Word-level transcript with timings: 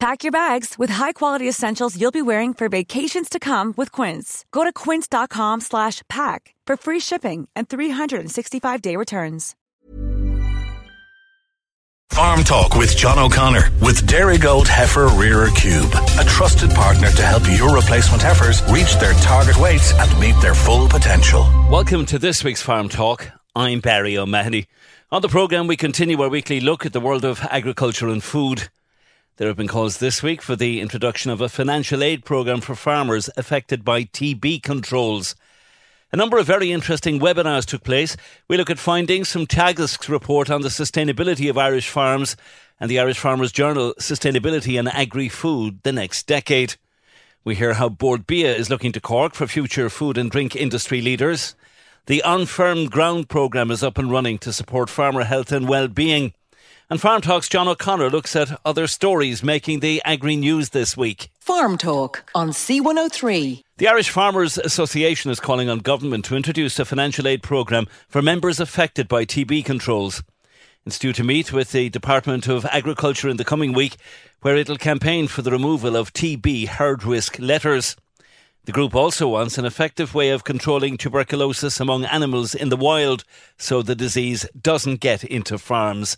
Pack 0.00 0.24
your 0.24 0.32
bags 0.32 0.78
with 0.78 0.88
high-quality 0.88 1.46
essentials 1.46 2.00
you'll 2.00 2.10
be 2.10 2.22
wearing 2.22 2.54
for 2.54 2.70
vacations 2.70 3.28
to 3.28 3.38
come 3.38 3.74
with 3.76 3.92
Quince. 3.92 4.46
Go 4.50 4.64
to 4.64 4.72
quince.com 4.72 5.60
slash 5.60 6.00
pack 6.08 6.54
for 6.66 6.78
free 6.78 7.00
shipping 7.00 7.50
and 7.54 7.68
365-day 7.68 8.96
returns. 8.96 9.54
Farm 12.08 12.42
Talk 12.44 12.76
with 12.76 12.96
John 12.96 13.18
O'Connor 13.18 13.70
with 13.82 14.06
Dairygold 14.06 14.66
Heifer 14.68 15.08
Rearer 15.08 15.50
Cube, 15.50 15.92
a 16.18 16.24
trusted 16.24 16.70
partner 16.70 17.10
to 17.10 17.22
help 17.26 17.42
your 17.58 17.74
replacement 17.74 18.22
heifers 18.22 18.62
reach 18.70 18.98
their 18.98 19.12
target 19.20 19.58
weights 19.58 19.92
and 19.92 20.18
meet 20.18 20.40
their 20.40 20.54
full 20.54 20.88
potential. 20.88 21.42
Welcome 21.70 22.06
to 22.06 22.18
this 22.18 22.42
week's 22.42 22.62
Farm 22.62 22.88
Talk. 22.88 23.30
I'm 23.54 23.80
Barry 23.80 24.16
O'Mahony. 24.16 24.66
On 25.12 25.20
the 25.20 25.28
programme, 25.28 25.66
we 25.66 25.76
continue 25.76 26.22
our 26.22 26.30
weekly 26.30 26.60
look 26.60 26.86
at 26.86 26.94
the 26.94 27.00
world 27.00 27.26
of 27.26 27.40
agriculture 27.50 28.08
and 28.08 28.24
food. 28.24 28.70
There 29.40 29.48
have 29.48 29.56
been 29.56 29.68
calls 29.68 29.96
this 29.96 30.22
week 30.22 30.42
for 30.42 30.54
the 30.54 30.82
introduction 30.82 31.30
of 31.30 31.40
a 31.40 31.48
financial 31.48 32.02
aid 32.02 32.26
programme 32.26 32.60
for 32.60 32.74
farmers 32.74 33.30
affected 33.38 33.86
by 33.86 34.04
TB 34.04 34.62
controls. 34.62 35.34
A 36.12 36.16
number 36.18 36.36
of 36.36 36.46
very 36.46 36.70
interesting 36.70 37.18
webinars 37.18 37.64
took 37.64 37.82
place. 37.82 38.18
We 38.48 38.58
look 38.58 38.68
at 38.68 38.78
findings 38.78 39.32
from 39.32 39.46
Teagasc's 39.46 40.10
report 40.10 40.50
on 40.50 40.60
the 40.60 40.68
sustainability 40.68 41.48
of 41.48 41.56
Irish 41.56 41.88
farms 41.88 42.36
and 42.78 42.90
the 42.90 43.00
Irish 43.00 43.18
Farmers 43.18 43.50
Journal 43.50 43.94
Sustainability 43.98 44.78
and 44.78 44.88
Agri-Food 44.88 45.84
the 45.84 45.92
next 45.92 46.26
decade. 46.26 46.74
We 47.42 47.54
hear 47.54 47.72
how 47.72 47.88
Bord 47.88 48.26
Bia 48.26 48.54
is 48.54 48.68
looking 48.68 48.92
to 48.92 49.00
Cork 49.00 49.34
for 49.34 49.46
future 49.46 49.88
food 49.88 50.18
and 50.18 50.30
drink 50.30 50.54
industry 50.54 51.00
leaders. 51.00 51.54
The 52.04 52.22
On 52.24 52.44
Firm 52.44 52.90
Ground 52.90 53.30
programme 53.30 53.70
is 53.70 53.82
up 53.82 53.96
and 53.96 54.10
running 54.10 54.36
to 54.40 54.52
support 54.52 54.90
farmer 54.90 55.24
health 55.24 55.50
and 55.50 55.66
well-being. 55.66 56.34
And 56.90 57.00
Farm 57.00 57.20
Talk's 57.20 57.48
John 57.48 57.68
O'Connor 57.68 58.10
looks 58.10 58.34
at 58.34 58.60
other 58.64 58.88
stories 58.88 59.44
making 59.44 59.78
the 59.78 60.02
agri 60.04 60.34
news 60.34 60.70
this 60.70 60.96
week. 60.96 61.30
Farm 61.38 61.78
Talk 61.78 62.28
on 62.34 62.50
C103. 62.50 63.62
The 63.76 63.86
Irish 63.86 64.10
Farmers 64.10 64.58
Association 64.58 65.30
is 65.30 65.38
calling 65.38 65.68
on 65.68 65.78
government 65.78 66.24
to 66.24 66.34
introduce 66.34 66.80
a 66.80 66.84
financial 66.84 67.28
aid 67.28 67.44
programme 67.44 67.86
for 68.08 68.20
members 68.20 68.58
affected 68.58 69.06
by 69.06 69.24
TB 69.24 69.64
controls. 69.64 70.24
It's 70.84 70.98
due 70.98 71.12
to 71.12 71.22
meet 71.22 71.52
with 71.52 71.70
the 71.70 71.90
Department 71.90 72.48
of 72.48 72.66
Agriculture 72.66 73.28
in 73.28 73.36
the 73.36 73.44
coming 73.44 73.72
week, 73.72 73.96
where 74.40 74.56
it'll 74.56 74.76
campaign 74.76 75.28
for 75.28 75.42
the 75.42 75.52
removal 75.52 75.94
of 75.94 76.12
TB 76.12 76.66
herd 76.66 77.04
risk 77.04 77.38
letters. 77.38 77.94
The 78.64 78.72
group 78.72 78.96
also 78.96 79.28
wants 79.28 79.58
an 79.58 79.64
effective 79.64 80.12
way 80.12 80.30
of 80.30 80.42
controlling 80.42 80.96
tuberculosis 80.96 81.78
among 81.78 82.04
animals 82.06 82.52
in 82.52 82.68
the 82.68 82.76
wild 82.76 83.22
so 83.58 83.80
the 83.80 83.94
disease 83.94 84.44
doesn't 84.60 85.00
get 85.00 85.22
into 85.22 85.56
farms. 85.56 86.16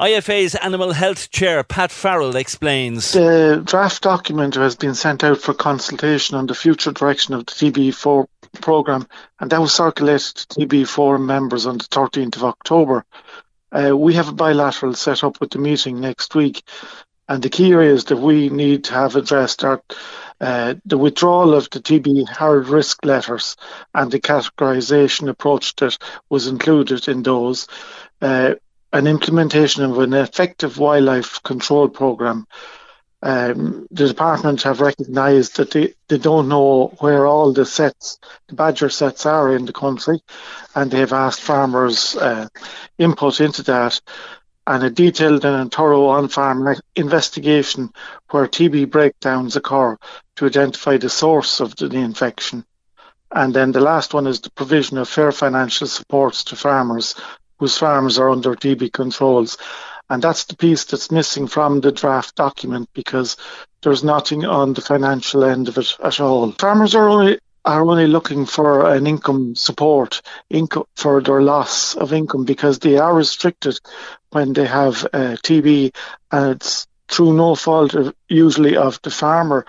IFA's 0.00 0.54
Animal 0.54 0.92
Health 0.92 1.30
Chair 1.30 1.62
Pat 1.62 1.90
Farrell 1.90 2.36
explains. 2.36 3.12
The 3.12 3.62
draft 3.64 4.02
document 4.02 4.54
has 4.54 4.74
been 4.74 4.94
sent 4.94 5.22
out 5.22 5.38
for 5.38 5.52
consultation 5.52 6.36
on 6.36 6.46
the 6.46 6.54
future 6.54 6.92
direction 6.92 7.34
of 7.34 7.44
the 7.44 7.52
TB 7.52 7.94
Forum 7.94 8.26
programme, 8.60 9.06
and 9.38 9.50
that 9.50 9.60
was 9.60 9.74
circulated 9.74 10.34
to 10.36 10.60
TB 10.60 10.88
Forum 10.88 11.26
members 11.26 11.66
on 11.66 11.78
the 11.78 11.84
13th 11.84 12.36
of 12.36 12.44
October. 12.44 13.04
Uh, 13.70 13.96
we 13.96 14.14
have 14.14 14.28
a 14.28 14.34
bilateral 14.34 14.94
set 14.94 15.24
up 15.24 15.40
with 15.40 15.50
the 15.50 15.58
meeting 15.58 16.00
next 16.00 16.34
week, 16.34 16.62
and 17.28 17.42
the 17.42 17.50
key 17.50 17.72
areas 17.72 18.04
that 18.04 18.16
we 18.16 18.48
need 18.48 18.84
to 18.84 18.94
have 18.94 19.14
addressed 19.14 19.62
are 19.62 19.82
uh, 20.40 20.74
the 20.86 20.98
withdrawal 20.98 21.54
of 21.54 21.68
the 21.70 21.80
TB 21.80 22.28
herd 22.28 22.68
risk 22.68 23.04
letters 23.04 23.56
and 23.94 24.10
the 24.10 24.20
categorisation 24.20 25.28
approach 25.28 25.76
that 25.76 25.96
was 26.30 26.46
included 26.46 27.08
in 27.08 27.22
those. 27.22 27.68
Uh, 28.20 28.54
an 28.92 29.06
implementation 29.06 29.84
of 29.84 29.98
an 29.98 30.12
effective 30.12 30.78
wildlife 30.78 31.42
control 31.42 31.88
program. 31.88 32.46
Um, 33.24 33.86
the 33.90 34.08
department 34.08 34.62
have 34.62 34.80
recognised 34.80 35.56
that 35.56 35.70
they, 35.70 35.94
they 36.08 36.18
don't 36.18 36.48
know 36.48 36.88
where 36.98 37.24
all 37.24 37.52
the 37.52 37.64
setts, 37.64 38.18
the 38.48 38.56
badger 38.56 38.88
setts 38.88 39.26
are 39.26 39.54
in 39.54 39.64
the 39.64 39.72
country, 39.72 40.20
and 40.74 40.90
they 40.90 40.98
have 40.98 41.12
asked 41.12 41.40
farmers 41.40 42.16
uh, 42.16 42.48
input 42.98 43.40
into 43.40 43.62
that 43.62 44.00
and 44.66 44.84
a 44.84 44.90
detailed 44.90 45.44
and 45.44 45.72
thorough 45.72 46.06
on-farm 46.06 46.76
investigation 46.94 47.90
where 48.30 48.46
TB 48.46 48.90
breakdowns 48.90 49.56
occur 49.56 49.96
to 50.36 50.46
identify 50.46 50.96
the 50.96 51.10
source 51.10 51.60
of 51.60 51.74
the 51.76 51.90
infection. 51.96 52.64
And 53.30 53.54
then 53.54 53.72
the 53.72 53.80
last 53.80 54.14
one 54.14 54.26
is 54.26 54.40
the 54.40 54.50
provision 54.50 54.98
of 54.98 55.08
fair 55.08 55.32
financial 55.32 55.86
supports 55.86 56.44
to 56.44 56.56
farmers 56.56 57.14
whose 57.62 57.78
farms 57.78 58.18
are 58.18 58.28
under 58.28 58.56
TB 58.56 58.92
controls. 58.92 59.56
And 60.10 60.20
that's 60.20 60.46
the 60.46 60.56
piece 60.56 60.84
that's 60.84 61.12
missing 61.12 61.46
from 61.46 61.80
the 61.80 61.92
draft 61.92 62.34
document 62.34 62.88
because 62.92 63.36
there's 63.82 64.02
nothing 64.02 64.44
on 64.44 64.72
the 64.72 64.80
financial 64.80 65.44
end 65.44 65.68
of 65.68 65.78
it 65.78 65.96
at 66.02 66.18
all. 66.18 66.50
Farmers 66.50 66.96
are 66.96 67.08
only 67.08 67.38
are 67.64 67.88
only 67.88 68.08
looking 68.08 68.46
for 68.46 68.92
an 68.92 69.06
income 69.06 69.54
support 69.54 70.22
income 70.50 70.82
for 70.96 71.22
their 71.22 71.40
loss 71.40 71.94
of 71.94 72.12
income 72.12 72.44
because 72.44 72.80
they 72.80 72.98
are 72.98 73.14
restricted 73.14 73.78
when 74.30 74.52
they 74.52 74.66
have 74.66 75.04
uh, 75.04 75.36
TB 75.46 75.94
and 76.32 76.56
it's 76.56 76.88
through 77.06 77.32
no 77.32 77.54
fault 77.54 77.94
of, 77.94 78.12
usually 78.28 78.76
of 78.76 79.00
the 79.02 79.12
farmer 79.12 79.64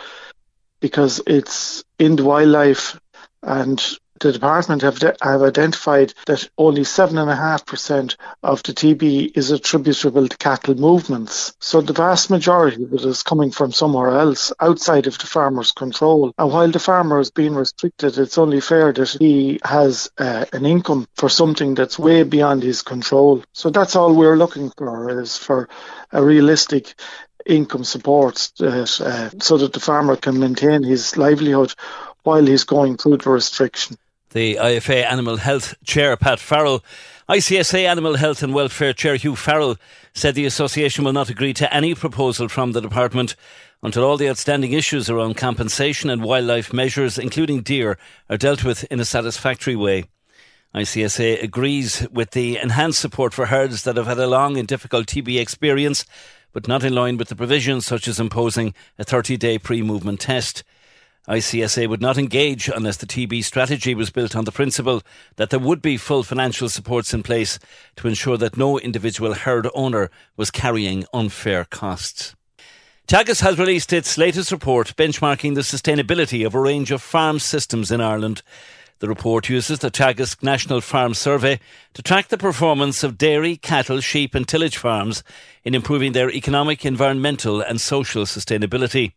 because 0.80 1.22
it's 1.28 1.84
in 2.00 2.16
the 2.16 2.24
wildlife 2.24 3.00
and 3.44 3.80
the 4.24 4.32
department 4.32 4.82
have, 4.84 5.00
have 5.22 5.42
identified 5.42 6.14
that 6.28 6.50
only 6.58 6.84
7.5% 6.84 8.16
of 8.42 8.64
the 8.64 8.72
TB 8.72 9.38
is 9.38 9.52
attributable 9.52 10.30
to 10.30 10.38
cattle 10.38 10.76
movements. 10.76 11.54
So 11.60 11.82
the 11.82 11.92
vast 11.92 12.30
majority 12.30 12.84
of 12.84 12.94
it 12.94 13.02
is 13.04 13.22
coming 13.22 13.52
from 13.52 13.74
somewhere 13.74 14.18
else 14.18 14.54
outside 14.62 15.08
of 15.08 15.18
the 15.18 15.26
farmer's 15.26 15.74
control. 15.74 16.34
And 16.38 16.50
while 16.50 16.72
the 16.72 16.80
farmer 16.80 17.20
is 17.20 17.32
being 17.32 17.54
restricted, 17.54 18.18
it's 18.18 18.38
only 18.38 18.62
fair 18.62 18.94
that 18.94 19.18
he 19.20 19.60
has 19.66 20.10
uh, 20.18 20.46
an 20.54 20.66
income 20.66 21.06
for 21.16 21.28
something 21.28 21.76
that's 21.76 22.00
way 22.00 22.24
beyond 22.24 22.64
his 22.64 22.82
control. 22.82 23.44
So 23.52 23.72
that's 23.72 23.98
all 23.98 24.16
we're 24.16 24.38
looking 24.38 24.72
for 24.78 25.22
is 25.22 25.36
for 25.36 25.68
a 26.14 26.24
realistic 26.24 26.96
income 27.46 27.84
support 27.84 28.52
that, 28.60 29.02
uh, 29.02 29.38
so 29.42 29.58
that 29.58 29.74
the 29.74 29.82
farmer 29.82 30.16
can 30.16 30.40
maintain 30.40 30.82
his 30.82 31.18
livelihood 31.18 31.74
while 32.24 32.46
he's 32.46 32.64
going 32.64 32.96
through 32.96 33.18
the 33.18 33.30
restriction 33.30 33.98
the 34.34 34.56
IFA 34.56 35.04
Animal 35.06 35.38
Health 35.38 35.76
Chair, 35.84 36.18
Pat 36.18 36.40
Farrell. 36.40 36.84
ICSA 37.30 37.86
Animal 37.86 38.16
Health 38.16 38.44
and 38.44 38.54
Welfare 38.54 38.92
Chair 38.92 39.16
Hugh 39.16 39.36
Farrell 39.36 39.78
said 40.14 40.36
the 40.36 40.46
association 40.46 41.06
will 41.06 41.14
not 41.14 41.30
agree 41.30 41.54
to 41.54 41.74
any 41.74 41.96
proposal 41.96 42.50
from 42.50 42.72
the 42.72 42.82
department 42.82 43.36
until 43.82 44.04
all 44.04 44.18
the 44.18 44.30
outstanding 44.30 44.74
issues 44.74 45.10
around 45.10 45.38
compensation 45.38 46.10
and 46.10 46.24
wildlife 46.24 46.74
measures, 46.74 47.18
including 47.18 47.62
deer, 47.62 47.98
are 48.30 48.38
dealt 48.38 48.64
with 48.64 48.84
in 48.86 49.00
a 49.00 49.06
satisfactory 49.06 49.76
way. 49.76 50.06
ICSA 50.76 51.42
agrees 51.44 52.08
with 52.12 52.32
the 52.32 52.58
enhanced 52.58 53.00
support 53.00 53.34
for 53.34 53.46
herds 53.46 53.84
that 53.84 53.98
have 53.98 54.08
had 54.08 54.20
a 54.20 54.28
long 54.28 54.58
and 54.58 54.68
difficult 54.68 55.06
TB 55.06 55.40
experience, 55.40 56.06
but 56.52 56.68
not 56.68 56.84
in 56.84 56.96
line 56.96 57.18
with 57.18 57.30
the 57.30 57.36
provisions 57.36 57.86
such 57.86 58.08
as 58.08 58.20
imposing 58.20 58.74
a 58.98 59.04
30 59.04 59.38
day 59.38 59.60
pre 59.60 59.84
movement 59.84 60.20
test. 60.20 60.64
ICSA 61.28 61.88
would 61.88 62.02
not 62.02 62.18
engage 62.18 62.68
unless 62.68 62.98
the 62.98 63.06
TB 63.06 63.46
strategy 63.46 63.96
was 63.96 64.10
built 64.10 64.36
on 64.36 64.44
the 64.44 64.52
principle 64.52 65.02
that 65.38 65.52
there 65.52 65.60
would 65.60 65.82
be 65.82 65.96
full 65.96 66.24
financial 66.24 66.68
supports 66.68 67.14
in 67.14 67.24
place 67.24 67.60
to 67.96 68.10
ensure 68.10 68.36
that 68.38 68.58
no 68.58 68.78
individual 68.78 69.34
herd 69.34 69.70
owner 69.74 70.12
was 70.36 70.52
carrying 70.52 71.06
unfair 71.14 71.64
costs. 71.64 72.36
Teagasc 73.08 73.42
has 73.42 73.58
released 73.58 73.94
its 73.94 74.18
latest 74.18 74.52
report 74.52 74.96
benchmarking 74.98 75.56
the 75.56 75.62
sustainability 75.62 76.46
of 76.46 76.56
a 76.56 76.60
range 76.60 76.92
of 76.92 77.02
farm 77.02 77.40
systems 77.40 77.92
in 77.92 78.02
Ireland. 78.02 78.42
The 79.00 79.08
report 79.08 79.50
uses 79.50 79.80
the 79.80 79.92
Teagasc 79.92 80.44
National 80.44 80.82
Farm 80.82 81.14
Survey 81.14 81.60
to 81.94 82.02
track 82.02 82.30
the 82.30 82.38
performance 82.38 83.04
of 83.04 83.18
dairy, 83.18 83.58
cattle, 83.58 84.00
sheep, 84.00 84.36
and 84.36 84.48
tillage 84.48 84.78
farms 84.78 85.24
in 85.64 85.76
improving 85.76 86.12
their 86.12 86.32
economic, 86.32 86.86
environmental, 86.86 87.62
and 87.62 87.80
social 87.80 88.24
sustainability. 88.24 89.14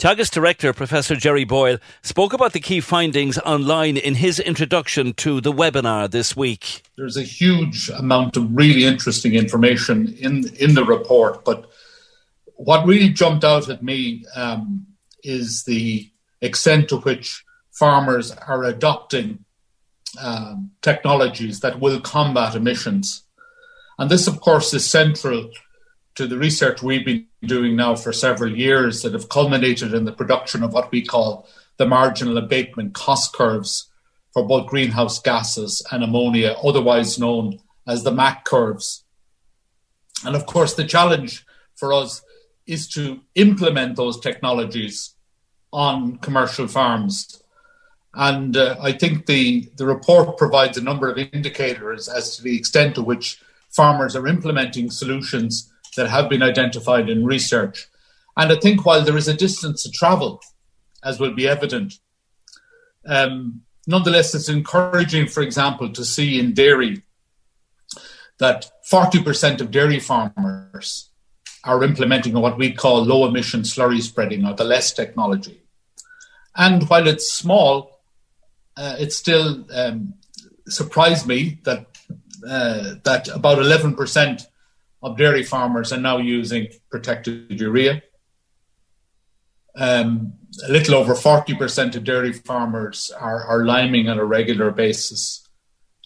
Teagasc 0.00 0.30
Director 0.30 0.72
Professor 0.72 1.14
Gerry 1.14 1.44
Boyle 1.44 1.76
spoke 2.00 2.32
about 2.32 2.54
the 2.54 2.58
key 2.58 2.80
findings 2.80 3.36
online 3.40 3.98
in 3.98 4.14
his 4.14 4.40
introduction 4.40 5.12
to 5.12 5.42
the 5.42 5.52
webinar 5.52 6.10
this 6.10 6.34
week. 6.34 6.84
There's 6.96 7.18
a 7.18 7.22
huge 7.22 7.90
amount 7.90 8.38
of 8.38 8.48
really 8.50 8.84
interesting 8.84 9.34
information 9.34 10.16
in, 10.18 10.44
in 10.56 10.72
the 10.72 10.86
report, 10.86 11.44
but 11.44 11.70
what 12.56 12.86
really 12.86 13.10
jumped 13.10 13.44
out 13.44 13.68
at 13.68 13.82
me 13.82 14.24
um, 14.34 14.86
is 15.22 15.64
the 15.64 16.10
extent 16.40 16.88
to 16.88 16.96
which 16.96 17.44
farmers 17.70 18.30
are 18.30 18.64
adopting 18.64 19.44
um, 20.18 20.70
technologies 20.80 21.60
that 21.60 21.78
will 21.78 22.00
combat 22.00 22.54
emissions. 22.54 23.24
And 23.98 24.10
this, 24.10 24.26
of 24.26 24.40
course, 24.40 24.72
is 24.72 24.88
central 24.88 25.50
to 26.20 26.26
the 26.26 26.36
research 26.36 26.82
we've 26.82 27.06
been 27.06 27.26
doing 27.44 27.74
now 27.74 27.94
for 27.94 28.12
several 28.12 28.54
years 28.54 29.00
that 29.00 29.14
have 29.14 29.30
culminated 29.30 29.94
in 29.94 30.04
the 30.04 30.12
production 30.12 30.62
of 30.62 30.74
what 30.74 30.92
we 30.92 31.02
call 31.02 31.48
the 31.78 31.86
marginal 31.86 32.36
abatement 32.36 32.92
cost 32.92 33.32
curves 33.32 33.88
for 34.34 34.46
both 34.46 34.66
greenhouse 34.66 35.18
gases 35.18 35.82
and 35.90 36.04
ammonia, 36.04 36.54
otherwise 36.62 37.18
known 37.18 37.58
as 37.86 38.02
the 38.02 38.10
MAC 38.10 38.44
curves. 38.44 39.02
And 40.22 40.36
of 40.36 40.44
course, 40.44 40.74
the 40.74 40.84
challenge 40.84 41.46
for 41.74 41.90
us 41.94 42.20
is 42.66 42.86
to 42.88 43.20
implement 43.34 43.96
those 43.96 44.20
technologies 44.20 45.14
on 45.72 46.18
commercial 46.18 46.68
farms. 46.68 47.42
And 48.12 48.58
uh, 48.58 48.76
I 48.78 48.92
think 48.92 49.24
the, 49.24 49.70
the 49.76 49.86
report 49.86 50.36
provides 50.36 50.76
a 50.76 50.82
number 50.82 51.10
of 51.10 51.16
indicators 51.16 52.10
as 52.10 52.36
to 52.36 52.42
the 52.42 52.58
extent 52.58 52.96
to 52.96 53.02
which 53.02 53.40
farmers 53.70 54.14
are 54.14 54.28
implementing 54.28 54.90
solutions 54.90 55.72
that 55.96 56.08
have 56.08 56.28
been 56.28 56.42
identified 56.42 57.08
in 57.08 57.24
research. 57.24 57.88
And 58.36 58.52
I 58.52 58.56
think 58.56 58.84
while 58.84 59.02
there 59.02 59.16
is 59.16 59.28
a 59.28 59.34
distance 59.34 59.82
to 59.82 59.90
travel, 59.90 60.40
as 61.04 61.18
will 61.18 61.34
be 61.34 61.48
evident, 61.48 61.94
um, 63.06 63.62
nonetheless, 63.86 64.34
it's 64.34 64.48
encouraging, 64.48 65.26
for 65.26 65.42
example, 65.42 65.92
to 65.92 66.04
see 66.04 66.38
in 66.38 66.54
dairy 66.54 67.02
that 68.38 68.70
40% 68.90 69.60
of 69.60 69.70
dairy 69.70 70.00
farmers 70.00 71.10
are 71.64 71.84
implementing 71.84 72.32
what 72.34 72.56
we 72.56 72.72
call 72.72 73.04
low 73.04 73.26
emission 73.26 73.62
slurry 73.62 74.00
spreading 74.00 74.46
or 74.46 74.54
the 74.54 74.64
LESS 74.64 74.92
technology. 74.92 75.62
And 76.56 76.88
while 76.88 77.06
it's 77.06 77.32
small, 77.32 78.00
uh, 78.76 78.96
it 78.98 79.12
still 79.12 79.66
um, 79.72 80.14
surprised 80.66 81.26
me 81.26 81.58
that 81.64 81.86
uh, 82.48 82.94
that 83.04 83.28
about 83.28 83.58
11% 83.58 84.46
of 85.02 85.16
dairy 85.16 85.42
farmers 85.42 85.92
are 85.92 86.00
now 86.00 86.18
using 86.18 86.68
protected 86.90 87.60
urea. 87.60 88.02
Um, 89.76 90.34
a 90.66 90.72
little 90.72 90.96
over 90.96 91.14
40% 91.14 91.96
of 91.96 92.04
dairy 92.04 92.32
farmers 92.32 93.10
are, 93.18 93.44
are 93.44 93.64
liming 93.64 94.08
on 94.08 94.18
a 94.18 94.24
regular 94.24 94.70
basis, 94.70 95.48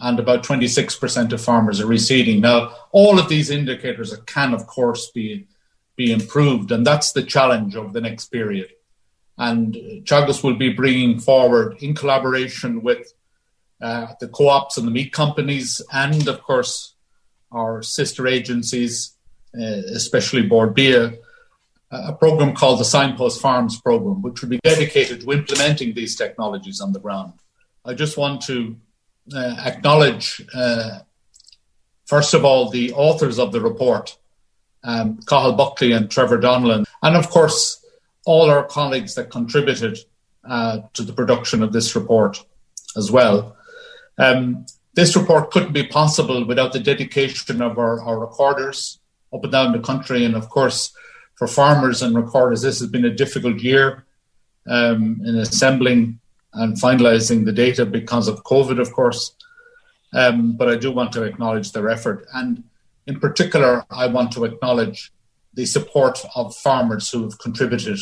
and 0.01 0.19
about 0.19 0.45
26% 0.45 1.33
of 1.33 1.41
farmers 1.41 1.81
are 1.81 1.87
reseeding. 1.87 2.41
Now, 2.41 2.75
all 2.93 3.19
of 3.19 3.29
these 3.29 3.51
indicators 3.51 4.15
can, 4.27 4.53
of 4.53 4.67
course, 4.67 5.11
be, 5.11 5.47
be 5.97 6.13
improved, 6.13 6.73
and 6.73 6.87
that's 6.87 7.13
the 7.13 7.23
challenge 7.23 7.75
of 7.75 7.93
the 7.93 8.01
next 8.01 8.27
period. 8.27 8.71
And 9.39 9.75
Teagasc 10.05 10.45
will 10.45 10.55
be 10.55 10.73
bringing 10.73 11.19
forward, 11.19 11.79
in 11.81 11.95
collaboration 11.95 12.83
with 12.83 13.13
uh, 13.81 14.09
the 14.21 14.29
co 14.29 14.49
ops 14.49 14.79
and 14.79 14.87
the 14.87 14.93
meat 14.93 15.13
companies, 15.13 15.83
and 15.93 16.29
of 16.29 16.43
course, 16.43 16.94
our 17.55 17.83
sister 17.83 18.27
agencies, 18.27 19.17
uh, 19.59 19.83
especially 19.95 20.43
Bia, 20.43 21.15
a 21.91 22.13
program 22.13 22.55
called 22.55 22.81
the 22.81 22.85
Signpost 22.85 23.41
Farms 23.41 23.81
program, 23.81 24.21
which 24.23 24.43
will 24.43 24.49
be 24.49 24.59
dedicated 24.65 25.21
to 25.21 25.33
implementing 25.33 25.95
these 25.95 26.17
technologies 26.17 26.81
on 26.81 26.93
the 26.93 27.01
ground. 27.01 27.33
I 27.85 27.95
just 27.95 28.17
want 28.17 28.43
to 28.43 28.77
uh, 29.35 29.57
acknowledge, 29.65 30.45
uh, 30.55 31.01
first 32.07 32.35
of 32.35 32.45
all, 32.45 32.71
the 32.71 32.93
authors 32.93 33.39
of 33.39 33.53
the 33.53 33.61
report, 33.61 34.17
um, 34.83 35.21
Buckley 35.29 35.93
and 35.93 36.11
Trevor 36.11 36.39
Donnellan, 36.39 36.85
and 37.03 37.17
of 37.17 37.31
course, 37.31 37.85
all 38.27 38.51
our 38.51 38.65
colleagues 38.65 39.15
that 39.15 39.31
contributed 39.31 39.99
uh, 40.49 40.81
to 40.95 41.03
the 41.03 41.13
production 41.13 41.63
of 41.63 41.73
this 41.73 41.95
report 41.95 42.45
as 42.97 43.11
well. 43.11 43.57
Um, 44.19 44.67
this 44.95 45.17
report 45.17 45.51
couldn't 45.51 45.73
be 45.73 45.85
possible 45.85 46.45
without 46.47 46.73
the 46.73 46.81
dedication 46.81 47.61
of 47.61 47.79
our, 47.79 48.01
our 48.03 48.19
recorders 48.19 48.99
up 49.33 49.43
and 49.43 49.53
down 49.53 49.73
the 49.73 49.81
country. 49.81 50.25
And 50.25 50.35
of 50.35 50.49
course, 50.49 50.95
for 51.35 51.49
farmers 51.49 52.03
and 52.03 52.15
recorders, 52.15 52.63
this 52.63 52.79
has 52.79 52.89
been 52.89 53.05
a 53.05 53.15
difficult 53.15 53.59
year 53.59 54.05
um, 54.69 55.21
in 55.25 55.37
assembling 55.37 56.21
and 56.53 56.77
finalizing 56.77 57.45
the 57.45 57.53
data 57.53 57.85
because 57.85 58.29
of 58.29 58.45
COVID, 58.45 58.81
of 58.81 58.93
course. 58.93 59.35
Um, 60.13 60.57
but 60.57 60.69
I 60.69 60.77
do 60.77 60.93
want 60.93 61.13
to 61.13 61.25
acknowledge 61.25 61.73
their 61.73 61.89
effort. 61.89 62.27
And 62.33 62.63
in 63.07 63.19
particular, 63.19 63.85
I 63.91 64.07
want 64.07 64.31
to 64.33 64.45
acknowledge 64.45 65.13
the 65.53 65.67
support 65.67 66.25
of 66.37 66.55
farmers 66.55 67.11
who 67.11 67.25
have 67.25 67.39
contributed 67.39 67.99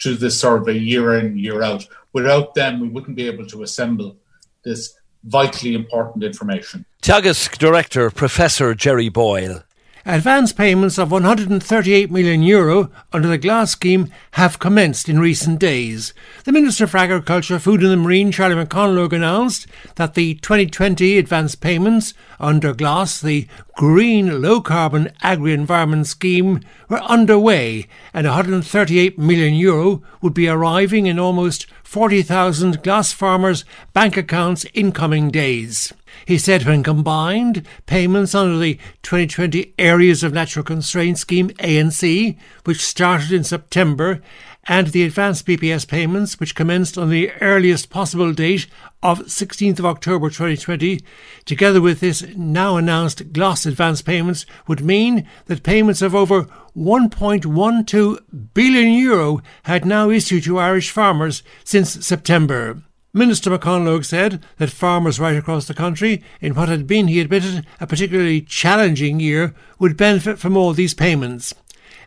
to 0.00 0.14
this 0.14 0.40
survey 0.40 0.78
year 0.78 1.18
in, 1.18 1.38
year 1.38 1.62
out. 1.62 1.86
Without 2.14 2.54
them, 2.54 2.80
we 2.80 2.88
wouldn't 2.88 3.16
be 3.16 3.26
able 3.26 3.46
to 3.46 3.62
assemble 3.62 4.16
this 4.64 4.94
vitally 5.24 5.74
important 5.74 6.24
information. 6.24 6.84
Teagasc 7.02 7.58
Director 7.58 8.10
Professor 8.10 8.74
Gerry 8.74 9.08
Boyle. 9.08 9.62
Advance 10.06 10.54
payments 10.54 10.98
of 10.98 11.10
138 11.10 12.10
million 12.10 12.42
euro 12.42 12.90
under 13.12 13.28
the 13.28 13.36
GLAS 13.36 13.72
scheme 13.72 14.10
have 14.32 14.58
commenced 14.58 15.10
in 15.10 15.18
recent 15.18 15.58
days. 15.58 16.14
The 16.44 16.52
Minister 16.52 16.86
for 16.86 16.96
Agriculture, 16.96 17.58
Food 17.58 17.82
and 17.82 17.90
the 17.90 17.96
Marine, 17.98 18.32
Charlie 18.32 18.54
McConalogue, 18.54 19.12
announced 19.12 19.66
that 19.96 20.14
the 20.14 20.36
2020 20.36 21.18
advance 21.18 21.54
payments 21.54 22.14
under 22.38 22.72
GLAS, 22.72 23.20
the 23.20 23.46
Green 23.74 24.40
Low 24.40 24.62
Carbon 24.62 25.12
Agri 25.22 25.52
Environment 25.52 26.06
Scheme, 26.06 26.60
were 26.88 27.02
underway 27.02 27.86
and 28.14 28.26
138 28.26 29.18
million 29.18 29.52
euro 29.52 30.02
would 30.22 30.32
be 30.32 30.48
arriving 30.48 31.06
in 31.06 31.18
almost 31.18 31.66
40,000 31.82 32.82
GLAS 32.82 33.12
farmers' 33.12 33.66
bank 33.92 34.16
accounts 34.16 34.64
in 34.72 34.92
coming 34.92 35.30
days. 35.30 35.92
He 36.24 36.38
said 36.38 36.64
when 36.64 36.82
combined, 36.82 37.66
payments 37.86 38.34
under 38.34 38.58
the 38.58 38.78
2020 39.02 39.74
Areas 39.78 40.22
of 40.22 40.32
Natural 40.32 40.64
Constraint 40.64 41.18
Scheme 41.18 41.50
ANC, 41.50 42.36
which 42.64 42.84
started 42.84 43.32
in 43.32 43.44
September, 43.44 44.20
and 44.64 44.88
the 44.88 45.04
advanced 45.04 45.46
BPS 45.46 45.88
payments, 45.88 46.38
which 46.38 46.54
commenced 46.54 46.98
on 46.98 47.08
the 47.08 47.32
earliest 47.40 47.90
possible 47.90 48.32
date 48.32 48.66
of 49.02 49.20
16th 49.20 49.78
of 49.78 49.86
October 49.86 50.28
2020, 50.28 51.00
together 51.44 51.80
with 51.80 52.00
this 52.00 52.24
now 52.36 52.76
announced 52.76 53.32
GLAS 53.32 53.66
advance 53.66 54.02
payments, 54.02 54.44
would 54.68 54.84
mean 54.84 55.26
that 55.46 55.62
payments 55.62 56.02
of 56.02 56.14
over 56.14 56.44
1.12 56.76 58.52
billion 58.54 58.92
euro 58.92 59.40
had 59.64 59.84
now 59.84 60.10
issued 60.10 60.44
to 60.44 60.58
Irish 60.58 60.90
farmers 60.90 61.42
since 61.64 62.06
September. 62.06 62.82
Minister 63.12 63.50
McConalogue 63.50 64.04
said 64.04 64.40
that 64.58 64.70
farmers 64.70 65.18
right 65.18 65.36
across 65.36 65.66
the 65.66 65.74
country, 65.74 66.22
in 66.40 66.54
what 66.54 66.68
had 66.68 66.86
been, 66.86 67.08
he 67.08 67.18
admitted, 67.18 67.66
a 67.80 67.86
particularly 67.86 68.40
challenging 68.40 69.18
year, 69.18 69.52
would 69.80 69.96
benefit 69.96 70.38
from 70.38 70.56
all 70.56 70.72
these 70.72 70.94
payments. 70.94 71.52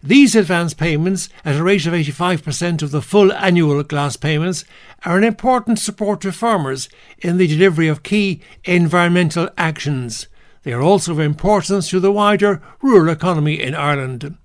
These 0.01 0.33
advance 0.33 0.73
payments, 0.73 1.27
at 1.43 1.57
a 1.57 1.63
rate 1.63 1.85
of 1.85 1.93
85% 1.93 2.81
of 2.81 2.91
the 2.91 3.01
full 3.01 3.33
annual 3.33 3.83
GLAS 3.83 4.15
payments, 4.15 4.63
are 5.03 5.17
an 5.17 5.25
important 5.25 5.79
support 5.79 6.21
to 6.21 6.31
farmers 6.31 6.87
in 7.19 7.37
the 7.37 7.47
delivery 7.47 7.89
of 7.89 8.03
key 8.03 8.41
environmental 8.63 9.49
actions. 9.57 10.27
They 10.63 10.71
are 10.71 10.81
also 10.81 11.11
of 11.11 11.19
importance 11.19 11.89
to 11.89 11.99
the 11.99 12.13
wider 12.13 12.61
rural 12.81 13.11
economy 13.11 13.61
in 13.61 13.75
Ireland. 13.75 14.37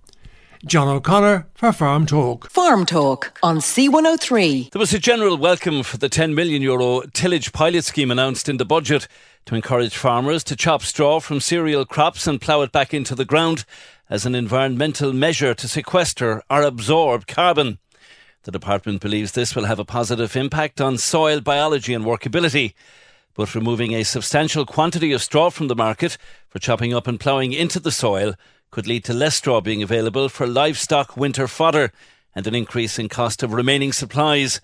John 0.66 0.88
O'Connor 0.88 1.46
for 1.54 1.72
Farm 1.72 2.04
Talk. 2.04 2.50
Farm 2.50 2.84
Talk 2.84 3.38
on 3.44 3.58
C103. 3.58 4.72
There 4.72 4.80
was 4.80 4.92
a 4.92 4.98
general 4.98 5.36
welcome 5.36 5.84
for 5.84 5.98
the 5.98 6.08
10 6.08 6.34
million 6.34 6.62
euro 6.62 7.02
tillage 7.12 7.52
pilot 7.52 7.84
scheme 7.84 8.10
announced 8.10 8.48
in 8.48 8.56
the 8.56 8.64
budget 8.64 9.06
to 9.46 9.54
encourage 9.54 9.96
farmers 9.96 10.42
to 10.44 10.56
chop 10.56 10.82
straw 10.82 11.20
from 11.20 11.38
cereal 11.38 11.84
crops 11.84 12.26
and 12.26 12.40
plough 12.40 12.62
it 12.62 12.72
back 12.72 12.92
into 12.92 13.14
the 13.14 13.24
ground 13.24 13.64
as 14.10 14.26
an 14.26 14.34
environmental 14.34 15.12
measure 15.12 15.54
to 15.54 15.68
sequester 15.68 16.42
or 16.50 16.62
absorb 16.62 17.28
carbon. 17.28 17.78
The 18.42 18.50
department 18.50 19.00
believes 19.00 19.32
this 19.32 19.54
will 19.54 19.66
have 19.66 19.78
a 19.78 19.84
positive 19.84 20.34
impact 20.34 20.80
on 20.80 20.98
soil 20.98 21.40
biology 21.40 21.94
and 21.94 22.04
workability. 22.04 22.74
But 23.34 23.54
removing 23.54 23.94
a 23.94 24.02
substantial 24.02 24.66
quantity 24.66 25.12
of 25.12 25.22
straw 25.22 25.50
from 25.50 25.68
the 25.68 25.76
market 25.76 26.18
for 26.48 26.58
chopping 26.58 26.92
up 26.92 27.06
and 27.06 27.20
ploughing 27.20 27.52
into 27.52 27.78
the 27.78 27.92
soil 27.92 28.34
could 28.70 28.86
lead 28.86 29.04
to 29.04 29.14
less 29.14 29.36
straw 29.36 29.60
being 29.60 29.82
available 29.82 30.28
for 30.28 30.46
livestock 30.46 31.16
winter 31.16 31.48
fodder 31.48 31.92
and 32.34 32.46
an 32.46 32.54
increase 32.54 32.98
in 32.98 33.08
cost 33.08 33.42
of 33.42 33.52
remaining 33.52 33.92
supplies. 33.92 34.60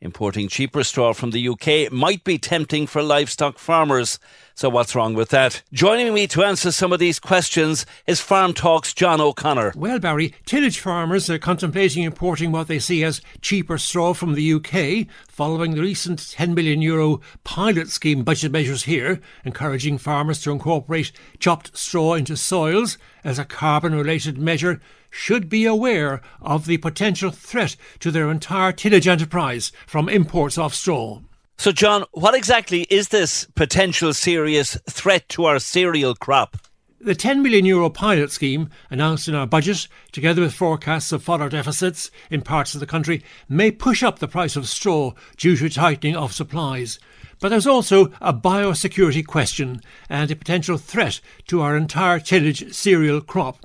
Importing 0.00 0.46
cheaper 0.46 0.84
straw 0.84 1.12
from 1.12 1.32
the 1.32 1.48
UK 1.48 1.90
might 1.90 2.22
be 2.22 2.38
tempting 2.38 2.86
for 2.86 3.02
livestock 3.02 3.58
farmers. 3.58 4.20
So 4.54 4.68
what's 4.68 4.94
wrong 4.94 5.14
with 5.14 5.30
that? 5.30 5.62
Joining 5.72 6.14
me 6.14 6.28
to 6.28 6.44
answer 6.44 6.70
some 6.70 6.92
of 6.92 7.00
these 7.00 7.18
questions 7.18 7.84
is 8.06 8.20
Farm 8.20 8.54
Talk's 8.54 8.94
John 8.94 9.20
O'Connor. 9.20 9.72
Well, 9.74 9.98
Barry, 9.98 10.34
tillage 10.46 10.78
farmers 10.78 11.28
are 11.28 11.38
contemplating 11.40 12.04
importing 12.04 12.52
what 12.52 12.68
they 12.68 12.78
see 12.78 13.02
as 13.02 13.20
cheaper 13.40 13.76
straw 13.76 14.14
from 14.14 14.34
the 14.34 14.52
UK, 14.52 15.12
following 15.26 15.74
the 15.74 15.82
recent 15.82 16.30
10 16.30 16.54
million 16.54 16.80
euro 16.80 17.20
pilot 17.42 17.88
scheme 17.88 18.22
budget 18.22 18.52
measures 18.52 18.84
here, 18.84 19.20
encouraging 19.44 19.98
farmers 19.98 20.40
to 20.42 20.52
incorporate 20.52 21.10
chopped 21.40 21.76
straw 21.76 22.14
into 22.14 22.36
soils 22.36 22.98
as 23.24 23.40
a 23.40 23.44
carbon 23.44 23.96
related 23.96 24.38
measure 24.38 24.80
should 25.10 25.48
be 25.48 25.64
aware 25.64 26.20
of 26.40 26.66
the 26.66 26.78
potential 26.78 27.30
threat 27.30 27.76
to 28.00 28.10
their 28.10 28.30
entire 28.30 28.72
tillage 28.72 29.08
enterprise 29.08 29.72
from 29.86 30.08
imports 30.08 30.58
of 30.58 30.74
straw. 30.74 31.20
So, 31.56 31.72
John, 31.72 32.04
what 32.12 32.34
exactly 32.34 32.82
is 32.82 33.08
this 33.08 33.46
potential 33.56 34.14
serious 34.14 34.78
threat 34.88 35.28
to 35.30 35.44
our 35.46 35.58
cereal 35.58 36.14
crop? 36.14 36.56
The 37.00 37.14
10 37.14 37.42
million 37.42 37.64
euro 37.64 37.90
pilot 37.90 38.32
scheme 38.32 38.70
announced 38.90 39.28
in 39.28 39.34
our 39.34 39.46
budget, 39.46 39.86
together 40.10 40.42
with 40.42 40.52
forecasts 40.52 41.12
of 41.12 41.22
fodder 41.22 41.48
deficits 41.48 42.10
in 42.28 42.42
parts 42.42 42.74
of 42.74 42.80
the 42.80 42.86
country, 42.86 43.22
may 43.48 43.70
push 43.70 44.02
up 44.02 44.18
the 44.18 44.26
price 44.26 44.56
of 44.56 44.68
straw 44.68 45.12
due 45.36 45.56
to 45.56 45.68
tightening 45.68 46.16
of 46.16 46.32
supplies. 46.32 46.98
But 47.40 47.50
there's 47.50 47.68
also 47.68 48.12
a 48.20 48.32
biosecurity 48.32 49.24
question 49.24 49.80
and 50.08 50.28
a 50.30 50.36
potential 50.36 50.76
threat 50.76 51.20
to 51.46 51.60
our 51.60 51.76
entire 51.76 52.18
tillage 52.18 52.74
cereal 52.74 53.20
crop. 53.20 53.64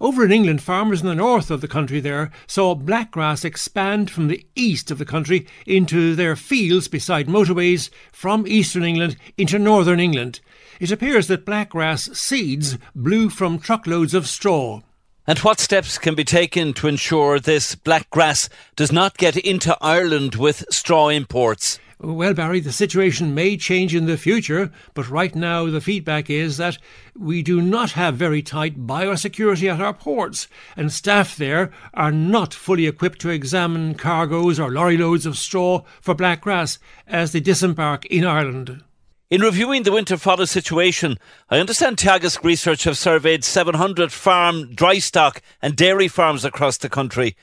Over 0.00 0.24
in 0.24 0.32
England, 0.32 0.62
farmers 0.62 1.00
in 1.00 1.06
the 1.06 1.14
north 1.14 1.50
of 1.50 1.60
the 1.60 1.68
country 1.68 2.00
there 2.00 2.30
saw 2.46 2.74
blackgrass 2.74 3.44
expand 3.44 4.10
from 4.10 4.28
the 4.28 4.46
east 4.54 4.90
of 4.90 4.98
the 4.98 5.04
country 5.04 5.46
into 5.66 6.14
their 6.14 6.36
fields 6.36 6.88
beside 6.88 7.28
motorways 7.28 7.88
from 8.12 8.46
eastern 8.46 8.84
England 8.84 9.16
into 9.38 9.58
northern 9.58 10.00
England. 10.00 10.40
It 10.80 10.90
appears 10.90 11.28
that 11.28 11.46
blackgrass 11.46 12.14
seeds 12.14 12.76
blew 12.94 13.30
from 13.30 13.58
truckloads 13.58 14.12
of 14.12 14.26
straw. 14.26 14.82
And 15.26 15.38
what 15.40 15.58
steps 15.58 15.98
can 15.98 16.14
be 16.14 16.24
taken 16.24 16.72
to 16.74 16.86
ensure 16.86 17.40
this 17.40 17.74
blackgrass 17.74 18.48
does 18.76 18.92
not 18.92 19.16
get 19.16 19.36
into 19.36 19.76
Ireland 19.80 20.34
with 20.36 20.64
straw 20.70 21.08
imports? 21.08 21.80
Well, 21.98 22.34
Barry, 22.34 22.60
the 22.60 22.72
situation 22.72 23.34
may 23.34 23.56
change 23.56 23.94
in 23.94 24.04
the 24.04 24.18
future, 24.18 24.70
but 24.92 25.08
right 25.08 25.34
now 25.34 25.64
the 25.70 25.80
feedback 25.80 26.28
is 26.28 26.58
that 26.58 26.76
we 27.18 27.42
do 27.42 27.62
not 27.62 27.92
have 27.92 28.16
very 28.16 28.42
tight 28.42 28.86
biosecurity 28.86 29.72
at 29.72 29.80
our 29.80 29.94
ports, 29.94 30.46
and 30.76 30.92
staff 30.92 31.36
there 31.36 31.72
are 31.94 32.12
not 32.12 32.52
fully 32.52 32.86
equipped 32.86 33.20
to 33.20 33.30
examine 33.30 33.94
cargoes 33.94 34.60
or 34.60 34.70
lorry 34.70 34.98
loads 34.98 35.24
of 35.24 35.38
straw 35.38 35.84
for 36.02 36.14
black 36.14 36.42
grass 36.42 36.78
as 37.06 37.32
they 37.32 37.40
disembark 37.40 38.04
in 38.06 38.26
Ireland. 38.26 38.84
In 39.30 39.40
reviewing 39.40 39.84
the 39.84 39.92
winter 39.92 40.18
fodder 40.18 40.46
situation, 40.46 41.18
I 41.48 41.58
understand 41.58 41.96
Teagasc 41.96 42.44
Research 42.44 42.84
have 42.84 42.98
surveyed 42.98 43.42
700 43.42 44.12
farm, 44.12 44.74
dry 44.74 44.98
stock, 44.98 45.40
and 45.62 45.74
dairy 45.74 46.08
farms 46.08 46.44
across 46.44 46.76
the 46.76 46.90
country. 46.90 47.36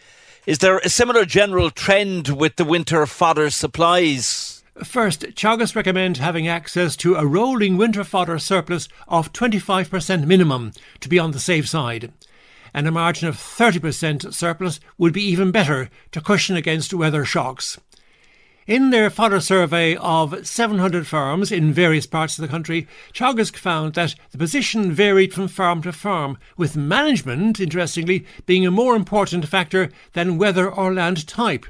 Is 0.45 0.57
there 0.57 0.79
a 0.79 0.89
similar 0.89 1.23
general 1.23 1.71
trend 1.71 2.27
with 2.27 2.57
the 2.57 2.65
winter 2.65 3.05
fodder 3.05 3.49
supplies? 3.49 4.61
First, 4.83 5.21
Teagasc 5.21 5.73
recommend 5.73 6.17
having 6.17 6.49
access 6.49 6.97
to 6.97 7.15
a 7.15 7.25
rolling 7.25 7.77
winter 7.77 8.03
fodder 8.03 8.37
surplus 8.39 8.89
of 9.07 9.31
25% 9.31 10.25
minimum 10.25 10.73
to 10.99 11.07
be 11.07 11.17
on 11.17 11.31
the 11.31 11.39
safe 11.39 11.69
side. 11.69 12.11
And 12.73 12.85
a 12.89 12.91
margin 12.91 13.29
of 13.29 13.37
30% 13.37 14.33
surplus 14.33 14.81
would 14.97 15.13
be 15.13 15.23
even 15.23 15.51
better 15.51 15.89
to 16.11 16.19
cushion 16.19 16.57
against 16.57 16.93
weather 16.93 17.23
shocks. 17.23 17.79
In 18.65 18.91
their 18.91 19.09
fodder 19.09 19.41
survey 19.41 19.97
of 19.97 20.47
700 20.47 21.05
farms 21.05 21.51
in 21.51 21.73
various 21.73 22.07
parts 22.07 22.37
of 22.37 22.43
the 22.43 22.47
country, 22.47 22.87
Teagasc 23.13 23.57
found 23.57 23.93
that 23.95 24.15
the 24.31 24.37
position 24.37 24.93
varied 24.93 25.33
from 25.33 25.49
farm 25.49 25.81
to 25.81 25.91
farm, 25.91 26.37
with 26.55 26.77
management, 26.77 27.59
interestingly, 27.59 28.25
being 28.45 28.65
a 28.65 28.71
more 28.71 28.95
important 28.95 29.49
factor 29.49 29.89
than 30.13 30.37
weather 30.37 30.71
or 30.71 30.93
land 30.93 31.27
type. 31.27 31.65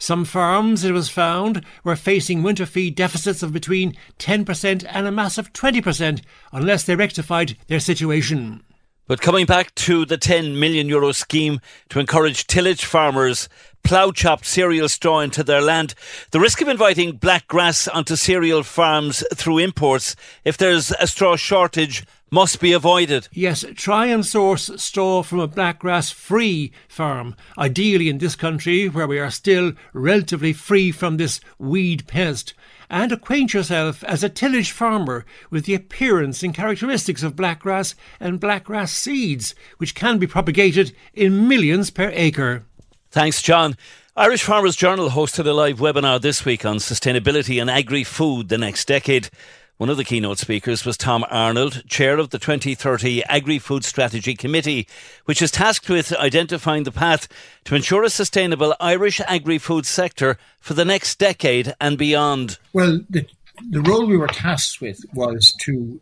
Some 0.00 0.24
farms, 0.24 0.82
it 0.82 0.90
was 0.90 1.08
found, 1.08 1.64
were 1.84 1.94
facing 1.94 2.42
winter 2.42 2.66
feed 2.66 2.96
deficits 2.96 3.44
of 3.44 3.52
between 3.52 3.94
10% 4.18 4.84
and 4.90 5.06
a 5.06 5.12
massive 5.12 5.52
20% 5.52 6.20
unless 6.50 6.82
they 6.82 6.96
rectified 6.96 7.56
their 7.68 7.78
situation. 7.78 8.64
But 9.06 9.20
coming 9.20 9.44
back 9.44 9.74
to 9.74 10.06
the 10.06 10.16
10 10.16 10.58
million 10.58 10.88
euro 10.88 11.12
scheme 11.12 11.60
to 11.90 12.00
encourage 12.00 12.46
tillage 12.46 12.86
farmers 12.86 13.50
plough 13.82 14.12
chopped 14.12 14.46
cereal 14.46 14.88
straw 14.88 15.20
into 15.20 15.44
their 15.44 15.60
land, 15.60 15.94
the 16.30 16.40
risk 16.40 16.62
of 16.62 16.68
inviting 16.68 17.12
black 17.12 17.46
grass 17.46 17.86
onto 17.86 18.16
cereal 18.16 18.62
farms 18.62 19.22
through 19.34 19.58
imports 19.58 20.16
if 20.42 20.56
there's 20.56 20.90
a 20.92 21.06
straw 21.06 21.36
shortage 21.36 22.06
must 22.30 22.60
be 22.60 22.72
avoided. 22.72 23.28
Yes, 23.30 23.62
try 23.74 24.06
and 24.06 24.24
source 24.24 24.70
straw 24.76 25.22
from 25.22 25.38
a 25.38 25.46
black 25.46 25.80
grass 25.80 26.10
free 26.10 26.72
farm, 26.88 27.36
ideally 27.58 28.08
in 28.08 28.16
this 28.16 28.34
country 28.34 28.88
where 28.88 29.06
we 29.06 29.18
are 29.18 29.30
still 29.30 29.74
relatively 29.92 30.54
free 30.54 30.90
from 30.90 31.18
this 31.18 31.40
weed 31.58 32.06
pest 32.06 32.54
and 32.90 33.12
acquaint 33.12 33.54
yourself 33.54 34.02
as 34.04 34.22
a 34.22 34.28
tillage 34.28 34.70
farmer 34.70 35.24
with 35.50 35.64
the 35.64 35.74
appearance 35.74 36.42
and 36.42 36.54
characteristics 36.54 37.22
of 37.22 37.36
blackgrass 37.36 37.94
and 38.20 38.40
blackgrass 38.40 38.90
seeds, 38.90 39.54
which 39.78 39.94
can 39.94 40.18
be 40.18 40.26
propagated 40.26 40.94
in 41.12 41.48
millions 41.48 41.90
per 41.90 42.10
acre. 42.14 42.64
Thanks, 43.10 43.42
John. 43.42 43.76
Irish 44.16 44.44
Farmers 44.44 44.76
Journal 44.76 45.10
hosted 45.10 45.46
a 45.46 45.52
live 45.52 45.78
webinar 45.78 46.20
this 46.20 46.44
week 46.44 46.64
on 46.64 46.76
sustainability 46.76 47.60
and 47.60 47.68
agri 47.68 48.04
food 48.04 48.48
the 48.48 48.58
next 48.58 48.86
decade. 48.86 49.28
One 49.76 49.90
of 49.90 49.96
the 49.96 50.04
keynote 50.04 50.38
speakers 50.38 50.84
was 50.84 50.96
Tom 50.96 51.24
Arnold, 51.28 51.82
chair 51.88 52.18
of 52.18 52.30
the 52.30 52.38
2030 52.38 53.24
Agri 53.24 53.58
Food 53.58 53.84
Strategy 53.84 54.36
Committee, 54.36 54.86
which 55.24 55.42
is 55.42 55.50
tasked 55.50 55.90
with 55.90 56.12
identifying 56.12 56.84
the 56.84 56.92
path 56.92 57.26
to 57.64 57.74
ensure 57.74 58.04
a 58.04 58.08
sustainable 58.08 58.76
Irish 58.78 59.20
agri 59.22 59.58
food 59.58 59.84
sector 59.84 60.38
for 60.60 60.74
the 60.74 60.84
next 60.84 61.18
decade 61.18 61.74
and 61.80 61.98
beyond. 61.98 62.60
Well, 62.72 63.00
the, 63.10 63.26
the 63.68 63.80
role 63.80 64.06
we 64.06 64.16
were 64.16 64.28
tasked 64.28 64.80
with 64.80 65.04
was 65.12 65.52
to 65.62 66.00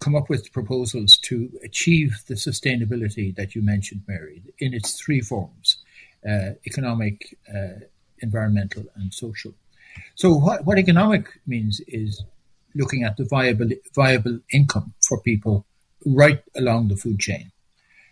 come 0.00 0.16
up 0.16 0.30
with 0.30 0.50
proposals 0.50 1.18
to 1.18 1.50
achieve 1.62 2.24
the 2.28 2.34
sustainability 2.34 3.36
that 3.36 3.54
you 3.54 3.60
mentioned, 3.60 4.04
Mary, 4.08 4.42
in 4.58 4.72
its 4.72 4.98
three 4.98 5.20
forms 5.20 5.76
uh, 6.26 6.52
economic, 6.66 7.36
uh, 7.54 7.80
environmental, 8.20 8.84
and 8.94 9.12
social. 9.12 9.52
So, 10.14 10.34
what, 10.34 10.64
what 10.64 10.78
economic 10.78 11.28
means 11.46 11.82
is 11.88 12.24
looking 12.76 13.02
at 13.04 13.16
the 13.16 13.24
viable 13.24 13.70
viable 13.94 14.38
income 14.52 14.94
for 15.06 15.20
people 15.20 15.66
right 16.04 16.42
along 16.56 16.88
the 16.88 16.96
food 16.96 17.18
chain. 17.18 17.50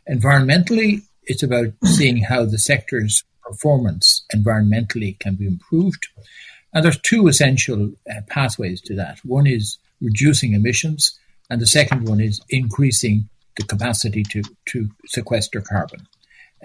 Environmentally, 0.09 1.03
it's 1.25 1.43
about 1.43 1.73
seeing 1.85 2.23
how 2.23 2.45
the 2.45 2.59
sector's 2.59 3.25
performance 3.43 4.25
environmentally 4.35 5.19
can 5.19 5.35
be 5.35 5.47
improved. 5.47 6.09
And 6.73 6.85
there's 6.85 7.01
two 7.01 7.29
essential 7.29 7.93
uh, 8.11 8.21
pathways 8.27 8.81
to 8.83 8.97
that. 8.97 9.19
One 9.25 9.47
is 9.47 9.79
reducing 10.01 10.55
emissions, 10.55 11.19
and 11.49 11.61
the 11.61 11.67
second 11.67 12.09
one 12.09 12.21
is 12.21 12.41
increasing 12.49 13.29
the 13.57 13.63
capacity 13.63 14.25
to, 14.25 14.43
to 14.67 14.89
sequester 15.07 15.61
carbon, 15.61 16.07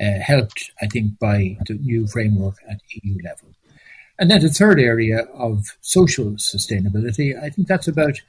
uh, 0.01 0.19
helped, 0.19 0.71
I 0.81 0.87
think, 0.87 1.19
by 1.19 1.57
the 1.67 1.75
new 1.75 2.07
framework 2.07 2.55
at 2.67 2.79
EU 3.03 3.17
level. 3.23 3.49
And 4.19 4.29
then 4.29 4.41
the 4.41 4.49
third 4.49 4.81
area 4.81 5.21
of 5.33 5.77
social 5.79 6.31
sustainability, 6.31 7.41
I 7.41 7.49
think 7.49 7.69
that's 7.69 7.87
about 7.87 8.19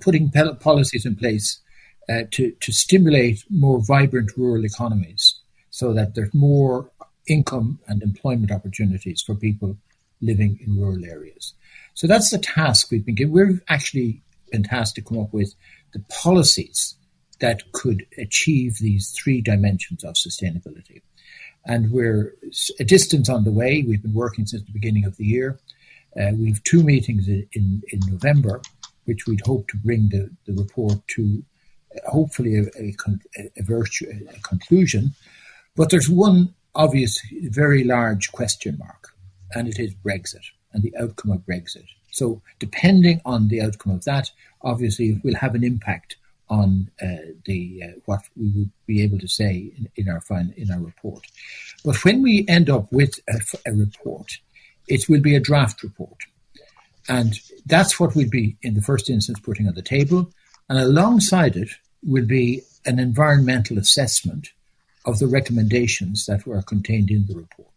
putting 0.00 0.30
policies 0.30 1.04
in 1.04 1.14
place 1.14 1.60
uh, 2.08 2.22
to, 2.30 2.52
to 2.52 2.72
stimulate 2.72 3.44
more 3.50 3.84
vibrant 3.84 4.30
rural 4.36 4.64
economies 4.64 5.40
so 5.70 5.92
that 5.92 6.14
there's 6.14 6.32
more 6.32 6.90
income 7.28 7.78
and 7.86 8.02
employment 8.02 8.50
opportunities 8.50 9.22
for 9.22 9.34
people 9.34 9.76
living 10.22 10.58
in 10.64 10.78
rural 10.78 11.04
areas. 11.04 11.52
So 11.92 12.06
that's 12.06 12.30
the 12.30 12.38
task 12.38 12.90
we've 12.90 13.04
been 13.04 13.14
given. 13.14 13.34
We've 13.34 13.62
actually 13.68 14.22
been 14.52 14.62
tasked 14.62 14.94
to 14.96 15.02
come 15.02 15.18
up 15.18 15.32
with 15.34 15.54
the 15.92 16.00
policies 16.08 16.94
that 17.40 17.70
could 17.72 18.06
achieve 18.16 18.78
these 18.78 19.10
three 19.10 19.42
dimensions 19.42 20.02
of 20.02 20.14
sustainability 20.14 21.02
and 21.66 21.90
we're 21.90 22.34
a 22.78 22.84
distance 22.84 23.28
on 23.28 23.44
the 23.44 23.50
way. 23.50 23.84
We've 23.86 24.02
been 24.02 24.14
working 24.14 24.46
since 24.46 24.62
the 24.62 24.72
beginning 24.72 25.04
of 25.04 25.16
the 25.16 25.24
year. 25.24 25.58
Uh, 26.18 26.30
we've 26.38 26.62
two 26.64 26.82
meetings 26.82 27.28
in, 27.28 27.46
in, 27.52 27.82
in, 27.92 28.00
November, 28.06 28.62
which 29.04 29.26
we'd 29.26 29.44
hope 29.44 29.68
to 29.68 29.76
bring 29.76 30.08
the, 30.08 30.30
the 30.46 30.54
report 30.54 31.06
to 31.08 31.42
uh, 31.94 32.10
hopefully 32.10 32.56
a, 32.56 32.62
a, 32.80 32.94
a, 33.58 33.62
virtue, 33.62 34.06
a 34.34 34.40
conclusion. 34.40 35.10
But 35.74 35.90
there's 35.90 36.08
one 36.08 36.54
obvious, 36.74 37.20
very 37.50 37.84
large 37.84 38.32
question 38.32 38.78
mark, 38.78 39.08
and 39.52 39.68
it 39.68 39.78
is 39.78 39.94
Brexit 39.94 40.44
and 40.72 40.82
the 40.82 40.96
outcome 40.96 41.32
of 41.32 41.40
Brexit. 41.40 41.86
So, 42.12 42.40
depending 42.58 43.20
on 43.26 43.48
the 43.48 43.60
outcome 43.60 43.92
of 43.92 44.04
that, 44.04 44.30
obviously, 44.62 45.10
it 45.10 45.24
will 45.24 45.34
have 45.34 45.54
an 45.54 45.64
impact 45.64 46.16
on 46.48 46.90
uh, 47.02 47.32
the 47.44 47.82
uh, 47.84 48.00
what 48.04 48.22
we 48.36 48.50
would 48.50 48.70
be 48.86 49.02
able 49.02 49.18
to 49.18 49.28
say 49.28 49.72
in, 49.76 49.88
in 49.96 50.08
our 50.08 50.20
fin- 50.20 50.54
in 50.56 50.70
our 50.70 50.80
report. 50.80 51.26
But 51.84 52.04
when 52.04 52.22
we 52.22 52.46
end 52.48 52.70
up 52.70 52.92
with 52.92 53.18
a, 53.28 53.40
a 53.68 53.72
report, 53.72 54.38
it 54.88 55.08
will 55.08 55.20
be 55.20 55.34
a 55.34 55.40
draft 55.40 55.82
report. 55.82 56.18
And 57.08 57.38
that's 57.66 58.00
what 58.00 58.14
we'll 58.14 58.28
be, 58.28 58.56
in 58.62 58.74
the 58.74 58.82
first 58.82 59.10
instance, 59.10 59.38
putting 59.40 59.68
on 59.68 59.74
the 59.74 59.82
table. 59.82 60.30
And 60.68 60.78
alongside 60.78 61.56
it 61.56 61.68
will 62.02 62.26
be 62.26 62.62
an 62.84 62.98
environmental 62.98 63.78
assessment 63.78 64.50
of 65.04 65.18
the 65.18 65.26
recommendations 65.28 66.26
that 66.26 66.46
were 66.46 66.62
contained 66.62 67.10
in 67.10 67.26
the 67.26 67.36
report. 67.36 67.68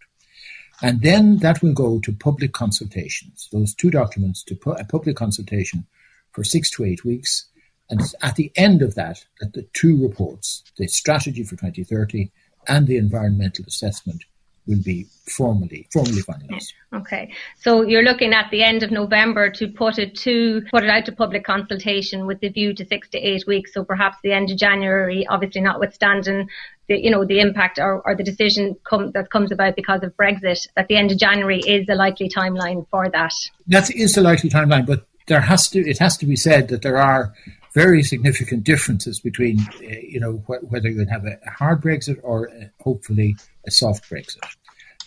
And 0.82 1.02
then 1.02 1.38
that 1.38 1.62
will 1.62 1.74
go 1.74 2.00
to 2.00 2.12
public 2.12 2.54
consultations, 2.54 3.50
those 3.52 3.76
two 3.76 3.92
documents 3.92 4.44
to 4.44 4.56
pu- 4.56 4.72
a 4.72 4.86
public 4.86 5.16
consultation 5.16 5.86
for 6.32 6.44
six 6.44 6.72
to 6.72 6.86
eight 6.86 7.04
weeks. 7.04 7.46
And 7.90 8.02
at 8.22 8.36
the 8.36 8.52
end 8.56 8.82
of 8.82 8.96
that, 8.96 9.26
that 9.40 9.54
the 9.54 9.68
two 9.74 10.02
reports, 10.02 10.64
the 10.78 10.88
strategy 10.88 11.44
for 11.44 11.56
2030 11.56 12.32
and 12.68 12.88
the 12.88 12.98
environmental 12.98 13.66
assessment, 13.68 14.24
will 14.70 14.82
be 14.84 15.08
formally 15.26 15.88
formally 15.92 16.22
finalised. 16.22 16.74
Okay, 16.94 17.34
so 17.58 17.82
you're 17.82 18.04
looking 18.04 18.34
at 18.34 18.52
the 18.52 18.62
end 18.62 18.84
of 18.84 18.92
November 18.92 19.50
to 19.50 19.68
put 19.68 19.98
it 19.98 20.16
to 20.18 20.62
put 20.72 20.84
it 20.84 20.90
out 20.90 21.06
to 21.06 21.12
public 21.12 21.44
consultation 21.44 22.28
with 22.28 22.40
the 22.40 22.50
view 22.50 22.74
to 22.76 22.86
six 22.86 23.10
to 23.10 23.18
eight 23.18 23.46
weeks. 23.48 23.74
So 23.74 23.84
perhaps 23.84 24.18
the 24.24 24.32
end 24.32 24.52
of 24.52 24.58
January, 24.58 25.26
obviously 25.28 25.62
notwithstanding 25.62 26.50
the 26.88 27.04
you 27.04 27.10
know 27.10 27.26
the 27.26 27.40
impact 27.40 27.80
or, 27.80 28.02
or 28.06 28.16
the 28.16 28.24
decision 28.24 28.76
come, 28.88 29.12
that 29.12 29.32
comes 29.32 29.52
about 29.52 29.76
because 29.76 30.04
of 30.04 30.16
Brexit, 30.16 30.68
at 30.78 30.88
the 30.88 30.98
end 30.98 31.12
of 31.12 31.18
January 31.18 31.60
is 31.60 31.88
the 31.88 31.96
likely 31.96 32.30
timeline 32.30 32.88
for 32.90 33.10
that. 33.10 33.34
That 33.68 33.90
is 33.96 34.14
the 34.14 34.22
likely 34.22 34.52
timeline, 34.52 34.86
but 34.86 35.08
there 35.26 35.42
has 35.42 35.68
to 35.70 35.80
it 35.80 35.98
has 35.98 36.16
to 36.18 36.28
be 36.28 36.36
said 36.36 36.68
that 36.68 36.84
there 36.84 36.98
are 36.98 37.34
very 37.74 38.04
significant 38.04 38.64
differences 38.64 39.20
between, 39.20 39.60
uh, 39.60 40.00
you 40.02 40.20
know, 40.20 40.44
wh- 40.48 40.72
whether 40.72 40.90
you 40.90 41.06
have 41.10 41.26
a 41.26 41.38
hard 41.50 41.82
Brexit 41.82 42.20
or 42.24 42.50
uh, 42.50 42.66
hopefully 42.82 43.36
a 43.68 43.72
soft 43.72 44.10
Brexit. 44.10 44.40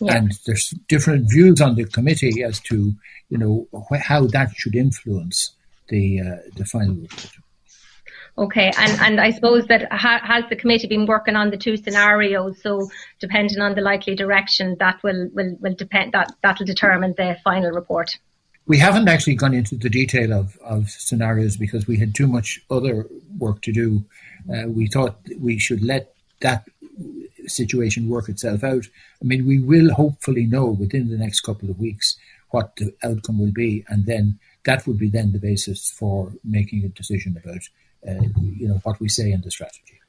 Yeah. 0.01 0.17
And 0.17 0.33
there's 0.47 0.71
different 0.89 1.31
views 1.31 1.61
on 1.61 1.75
the 1.75 1.85
committee 1.85 2.43
as 2.43 2.61
to, 2.61 2.93
you 3.29 3.39
know, 3.39 3.69
wh- 3.73 4.01
how 4.01 4.27
that 4.29 4.51
should 4.57 4.75
influence 4.75 5.55
the 5.89 6.21
uh, 6.21 6.37
the 6.57 6.65
final 6.65 6.95
report. 6.95 7.31
Okay, 8.39 8.73
and, 8.79 9.01
and 9.03 9.21
I 9.21 9.31
suppose 9.31 9.67
that 9.67 9.93
ha- 9.93 10.23
has 10.25 10.45
the 10.49 10.57
committee 10.57 10.87
been 10.87 11.05
working 11.05 11.37
on 11.37 11.51
the 11.51 11.59
two 11.59 11.77
scenarios? 11.77 12.63
So 12.63 12.89
depending 13.21 13.61
on 13.61 13.75
the 13.75 13.83
likely 13.83 14.15
direction, 14.15 14.77
that 14.79 15.03
will 15.03 15.29
will, 15.35 15.57
will 15.61 15.75
depend 15.75 16.13
that 16.13 16.33
that'll 16.43 16.65
determine 16.65 17.15
the 17.17 17.37
final 17.45 17.71
report. 17.71 18.19
We 18.67 18.79
haven't 18.79 19.09
actually 19.09 19.35
gone 19.35 19.55
into 19.55 19.77
the 19.77 19.91
detail 19.91 20.33
of, 20.33 20.57
of 20.59 20.89
scenarios 20.89 21.57
because 21.57 21.87
we 21.87 21.99
had 21.99 22.15
too 22.15 22.29
much 22.29 22.61
other 22.71 23.07
work 23.39 23.61
to 23.63 23.73
do. 23.73 24.05
Uh, 24.53 24.69
we 24.69 24.87
thought 24.87 25.17
we 25.39 25.59
should 25.59 25.83
let 25.83 26.15
that 26.41 26.65
situation 27.47 28.09
work 28.09 28.29
itself 28.29 28.63
out. 28.63 28.87
I 29.21 29.25
mean, 29.25 29.47
we 29.47 29.59
will 29.59 29.93
hopefully 29.95 30.47
know 30.47 30.67
within 30.67 31.11
the 31.11 31.19
next 31.19 31.41
couple 31.41 31.71
of 31.71 31.79
weeks 31.79 32.17
what 32.51 32.77
the 32.77 32.95
outcome 33.03 33.39
will 33.39 33.53
be, 33.53 33.85
and 33.89 34.07
then 34.07 34.39
that 34.65 34.87
would 34.87 34.99
be 34.99 35.09
then 35.09 35.33
the 35.33 35.39
basis 35.39 35.91
for 35.91 36.33
making 36.45 36.85
a 36.85 36.89
decision 36.89 37.37
about, 37.37 37.63
uh, 38.09 38.23
you 38.41 38.69
know, 38.69 38.81
what 38.85 39.01
we 39.01 39.09
say 39.09 39.33
in 39.33 39.41
the 39.41 39.51
strategy. 39.51 40.02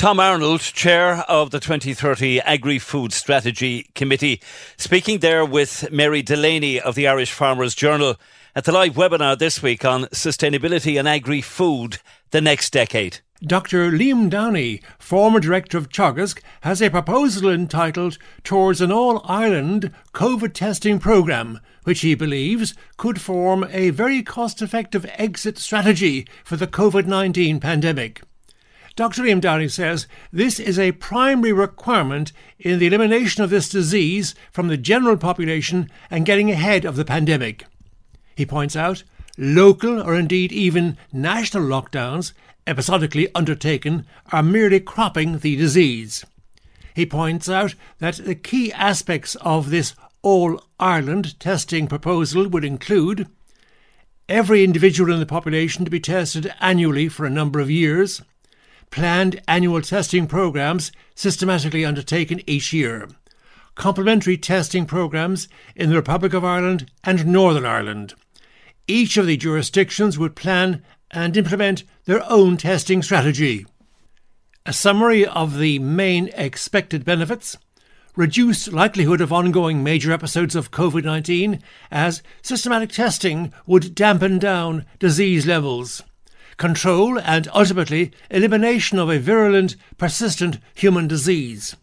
Tom 0.00 0.18
Arnold, 0.18 0.62
Chair 0.62 1.26
of 1.28 1.50
the 1.50 1.60
2030 1.60 2.40
Agri 2.40 2.78
Food 2.78 3.12
Strategy 3.12 3.90
Committee, 3.94 4.40
speaking 4.78 5.18
there 5.18 5.44
with 5.44 5.92
Mary 5.92 6.22
Delaney 6.22 6.80
of 6.80 6.94
the 6.94 7.06
Irish 7.06 7.32
Farmers 7.32 7.74
Journal 7.74 8.16
at 8.56 8.64
the 8.64 8.72
live 8.72 8.94
webinar 8.94 9.38
this 9.38 9.62
week 9.62 9.84
on 9.84 10.04
sustainability 10.04 10.98
and 10.98 11.06
agri 11.06 11.42
food 11.42 11.98
the 12.30 12.40
next 12.40 12.72
decade. 12.72 13.18
Dr. 13.42 13.90
Liam 13.90 14.30
Downey, 14.30 14.80
former 14.98 15.38
director 15.38 15.76
of 15.76 15.90
Teagasc, 15.90 16.40
has 16.62 16.80
a 16.80 16.88
proposal 16.88 17.50
entitled 17.50 18.16
Towards 18.42 18.80
an 18.80 18.90
All 18.90 19.20
Ireland 19.26 19.92
COVID 20.14 20.54
Testing 20.54 20.98
Programme, 20.98 21.60
which 21.84 22.00
he 22.00 22.14
believes 22.14 22.72
could 22.96 23.20
form 23.20 23.66
a 23.68 23.90
very 23.90 24.22
cost 24.22 24.62
effective 24.62 25.04
exit 25.18 25.58
strategy 25.58 26.26
for 26.42 26.56
the 26.56 26.66
COVID 26.66 27.04
19 27.04 27.60
pandemic. 27.60 28.22
Dr. 28.96 29.22
Liam 29.22 29.40
Downey 29.40 29.68
says 29.68 30.06
this 30.32 30.58
is 30.58 30.78
a 30.78 30.92
primary 30.92 31.52
requirement 31.52 32.32
in 32.58 32.78
the 32.78 32.86
elimination 32.86 33.42
of 33.42 33.50
this 33.50 33.68
disease 33.68 34.34
from 34.52 34.68
the 34.68 34.76
general 34.76 35.16
population 35.16 35.90
and 36.10 36.26
getting 36.26 36.50
ahead 36.50 36.84
of 36.84 36.96
the 36.96 37.04
pandemic. 37.04 37.64
He 38.34 38.44
points 38.44 38.76
out 38.76 39.04
local 39.38 40.02
or 40.02 40.16
indeed 40.16 40.52
even 40.52 40.98
national 41.12 41.64
lockdowns, 41.64 42.32
episodically 42.66 43.32
undertaken, 43.34 44.06
are 44.32 44.42
merely 44.42 44.80
cropping 44.80 45.38
the 45.38 45.56
disease. 45.56 46.24
He 46.94 47.06
points 47.06 47.48
out 47.48 47.74
that 47.98 48.16
the 48.16 48.34
key 48.34 48.72
aspects 48.72 49.36
of 49.36 49.70
this 49.70 49.94
All 50.22 50.62
Ireland 50.78 51.38
testing 51.40 51.86
proposal 51.86 52.48
would 52.48 52.64
include 52.64 53.28
every 54.28 54.62
individual 54.62 55.12
in 55.12 55.20
the 55.20 55.26
population 55.26 55.84
to 55.84 55.90
be 55.90 56.00
tested 56.00 56.52
annually 56.60 57.08
for 57.08 57.24
a 57.24 57.30
number 57.30 57.60
of 57.60 57.70
years, 57.70 58.22
planned 58.90 59.40
annual 59.46 59.80
testing 59.80 60.26
programs 60.26 60.92
systematically 61.14 61.84
undertaken 61.84 62.40
each 62.46 62.72
year, 62.72 63.08
complementary 63.74 64.36
testing 64.36 64.84
programs 64.84 65.48
in 65.76 65.90
the 65.90 65.96
Republic 65.96 66.34
of 66.34 66.44
Ireland 66.44 66.90
and 67.04 67.26
Northern 67.26 67.64
Ireland. 67.64 68.14
Each 68.86 69.16
of 69.16 69.26
the 69.26 69.36
jurisdictions 69.36 70.18
would 70.18 70.34
plan 70.34 70.82
and 71.10 71.36
implement 71.36 71.84
their 72.04 72.28
own 72.30 72.56
testing 72.56 73.02
strategy. 73.02 73.66
A 74.66 74.72
summary 74.72 75.24
of 75.24 75.58
the 75.58 75.78
main 75.78 76.28
expected 76.34 77.04
benefits 77.04 77.56
reduced 78.16 78.72
likelihood 78.72 79.20
of 79.20 79.32
ongoing 79.32 79.84
major 79.84 80.12
episodes 80.12 80.56
of 80.56 80.72
COVID 80.72 81.04
19, 81.04 81.62
as 81.90 82.22
systematic 82.42 82.90
testing 82.90 83.52
would 83.66 83.94
dampen 83.94 84.38
down 84.38 84.84
disease 84.98 85.46
levels 85.46 86.02
control, 86.60 87.18
and 87.18 87.48
ultimately 87.52 88.12
elimination 88.30 88.98
of 89.00 89.10
a 89.10 89.18
virulent, 89.18 89.74
persistent 89.98 90.58
human 90.74 91.08
disease. 91.08 91.74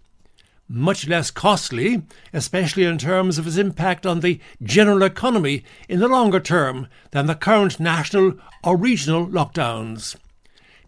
Much 0.69 1.07
less 1.07 1.31
costly, 1.31 2.03
especially 2.31 2.83
in 2.83 2.97
terms 2.97 3.37
of 3.37 3.47
its 3.47 3.57
impact 3.57 4.05
on 4.05 4.19
the 4.21 4.39
general 4.61 5.03
economy 5.03 5.63
in 5.89 5.99
the 5.99 6.07
longer 6.07 6.39
term 6.39 6.87
than 7.11 7.25
the 7.25 7.35
current 7.35 7.79
national 7.79 8.33
or 8.63 8.77
regional 8.77 9.27
lockdowns. 9.27 10.15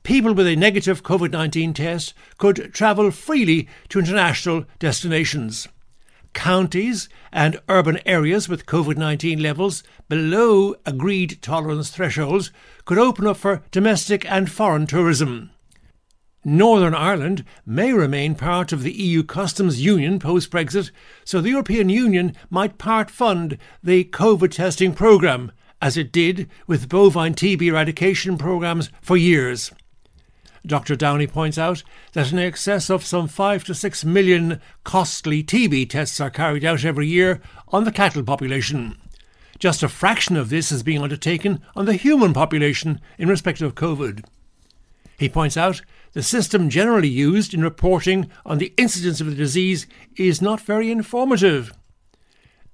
People 0.04 0.34
with 0.34 0.48
a 0.48 0.56
negative 0.56 1.04
COVID 1.04 1.32
19 1.32 1.74
test 1.74 2.14
could 2.38 2.74
travel 2.74 3.12
freely 3.12 3.68
to 3.90 4.00
international 4.00 4.66
destinations 4.78 5.68
counties 6.34 7.10
and 7.32 7.60
urban 7.68 8.00
areas 8.06 8.48
with 8.48 8.66
COVID 8.66 8.98
19 8.98 9.42
levels 9.42 9.84
below 10.08 10.76
agreed 10.86 11.42
tolerance 11.42 11.90
thresholds 11.90 12.52
could 12.86 12.98
open 12.98 13.28
up 13.28 13.38
for 13.38 13.62
domestic 13.72 14.30
and 14.32 14.52
foreign 14.52 14.88
tourism. 14.88 15.52
Northern 16.46 16.96
Ireland 16.96 17.44
may 17.66 17.92
remain 17.92 18.34
part 18.34 18.72
of 18.72 18.84
the 18.84 18.94
EU 18.94 19.24
customs 19.24 19.84
union 19.84 20.20
post 20.20 20.50
Brexit, 20.50 20.90
so 21.26 21.42
the 21.42 21.50
European 21.50 21.90
Union 21.90 22.34
might 22.50 22.78
part 22.78 23.12
fund 23.12 23.58
the 23.84 24.06
COVID 24.06 24.52
testing 24.52 24.94
programme, 24.94 25.52
as 25.82 25.98
it 25.98 26.12
did 26.12 26.50
with 26.66 26.88
bovine 26.88 27.34
TB 27.34 27.64
eradication 27.64 28.38
programmes 28.38 28.90
for 29.02 29.18
years. 29.18 29.72
Dr. 30.66 30.96
Downey 30.96 31.28
points 31.28 31.58
out 31.58 31.84
that 32.14 32.32
in 32.32 32.40
excess 32.40 32.90
of 32.90 33.06
some 33.06 33.28
5 33.28 33.64
to 33.66 33.74
6 33.74 34.06
million 34.06 34.62
costly 34.84 35.44
TB 35.44 35.90
tests 35.90 36.20
are 36.20 36.30
carried 36.30 36.66
out 36.66 36.84
every 36.84 37.08
year 37.08 37.42
on 37.70 37.86
the 37.86 37.92
cattle 37.92 38.24
population. 38.24 38.98
Just 39.58 39.84
a 39.84 39.90
fraction 39.90 40.38
of 40.38 40.50
this 40.50 40.72
is 40.72 40.84
being 40.84 41.02
undertaken 41.02 41.62
on 41.76 41.86
the 41.86 41.94
human 41.94 42.34
population 42.34 43.02
in 43.18 43.28
respect 43.28 43.62
of 43.62 43.76
COVID. 43.76 44.24
He 45.18 45.28
points 45.28 45.58
out 45.58 45.82
the 46.14 46.24
system 46.24 46.70
generally 46.70 47.10
used 47.10 47.54
in 47.54 47.62
reporting 47.62 48.30
on 48.46 48.58
the 48.58 48.74
incidence 48.78 49.20
of 49.20 49.28
the 49.28 49.36
disease 49.36 49.86
is 50.16 50.42
not 50.42 50.62
very 50.62 50.90
informative. 50.90 51.74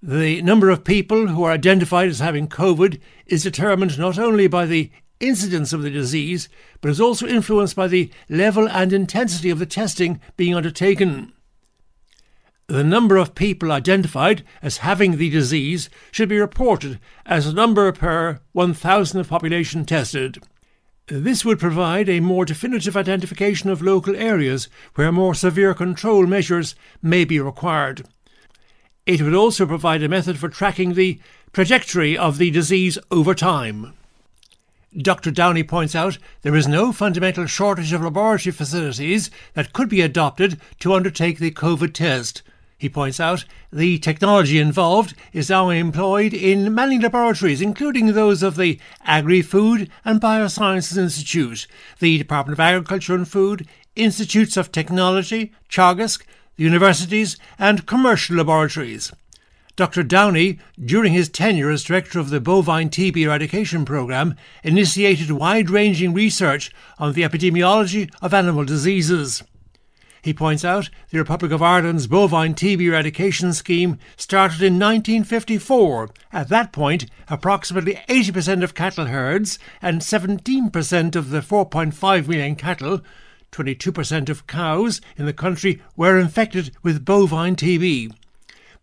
The 0.01 0.43
number 0.43 0.69
of 0.69 0.83
people 0.83 1.27
who 1.27 1.43
are 1.43 1.51
identified 1.51 2.09
as 2.09 2.19
having 2.19 2.47
COVID 2.47 2.99
is 3.25 3.41
determined 3.41 3.97
not 3.97 4.19
only 4.19 4.45
by 4.45 4.67
the 4.67 4.91
incidence 5.19 5.73
of 5.73 5.81
the 5.81 5.89
disease, 5.89 6.49
but 6.81 6.91
is 6.91 7.01
also 7.01 7.27
influenced 7.27 7.75
by 7.75 7.87
the 7.87 8.09
level 8.29 8.67
and 8.67 8.91
intensity 8.91 9.49
of 9.49 9.59
the 9.59 9.65
testing 9.65 10.19
being 10.37 10.55
undertaken. 10.55 11.33
The 12.67 12.83
number 12.83 13.17
of 13.17 13.35
people 13.35 13.71
identified 13.71 14.43
as 14.61 14.77
having 14.77 15.17
the 15.17 15.29
disease 15.29 15.89
should 16.11 16.29
be 16.29 16.39
reported 16.39 16.99
as 17.25 17.45
a 17.45 17.53
number 17.53 17.91
per 17.91 18.39
1,000 18.53 19.19
of 19.19 19.29
population 19.29 19.85
tested. 19.85 20.39
This 21.07 21.45
would 21.45 21.59
provide 21.59 22.09
a 22.09 22.19
more 22.19 22.45
definitive 22.45 22.97
identification 22.97 23.69
of 23.69 23.83
local 23.83 24.15
areas 24.15 24.67
where 24.95 25.11
more 25.11 25.35
severe 25.35 25.75
control 25.75 26.25
measures 26.25 26.73
may 27.03 27.23
be 27.23 27.39
required. 27.39 28.07
It 29.05 29.21
would 29.21 29.35
also 29.35 29.67
provide 29.67 30.01
a 30.01 30.09
method 30.09 30.39
for 30.39 30.49
tracking 30.49 30.95
the 30.95 31.19
trajectory 31.53 32.17
of 32.17 32.39
the 32.39 32.49
disease 32.49 32.97
over 33.11 33.35
time. 33.35 33.93
Dr. 34.97 35.29
Downey 35.29 35.63
points 35.63 35.93
out 35.93 36.17
there 36.41 36.55
is 36.55 36.67
no 36.67 36.93
fundamental 36.93 37.45
shortage 37.47 37.91
of 37.91 38.01
laboratory 38.01 38.53
facilities 38.53 39.29
that 39.53 39.73
could 39.73 39.89
be 39.89 39.99
adopted 40.01 40.59
to 40.79 40.93
undertake 40.93 41.39
the 41.39 41.51
COVID 41.51 41.93
test. 41.93 42.43
He 42.77 42.87
points 42.87 43.19
out 43.19 43.45
the 43.71 43.99
technology 43.99 44.59
involved 44.59 45.13
is 45.33 45.49
now 45.49 45.69
employed 45.69 46.33
in 46.33 46.73
many 46.73 46.99
laboratories, 46.99 47.61
including 47.61 48.13
those 48.13 48.43
of 48.43 48.55
the 48.55 48.79
Agri 49.03 49.41
Food 49.41 49.89
and 50.05 50.21
Biosciences 50.21 50.97
Institute, 50.97 51.67
the 51.99 52.17
Department 52.17 52.53
of 52.53 52.59
Agriculture 52.61 53.15
and 53.15 53.27
Food, 53.27 53.67
Institutes 53.95 54.55
of 54.55 54.71
Technology, 54.71 55.53
Teagasc, 55.69 56.23
universities, 56.57 57.37
and 57.59 57.85
commercial 57.85 58.37
laboratories. 58.37 59.11
Dr. 59.75 60.03
Downey, 60.03 60.57
during 60.79 61.11
his 61.11 61.27
tenure 61.27 61.69
as 61.69 61.83
director 61.83 62.17
of 62.17 62.29
the 62.29 62.39
Bovine 62.39 62.89
TB 62.89 63.17
Eradication 63.17 63.83
Programme, 63.83 64.35
initiated 64.63 65.31
wide 65.31 65.69
ranging 65.69 66.13
research 66.13 66.71
on 66.97 67.11
the 67.11 67.23
epidemiology 67.23 68.09
of 68.21 68.33
animal 68.33 68.63
diseases. 68.63 69.43
He 70.21 70.33
points 70.33 70.63
out 70.63 70.89
the 71.09 71.17
Republic 71.19 71.51
of 71.51 71.61
Ireland's 71.61 72.07
bovine 72.07 72.55
TB 72.55 72.81
eradication 72.81 73.53
scheme 73.53 73.99
started 74.15 74.61
in 74.61 74.79
1954. 74.79 76.09
At 76.31 76.49
that 76.49 76.71
point, 76.71 77.05
approximately 77.27 77.99
80% 78.07 78.63
of 78.63 78.73
cattle 78.73 79.05
herds 79.05 79.59
and 79.81 80.01
17% 80.01 81.15
of 81.15 81.29
the 81.29 81.41
4.5 81.41 82.27
million 82.27 82.55
cattle 82.55 83.01
22% 83.51 84.29
of 84.29 84.47
cows 84.47 84.99
in 85.15 85.25
the 85.25 85.33
country 85.33 85.81
were 85.95 86.19
infected 86.19 86.71
with 86.81 87.05
bovine 87.05 87.55
TB. 87.55 88.11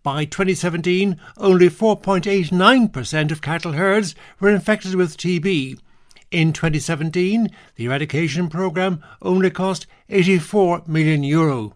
By 0.03 0.25
2017, 0.25 1.17
only 1.37 1.69
4.89% 1.69 3.31
of 3.31 3.41
cattle 3.41 3.73
herds 3.73 4.17
were 4.41 4.51
infected 4.51 4.97
with 4.97 5.17
TB. 5.17 5.79
In 6.33 6.53
2017, 6.53 7.49
the 7.77 7.85
eradication 7.85 8.49
programme 8.49 9.01
only 9.21 9.51
cost 9.51 9.87
84 10.09 10.83
million 10.89 11.23
euro. 11.23 11.75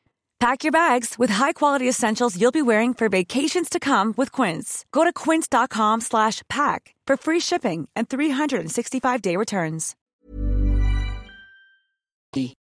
Pack 0.41 0.63
your 0.63 0.71
bags 0.71 1.19
with 1.19 1.29
high-quality 1.29 1.87
essentials 1.87 2.35
you'll 2.35 2.51
be 2.51 2.63
wearing 2.63 2.95
for 2.95 3.09
vacations 3.09 3.69
to 3.69 3.79
come 3.79 4.11
with 4.17 4.31
Quince. 4.31 4.85
Go 4.91 5.03
to 5.03 5.13
quince.com 5.13 6.01
slash 6.01 6.41
pack 6.49 6.95
for 7.05 7.15
free 7.15 7.39
shipping 7.39 7.87
and 7.95 8.09
365-day 8.09 9.35
returns. 9.35 9.95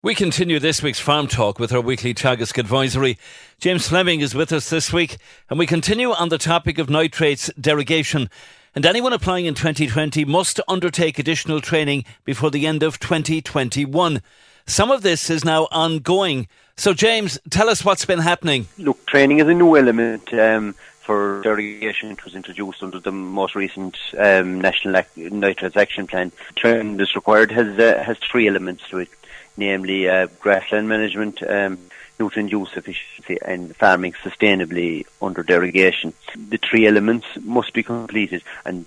We 0.03 0.17
continue 0.17 0.59
this 0.59 0.83
week's 0.83 0.99
Farm 0.99 1.29
Talk 1.29 1.61
with 1.61 1.73
our 1.73 1.81
weekly 1.81 2.13
Teagasc 2.13 2.59
advisory. 2.59 3.17
James 3.61 3.87
Fleming 3.87 4.23
is 4.23 4.35
with 4.35 4.53
us 4.53 4.69
this 4.69 4.93
week, 4.93 5.19
and 5.49 5.57
we 5.57 5.65
continue 5.65 6.11
on 6.11 6.31
the 6.31 6.39
topic 6.39 6.79
of 6.79 6.91
nitrates 6.91 7.49
derogation. 7.61 8.29
And 8.75 8.85
anyone 8.85 9.13
applying 9.13 9.47
in 9.47 9.55
2020 9.55 10.25
must 10.25 10.59
undertake 10.67 11.21
additional 11.21 11.61
training 11.61 12.07
before 12.25 12.51
the 12.51 12.67
end 12.67 12.83
of 12.83 12.99
2021. 12.99 14.21
Some 14.67 14.91
of 14.91 15.03
this 15.03 15.31
is 15.31 15.45
now 15.45 15.69
ongoing. 15.71 16.49
So, 16.77 16.95
James, 16.95 17.39
tell 17.51 17.69
us 17.69 17.85
what's 17.85 18.05
been 18.05 18.19
happening. 18.19 18.67
Look, 18.79 19.05
training 19.07 19.39
is 19.39 19.49
a 19.49 19.55
new 19.55 19.77
element 19.77 20.33
um, 20.33 20.75
for 21.01 21.43
derogation. 21.43 22.11
It 22.11 22.25
was 22.25 22.35
introduced 22.35 22.83
under 22.83 22.99
the 22.99 23.13
most 23.13 23.55
recent 23.55 23.97
um, 24.19 24.61
National 24.61 25.03
Nitrates 25.17 25.77
Action 25.77 26.07
Plan. 26.07 26.33
Training 26.57 26.97
that's 26.97 27.15
required 27.15 27.51
has 27.53 27.79
uh, 27.79 28.03
has 28.03 28.19
three 28.19 28.49
elements 28.49 28.89
to 28.89 28.99
it, 28.99 29.09
namely 29.57 30.09
uh, 30.09 30.29
grassland 30.41 30.89
management, 30.89 31.43
um, 31.43 31.79
nutrient 32.19 32.51
use 32.51 32.71
efficiency, 32.75 33.39
and 33.45 33.77
farming 33.77 34.13
sustainably 34.13 35.05
under 35.21 35.43
derogation. 35.43 36.15
The 36.35 36.59
three 36.59 36.87
elements 36.87 37.27
must 37.43 37.75
be 37.75 37.83
completed, 37.83 38.43
and 38.65 38.87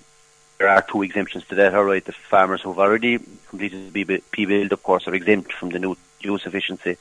there 0.58 0.68
are 0.68 0.82
two 0.82 1.02
exemptions 1.02 1.44
to 1.48 1.54
that. 1.56 1.74
All 1.74 1.84
right, 1.84 2.04
the 2.04 2.12
farmers 2.12 2.62
who've 2.62 2.78
already 2.78 3.18
completed 3.48 3.92
the 3.92 4.22
P-build, 4.32 4.72
of 4.72 4.82
course, 4.82 5.06
are 5.06 5.14
exempt 5.14 5.52
from 5.52 5.70
the 5.70 5.78
new 5.78 5.96
use 6.20 6.46
efficiency, 6.46 6.96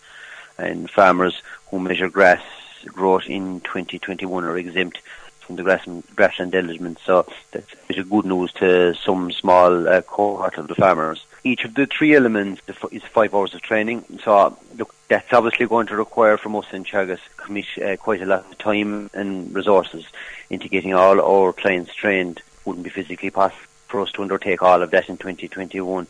and 0.57 0.89
farmers 0.89 1.41
who 1.69 1.79
measure 1.79 2.09
grass 2.09 2.41
growth 2.87 3.27
in 3.27 3.61
2021 3.61 4.43
are 4.43 4.57
exempt 4.57 4.99
from 5.45 5.55
the 5.55 5.63
grass 5.63 5.87
grassland 6.15 6.55
element. 6.55 6.97
So 7.05 7.25
that's 7.51 7.71
a 7.89 8.03
good 8.03 8.25
news 8.25 8.51
to 8.53 8.95
some 8.95 9.31
small 9.31 9.87
uh, 9.87 10.01
cohort 10.01 10.57
of 10.57 10.67
the 10.67 10.75
farmers. 10.75 11.25
Each 11.43 11.63
of 11.65 11.75
the 11.75 11.85
three 11.85 12.15
elements 12.15 12.61
is 12.91 13.03
five 13.03 13.35
hours 13.35 13.53
of 13.53 13.61
training. 13.61 14.05
So 14.23 14.57
look, 14.77 14.93
that's 15.07 15.31
obviously 15.31 15.67
going 15.67 15.87
to 15.87 15.95
require 15.95 16.37
from 16.37 16.55
us 16.55 16.65
in 16.71 16.83
Teagasc 16.83 17.19
commit 17.37 17.65
uh, 17.83 17.95
quite 17.97 18.21
a 18.21 18.25
lot 18.25 18.45
of 18.49 18.57
time 18.57 19.09
and 19.13 19.53
resources 19.53 20.05
into 20.49 20.67
getting 20.67 20.93
all 20.93 21.21
our 21.21 21.53
clients 21.53 21.93
trained 21.93 22.41
wouldn't 22.65 22.83
be 22.83 22.89
physically 22.89 23.29
possible 23.29 23.61
for 23.87 24.01
us 24.01 24.11
to 24.13 24.23
undertake 24.23 24.63
all 24.63 24.81
of 24.81 24.91
that 24.91 25.09
in 25.09 25.17
2021. 25.17 26.07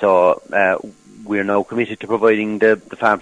So 0.00 0.40
uh, 0.52 0.78
we're 1.24 1.44
now 1.44 1.64
committed 1.64 1.98
to 2.00 2.06
providing 2.06 2.60
the, 2.60 2.80
the 2.88 2.96
farm, 2.96 3.20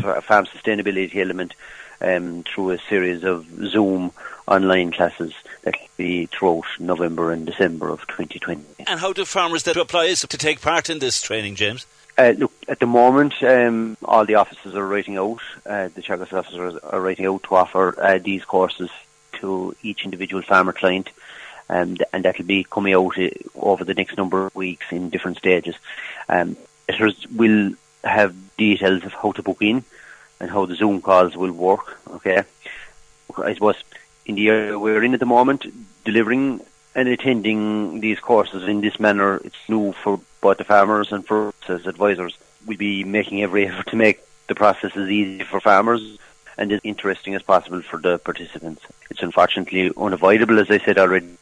farm 0.00 0.46
sustainability 0.46 1.16
element 1.16 1.54
um, 2.00 2.42
through 2.44 2.70
a 2.70 2.78
series 2.78 3.24
of 3.24 3.46
Zoom 3.68 4.12
online 4.46 4.92
classes 4.92 5.32
that 5.62 5.74
will 5.74 5.88
be 5.96 6.26
throughout 6.26 6.64
November 6.78 7.32
and 7.32 7.46
December 7.46 7.88
of 7.88 8.00
2020. 8.06 8.62
And 8.86 9.00
how 9.00 9.12
do 9.12 9.24
farmers 9.24 9.64
that 9.64 9.76
apply 9.76 10.12
to 10.14 10.26
take 10.26 10.60
part 10.60 10.88
in 10.88 10.98
this 10.98 11.20
training, 11.20 11.56
James? 11.56 11.86
Uh, 12.18 12.32
look, 12.38 12.52
at 12.68 12.78
the 12.78 12.86
moment, 12.86 13.34
um, 13.42 13.96
all 14.04 14.24
the 14.24 14.36
offices 14.36 14.74
are 14.74 14.86
writing 14.86 15.18
out, 15.18 15.40
uh, 15.66 15.88
the 15.94 16.02
Teagasc 16.02 16.32
officers 16.32 16.76
are 16.82 17.00
writing 17.00 17.26
out 17.26 17.42
to 17.42 17.54
offer 17.54 18.00
uh, 18.00 18.18
these 18.18 18.44
courses 18.44 18.88
to 19.34 19.76
each 19.82 20.04
individual 20.04 20.42
farmer 20.42 20.72
client, 20.72 21.10
um, 21.68 21.96
and 22.14 22.24
that 22.24 22.38
will 22.38 22.46
be 22.46 22.64
coming 22.64 22.94
out 22.94 23.18
uh, 23.18 23.28
over 23.54 23.84
the 23.84 23.92
next 23.92 24.16
number 24.16 24.46
of 24.46 24.54
weeks 24.54 24.86
in 24.90 25.10
different 25.10 25.36
stages. 25.36 25.74
Um, 26.28 26.56
will 27.34 27.72
have 28.06 28.34
details 28.56 29.04
of 29.04 29.12
how 29.12 29.32
to 29.32 29.42
book 29.42 29.58
in 29.60 29.84
and 30.40 30.50
how 30.50 30.66
the 30.66 30.74
Zoom 30.74 31.00
calls 31.00 31.36
will 31.36 31.52
work. 31.52 31.98
Okay, 32.08 32.42
I 33.38 33.54
suppose 33.54 33.76
in 34.24 34.34
the 34.34 34.48
area 34.48 34.78
we're 34.78 35.02
in 35.02 35.14
at 35.14 35.20
the 35.20 35.26
moment, 35.26 35.66
delivering 36.04 36.60
and 36.94 37.08
attending 37.08 38.00
these 38.00 38.18
courses 38.20 38.64
in 38.64 38.80
this 38.80 38.98
manner, 38.98 39.36
it's 39.44 39.68
new 39.68 39.92
for 39.92 40.20
both 40.40 40.58
the 40.58 40.64
farmers 40.64 41.12
and 41.12 41.26
for 41.26 41.48
us 41.48 41.54
as 41.68 41.86
advisors. 41.86 42.36
We'll 42.66 42.78
be 42.78 43.04
making 43.04 43.42
every 43.42 43.66
effort 43.68 43.88
to 43.88 43.96
make 43.96 44.20
the 44.48 44.54
process 44.54 44.96
as 44.96 45.10
easy 45.10 45.44
for 45.44 45.60
farmers 45.60 46.18
and 46.58 46.72
as 46.72 46.80
interesting 46.84 47.34
as 47.34 47.42
possible 47.42 47.82
for 47.82 47.98
the 47.98 48.18
participants. 48.18 48.82
It's 49.10 49.22
unfortunately 49.22 49.92
unavoidable, 49.96 50.58
as 50.58 50.70
I 50.70 50.78
said 50.78 50.98
already, 50.98 51.36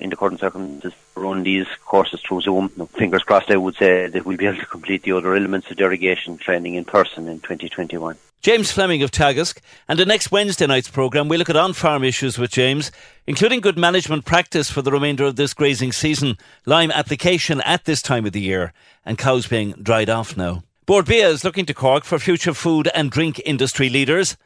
in 0.00 0.10
the 0.10 0.16
current 0.16 0.40
circumstances, 0.40 0.92
run 1.14 1.42
these 1.42 1.66
courses 1.84 2.20
through 2.20 2.42
Zoom. 2.42 2.68
Fingers 2.96 3.22
crossed, 3.22 3.50
I 3.50 3.56
would 3.56 3.76
say 3.76 4.06
that 4.06 4.24
we'll 4.24 4.36
be 4.36 4.46
able 4.46 4.58
to 4.58 4.66
complete 4.66 5.02
the 5.02 5.12
other 5.12 5.34
elements 5.34 5.70
of 5.70 5.76
derogation 5.76 6.38
training 6.38 6.74
in 6.74 6.84
person 6.84 7.28
in 7.28 7.40
2021. 7.40 8.16
James 8.42 8.72
Fleming 8.72 9.02
of 9.02 9.10
Teagasc, 9.10 9.58
and 9.86 9.98
the 9.98 10.06
next 10.06 10.32
Wednesday 10.32 10.66
night's 10.66 10.88
programme, 10.88 11.28
we 11.28 11.36
look 11.36 11.50
at 11.50 11.56
on 11.56 11.74
farm 11.74 12.02
issues 12.02 12.38
with 12.38 12.50
James, 12.50 12.90
including 13.26 13.60
good 13.60 13.76
management 13.76 14.24
practice 14.24 14.70
for 14.70 14.80
the 14.80 14.90
remainder 14.90 15.24
of 15.24 15.36
this 15.36 15.52
grazing 15.52 15.92
season, 15.92 16.38
lime 16.64 16.90
application 16.90 17.60
at 17.62 17.84
this 17.84 18.00
time 18.00 18.24
of 18.24 18.32
the 18.32 18.40
year, 18.40 18.72
and 19.04 19.18
cows 19.18 19.46
being 19.46 19.72
dried 19.72 20.08
off 20.08 20.38
now. 20.38 20.62
Bord 20.86 21.04
Bia 21.04 21.28
is 21.28 21.44
looking 21.44 21.66
to 21.66 21.74
Cork 21.74 22.04
for 22.04 22.18
future 22.18 22.54
food 22.54 22.88
and 22.94 23.10
drink 23.10 23.40
industry 23.44 23.90
leaders. 23.90 24.36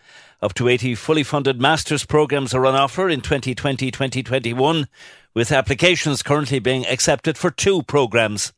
Up 0.44 0.52
to 0.52 0.68
80 0.68 0.94
fully 0.96 1.22
funded 1.22 1.58
master's 1.58 2.04
programmes 2.04 2.52
are 2.52 2.66
on 2.66 2.74
offer 2.74 3.08
in 3.08 3.22
2020 3.22 3.90
2021, 3.90 4.86
with 5.32 5.50
applications 5.50 6.22
currently 6.22 6.58
being 6.58 6.86
accepted 6.86 7.38
for 7.38 7.50
two 7.50 7.82
programmes. 7.84 8.52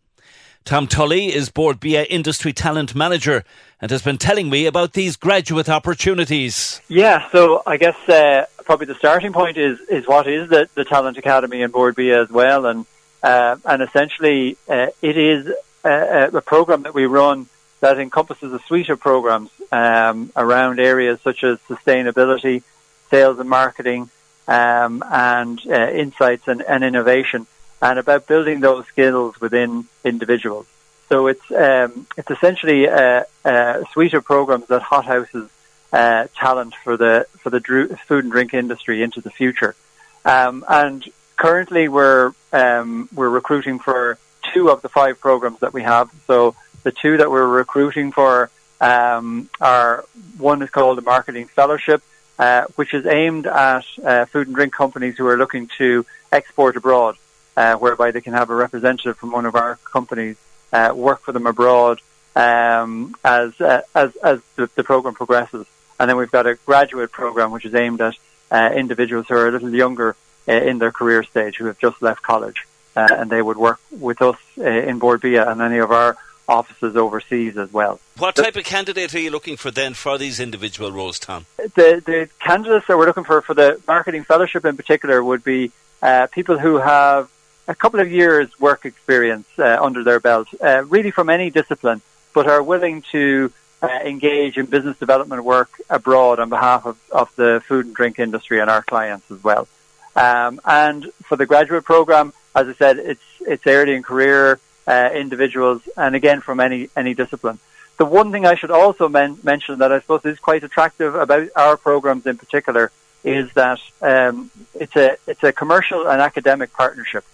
Tom 0.64 0.88
Tully 0.88 1.32
is 1.32 1.48
Bord 1.48 1.78
Bia 1.78 2.02
Industry 2.02 2.52
Talent 2.52 2.96
Manager 2.96 3.44
and 3.80 3.92
has 3.92 4.02
been 4.02 4.18
telling 4.18 4.50
me 4.50 4.66
about 4.66 4.94
these 4.94 5.14
graduate 5.14 5.68
opportunities. 5.68 6.80
Yeah, 6.88 7.30
so 7.30 7.62
I 7.64 7.76
guess 7.76 7.96
uh, 8.08 8.46
probably 8.64 8.86
the 8.86 8.96
starting 8.96 9.32
point 9.32 9.56
is 9.56 9.78
is 9.82 10.08
what 10.08 10.26
is 10.26 10.48
the, 10.50 10.68
the 10.74 10.84
Talent 10.84 11.18
Academy 11.18 11.62
in 11.62 11.70
Bord 11.70 11.94
Bia 11.94 12.20
as 12.20 12.30
well, 12.30 12.66
and 12.66 12.84
uh, 13.22 13.58
and 13.64 13.80
essentially 13.80 14.56
uh, 14.68 14.88
it 15.02 15.16
is 15.16 15.52
a, 15.84 16.30
a, 16.32 16.42
program 16.42 16.82
that 16.82 16.94
we 16.94 17.06
run 17.06 17.46
that 17.80 17.98
encompasses 17.98 18.52
a 18.52 18.58
suite 18.60 18.88
of 18.88 19.00
programs 19.00 19.50
um, 19.70 20.30
around 20.36 20.80
areas 20.80 21.20
such 21.22 21.44
as 21.44 21.58
sustainability, 21.68 22.62
sales 23.10 23.38
and 23.38 23.48
marketing, 23.48 24.10
um, 24.48 25.02
and 25.10 25.60
uh, 25.66 25.90
insights 25.90 26.48
and, 26.48 26.62
and 26.62 26.84
innovation 26.84 27.46
and 27.82 27.98
about 27.98 28.26
building 28.26 28.60
those 28.60 28.86
skills 28.86 29.40
within 29.40 29.86
individuals. 30.04 30.66
So 31.08 31.28
it's 31.28 31.50
um, 31.52 32.06
it's 32.16 32.30
essentially 32.30 32.86
a, 32.86 33.26
a, 33.44 33.84
suite 33.92 34.14
of 34.14 34.24
programs 34.24 34.66
that 34.66 34.82
hothouses 34.82 35.48
uh, 35.92 36.26
talent 36.36 36.74
for 36.82 36.96
the 36.96 37.26
for 37.38 37.50
the 37.50 37.60
food 38.06 38.24
and 38.24 38.32
drink 38.32 38.54
industry 38.54 39.02
into 39.02 39.20
the 39.20 39.30
future. 39.30 39.76
Um, 40.24 40.64
and 40.68 41.04
currently, 41.36 41.88
we're 41.88 42.32
um, 42.52 43.08
we're 43.14 43.28
recruiting 43.28 43.78
for 43.78 44.18
two 44.52 44.68
of 44.70 44.82
the 44.82 44.88
five 44.88 45.20
programs 45.20 45.60
that 45.60 45.72
we 45.72 45.82
have. 45.82 46.10
So 46.26 46.56
the 46.86 46.92
two 46.92 47.16
that 47.16 47.28
we're 47.28 47.44
recruiting 47.44 48.12
for 48.12 48.48
um, 48.80 49.50
are 49.60 50.04
one 50.38 50.62
is 50.62 50.70
called 50.70 50.96
the 50.96 51.02
Marketing 51.02 51.48
Fellowship, 51.48 52.00
uh, 52.38 52.66
which 52.76 52.94
is 52.94 53.04
aimed 53.06 53.48
at 53.48 53.84
uh, 54.04 54.24
food 54.26 54.46
and 54.46 54.54
drink 54.54 54.72
companies 54.72 55.16
who 55.18 55.26
are 55.26 55.36
looking 55.36 55.68
to 55.78 56.06
export 56.30 56.76
abroad 56.76 57.16
uh, 57.56 57.74
whereby 57.74 58.12
they 58.12 58.20
can 58.20 58.34
have 58.34 58.50
a 58.50 58.54
representative 58.54 59.16
from 59.16 59.32
one 59.32 59.46
of 59.46 59.56
our 59.56 59.80
companies 59.82 60.36
uh, 60.72 60.92
work 60.94 61.22
for 61.22 61.32
them 61.32 61.48
abroad 61.48 62.00
um, 62.36 63.16
as, 63.24 63.60
uh, 63.60 63.80
as, 63.92 64.14
as 64.18 64.38
the, 64.54 64.70
the, 64.76 64.84
program 64.84 65.14
progresses. 65.14 65.66
And 65.98 66.08
then 66.08 66.16
we've 66.16 66.30
got 66.30 66.46
a 66.46 66.54
graduate 66.54 67.10
program 67.10 67.50
which 67.50 67.64
is 67.64 67.74
aimed 67.74 68.00
at 68.00 68.14
uh, 68.52 68.70
individuals 68.76 69.26
who 69.28 69.34
are 69.34 69.48
a 69.48 69.50
little 69.50 69.74
younger 69.74 70.14
in 70.46 70.78
their 70.78 70.92
career 70.92 71.24
stage, 71.24 71.56
who 71.56 71.64
have 71.64 71.80
just 71.80 72.00
left 72.00 72.22
college, 72.22 72.64
and 72.94 73.28
they 73.28 73.42
would 73.42 73.56
work 73.56 73.80
with 73.90 74.22
us 74.22 74.36
in 74.56 75.00
Bord 75.00 75.20
Bia 75.20 75.50
and 75.50 75.60
any 75.60 75.78
of 75.78 75.90
our 75.90 76.16
offices 76.48 76.96
overseas 76.96 77.56
as 77.56 77.72
well. 77.72 78.00
What 78.18 78.36
type 78.36 78.56
of 78.56 78.64
candidate 78.64 79.14
are 79.14 79.20
you 79.20 79.30
looking 79.30 79.56
for 79.56 79.70
then 79.70 79.94
for 79.94 80.18
these 80.18 80.40
individual 80.40 80.92
roles, 80.92 81.18
Tom? 81.18 81.46
The, 81.56 82.02
the 82.04 82.28
candidates 82.40 82.86
that 82.86 82.96
we're 82.96 83.06
looking 83.06 83.24
for 83.24 83.42
for 83.42 83.54
the 83.54 83.80
marketing 83.86 84.24
fellowship 84.24 84.64
in 84.64 84.76
particular 84.76 85.22
would 85.22 85.44
be 85.44 85.72
uh, 86.02 86.26
people 86.28 86.58
who 86.58 86.76
have 86.76 87.28
a 87.68 87.74
couple 87.74 88.00
of 88.00 88.10
years 88.10 88.48
work 88.60 88.84
experience 88.84 89.46
uh, 89.58 89.78
under 89.80 90.04
their 90.04 90.20
belt, 90.20 90.48
uh, 90.62 90.84
really 90.84 91.10
from 91.10 91.28
any 91.28 91.50
discipline, 91.50 92.00
but 92.32 92.46
are 92.46 92.62
willing 92.62 93.02
to 93.12 93.52
uh, 93.82 93.88
engage 94.04 94.56
in 94.56 94.66
business 94.66 94.96
development 94.98 95.44
work 95.44 95.70
abroad 95.90 96.38
on 96.38 96.48
behalf 96.48 96.86
of, 96.86 96.96
of 97.10 97.34
the 97.36 97.62
food 97.66 97.86
and 97.86 97.94
drink 97.94 98.18
industry 98.18 98.60
and 98.60 98.70
our 98.70 98.82
clients 98.82 99.30
as 99.30 99.42
well. 99.42 99.68
Um, 100.14 100.60
and 100.64 101.10
for 101.24 101.36
the 101.36 101.44
graduate 101.44 101.84
program, 101.84 102.32
as 102.54 102.68
I 102.68 102.74
said, 102.74 102.98
it's 102.98 103.20
it's 103.40 103.66
early 103.66 103.94
in 103.94 104.02
career 104.02 104.58
uh, 104.86 105.10
individuals, 105.14 105.82
and 105.96 106.14
again 106.14 106.40
from 106.40 106.60
any 106.60 106.88
any 106.96 107.14
discipline. 107.14 107.58
The 107.98 108.04
one 108.04 108.30
thing 108.30 108.44
I 108.44 108.56
should 108.56 108.70
also 108.70 109.08
men- 109.08 109.38
mention 109.42 109.78
that 109.78 109.90
I 109.90 110.00
suppose 110.00 110.24
is 110.24 110.38
quite 110.38 110.62
attractive 110.64 111.14
about 111.14 111.48
our 111.56 111.76
programs 111.76 112.26
in 112.26 112.36
particular 112.36 112.92
is 113.24 113.50
that 113.54 113.80
um, 114.02 114.50
it's 114.74 114.94
a 114.96 115.16
it's 115.26 115.42
a 115.42 115.52
commercial 115.52 116.06
and 116.06 116.20
academic 116.20 116.72
partnership 116.72 117.24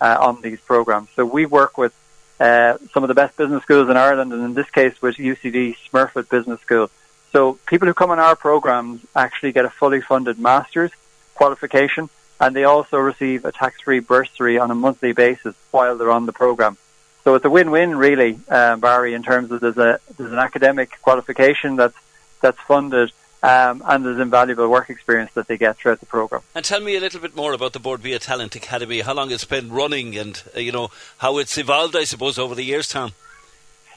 uh, 0.00 0.16
on 0.20 0.40
these 0.40 0.60
programs. 0.60 1.08
So 1.16 1.24
we 1.24 1.46
work 1.46 1.76
with 1.76 1.92
uh, 2.40 2.78
some 2.92 3.04
of 3.04 3.08
the 3.08 3.14
best 3.14 3.36
business 3.36 3.62
schools 3.62 3.88
in 3.88 3.96
Ireland, 3.96 4.32
and 4.32 4.42
in 4.42 4.54
this 4.54 4.70
case 4.70 5.00
with 5.02 5.16
UCD 5.16 5.76
Smurfit 5.90 6.28
Business 6.28 6.60
School. 6.60 6.90
So 7.32 7.58
people 7.66 7.88
who 7.88 7.94
come 7.94 8.10
on 8.10 8.18
our 8.18 8.36
programs 8.36 9.00
actually 9.14 9.52
get 9.52 9.64
a 9.64 9.70
fully 9.70 10.00
funded 10.00 10.38
master's 10.38 10.90
qualification, 11.34 12.10
and 12.40 12.54
they 12.54 12.64
also 12.64 12.98
receive 12.98 13.44
a 13.44 13.52
tax-free 13.52 14.00
bursary 14.00 14.58
on 14.58 14.70
a 14.70 14.74
monthly 14.74 15.12
basis 15.12 15.54
while 15.70 15.96
they're 15.96 16.10
on 16.10 16.26
the 16.26 16.32
program. 16.32 16.76
So 17.24 17.34
it's 17.36 17.44
a 17.44 17.50
win-win, 17.50 17.94
really, 17.96 18.40
uh, 18.48 18.76
Barry, 18.76 19.14
in 19.14 19.22
terms 19.22 19.52
of 19.52 19.60
there's 19.60 19.78
a 19.78 20.00
there's 20.16 20.32
an 20.32 20.38
academic 20.38 21.00
qualification 21.02 21.76
that's 21.76 21.96
that's 22.40 22.58
funded, 22.60 23.12
um, 23.42 23.82
and 23.86 24.04
there's 24.04 24.18
invaluable 24.18 24.68
work 24.68 24.90
experience 24.90 25.30
that 25.34 25.46
they 25.46 25.56
get 25.56 25.76
throughout 25.76 26.00
the 26.00 26.06
program. 26.06 26.42
And 26.54 26.64
tell 26.64 26.80
me 26.80 26.96
a 26.96 27.00
little 27.00 27.20
bit 27.20 27.36
more 27.36 27.52
about 27.52 27.72
the 27.72 27.78
Bord 27.78 28.02
Bia 28.02 28.18
Talent 28.18 28.56
Academy, 28.56 29.00
how 29.00 29.14
long 29.14 29.30
it's 29.30 29.44
been 29.44 29.70
running 29.70 30.16
and, 30.18 30.42
uh, 30.56 30.60
you 30.60 30.72
know, 30.72 30.90
how 31.18 31.38
it's 31.38 31.56
evolved, 31.56 31.94
I 31.94 32.04
suppose, 32.04 32.38
over 32.38 32.56
the 32.56 32.64
years, 32.64 32.88
Tom. 32.88 33.12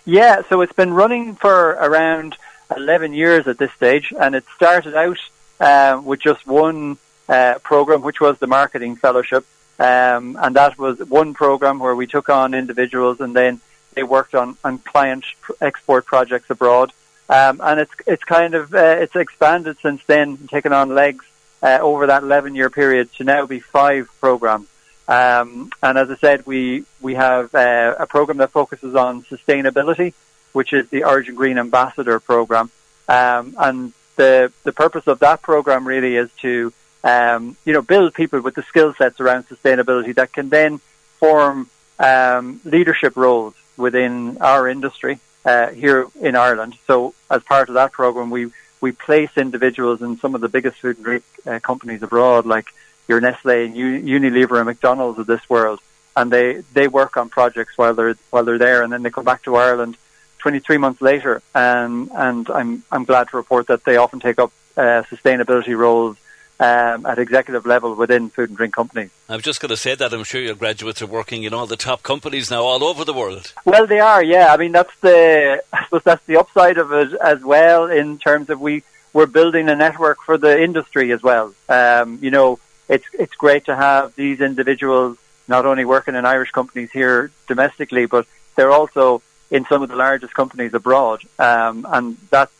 Yeah, 0.06 0.44
so 0.48 0.62
it's 0.62 0.74
been 0.74 0.94
running 0.94 1.36
for 1.36 1.72
around 1.72 2.38
11 2.76 3.14
years 3.14 3.48
at 3.48 3.58
this 3.58 3.72
stage, 3.74 4.14
and 4.20 4.36
it 4.36 4.46
started 4.56 4.96
out 4.96 5.18
uh, 5.60 6.00
with 6.04 6.20
just 6.20 6.46
one 6.46 6.98
uh, 7.28 7.56
program, 7.64 8.02
which 8.02 8.20
was 8.20 8.38
the 8.38 8.48
Marketing 8.48 8.96
Fellowship. 8.96 9.46
Um, 9.78 10.38
and 10.40 10.56
that 10.56 10.78
was 10.78 11.00
one 11.00 11.34
program 11.34 11.80
where 11.80 11.96
we 11.96 12.08
took 12.08 12.30
on 12.30 12.54
individuals 12.54 13.20
and 13.20 13.36
then 13.36 13.60
they 13.94 14.04
worked 14.04 14.36
on, 14.36 14.58
on 14.64 14.80
client 14.80 15.26
export 15.62 16.06
projects 16.06 16.50
abroad. 16.50 16.92
Um, 17.28 17.60
and 17.64 17.80
it's 17.80 17.92
it's 18.06 18.24
kind 18.24 18.54
of 18.54 18.74
uh, 18.74 18.98
it's 19.00 19.16
expanded 19.16 19.78
since 19.82 20.02
then, 20.06 20.38
taken 20.48 20.72
on 20.74 20.94
legs 20.94 21.26
uh, 21.64 21.80
over 21.82 22.08
that 22.08 22.22
11 22.22 22.54
year 22.54 22.70
period 22.70 23.12
to 23.14 23.24
now 23.24 23.46
be 23.48 23.60
five 23.60 24.10
programs. 24.20 24.68
Um, 25.08 25.72
and 25.82 25.98
as 25.98 26.10
I 26.12 26.16
said, 26.18 26.46
we 26.46 26.86
we 27.02 27.16
have 27.16 27.54
uh, 27.56 27.96
a 27.98 28.06
program 28.06 28.38
that 28.38 28.52
focuses 28.52 28.96
on 28.96 29.24
sustainability, 29.24 30.14
which 30.54 30.72
is 30.72 30.88
the 30.90 31.04
Origin 31.04 31.36
Green 31.36 31.58
Ambassador 31.58 32.20
program. 32.20 32.70
Um, 33.08 33.56
and 33.58 33.94
the 34.16 34.52
the 34.64 34.72
purpose 34.72 35.08
of 35.08 35.20
that 35.20 35.42
program 35.42 35.88
really 35.88 36.16
is 36.16 36.30
to 36.42 36.74
um, 37.06 37.56
you 37.64 37.72
know 37.72 37.82
build 37.82 38.14
people 38.14 38.42
with 38.42 38.56
the 38.56 38.64
skill 38.64 38.94
sets 38.96 39.22
around 39.22 39.48
sustainability 39.48 40.14
that 40.16 40.34
can 40.34 40.50
then 40.50 40.80
form 41.20 41.70
um, 42.00 42.60
leadership 42.66 43.16
roles 43.16 43.54
within 43.78 44.38
our 44.42 44.68
industry 44.68 45.20
uh, 45.46 45.70
here 45.70 46.08
in 46.20 46.36
Ireland. 46.36 46.78
So 46.88 47.14
as 47.30 47.44
part 47.44 47.70
of 47.70 47.76
that 47.76 47.92
program, 47.92 48.30
we 48.32 48.52
we 48.82 48.92
place 48.92 49.30
individuals 49.38 50.02
in 50.02 50.18
some 50.18 50.36
of 50.36 50.42
the 50.42 50.50
biggest 50.50 50.78
food 50.78 50.98
and 50.98 51.06
drink 51.06 51.24
uh, 51.46 51.60
companies 51.60 52.04
abroad, 52.04 52.46
like 52.46 52.68
your 53.08 53.22
Nestle 53.22 53.66
and 53.66 53.76
Unilever 53.76 54.58
and 54.58 54.66
McDonald's 54.66 55.20
of 55.20 55.28
this 55.28 55.48
world, 55.48 55.80
and 56.18 56.32
they 56.32 56.64
they 56.74 56.88
work 56.88 57.18
on 57.18 57.30
projects 57.30 57.78
while 57.78 57.94
they're 57.94 58.18
while 58.32 58.44
they're 58.44 58.58
there, 58.58 58.82
and 58.82 58.92
then 58.92 59.04
they 59.04 59.12
come 59.12 59.26
back 59.26 59.44
to 59.44 59.56
Ireland 59.56 59.96
23 60.40 60.78
months 60.78 61.02
later, 61.02 61.44
and 61.54 62.10
and 62.14 62.50
I'm 62.50 62.84
I'm 62.92 63.06
glad 63.06 63.30
to 63.30 63.38
report 63.38 63.68
that 63.68 63.84
they 63.84 63.98
often 63.98 64.20
take 64.20 64.40
up 64.40 64.52
uh, 64.76 65.04
sustainability 65.04 65.78
roles 65.78 66.18
um, 66.60 67.06
at 67.06 67.20
executive 67.20 67.66
level 67.66 67.96
within 67.96 68.30
food 68.30 68.50
and 68.50 68.58
drink 68.58 68.74
companies. 68.74 69.10
I 69.28 69.36
was 69.36 69.44
just 69.44 69.60
going 69.60 69.70
to 69.70 69.78
say 69.78 69.96
that 69.96 70.14
I'm 70.14 70.24
sure 70.24 70.42
your 70.42 70.56
graduates 70.56 71.02
are 71.02 71.08
working 71.08 71.44
in 71.44 71.54
all 71.54 71.68
the 71.68 71.76
top 71.76 72.04
companies 72.04 72.50
now 72.50 72.64
all 72.64 72.84
over 72.84 73.04
the 73.04 73.14
world. 73.14 73.54
Well, 73.66 73.88
they 73.88 74.00
are, 74.00 74.24
yeah. 74.24 74.54
I 74.54 74.58
mean, 74.58 74.72
that's 74.72 74.96
the 75.02 75.64
I 75.74 75.84
suppose 75.86 76.04
that's 76.04 76.26
the 76.26 76.38
upside 76.38 76.78
of 76.78 76.92
it 76.92 77.14
as 77.14 77.44
well 77.44 77.88
in 77.88 78.18
terms 78.18 78.50
of 78.50 78.62
we 78.62 78.84
we're 79.14 79.26
building 79.26 79.70
a 79.70 79.76
network 79.76 80.22
for 80.22 80.38
the 80.38 80.62
industry 80.62 81.12
as 81.12 81.24
well. 81.24 81.54
Um, 81.70 82.20
you 82.22 82.32
know, 82.32 82.60
it's 82.90 83.06
it's 83.14 83.36
great 83.36 83.66
to 83.66 83.76
have 83.76 84.16
these 84.16 84.42
individuals 84.42 85.18
not 85.48 85.66
only 85.66 85.86
working 85.86 86.16
in 86.16 86.26
Irish 86.26 86.52
companies 86.52 86.92
here 86.92 87.32
domestically, 87.48 88.06
but 88.08 88.28
they're 88.56 88.72
also 88.72 89.22
in 89.52 89.66
some 89.66 89.84
of 89.84 89.90
the 89.90 89.96
largest 89.96 90.34
companies 90.34 90.74
abroad, 90.74 91.22
um, 91.40 91.86
and 91.90 92.18
that 92.32 92.50
that, 92.50 92.52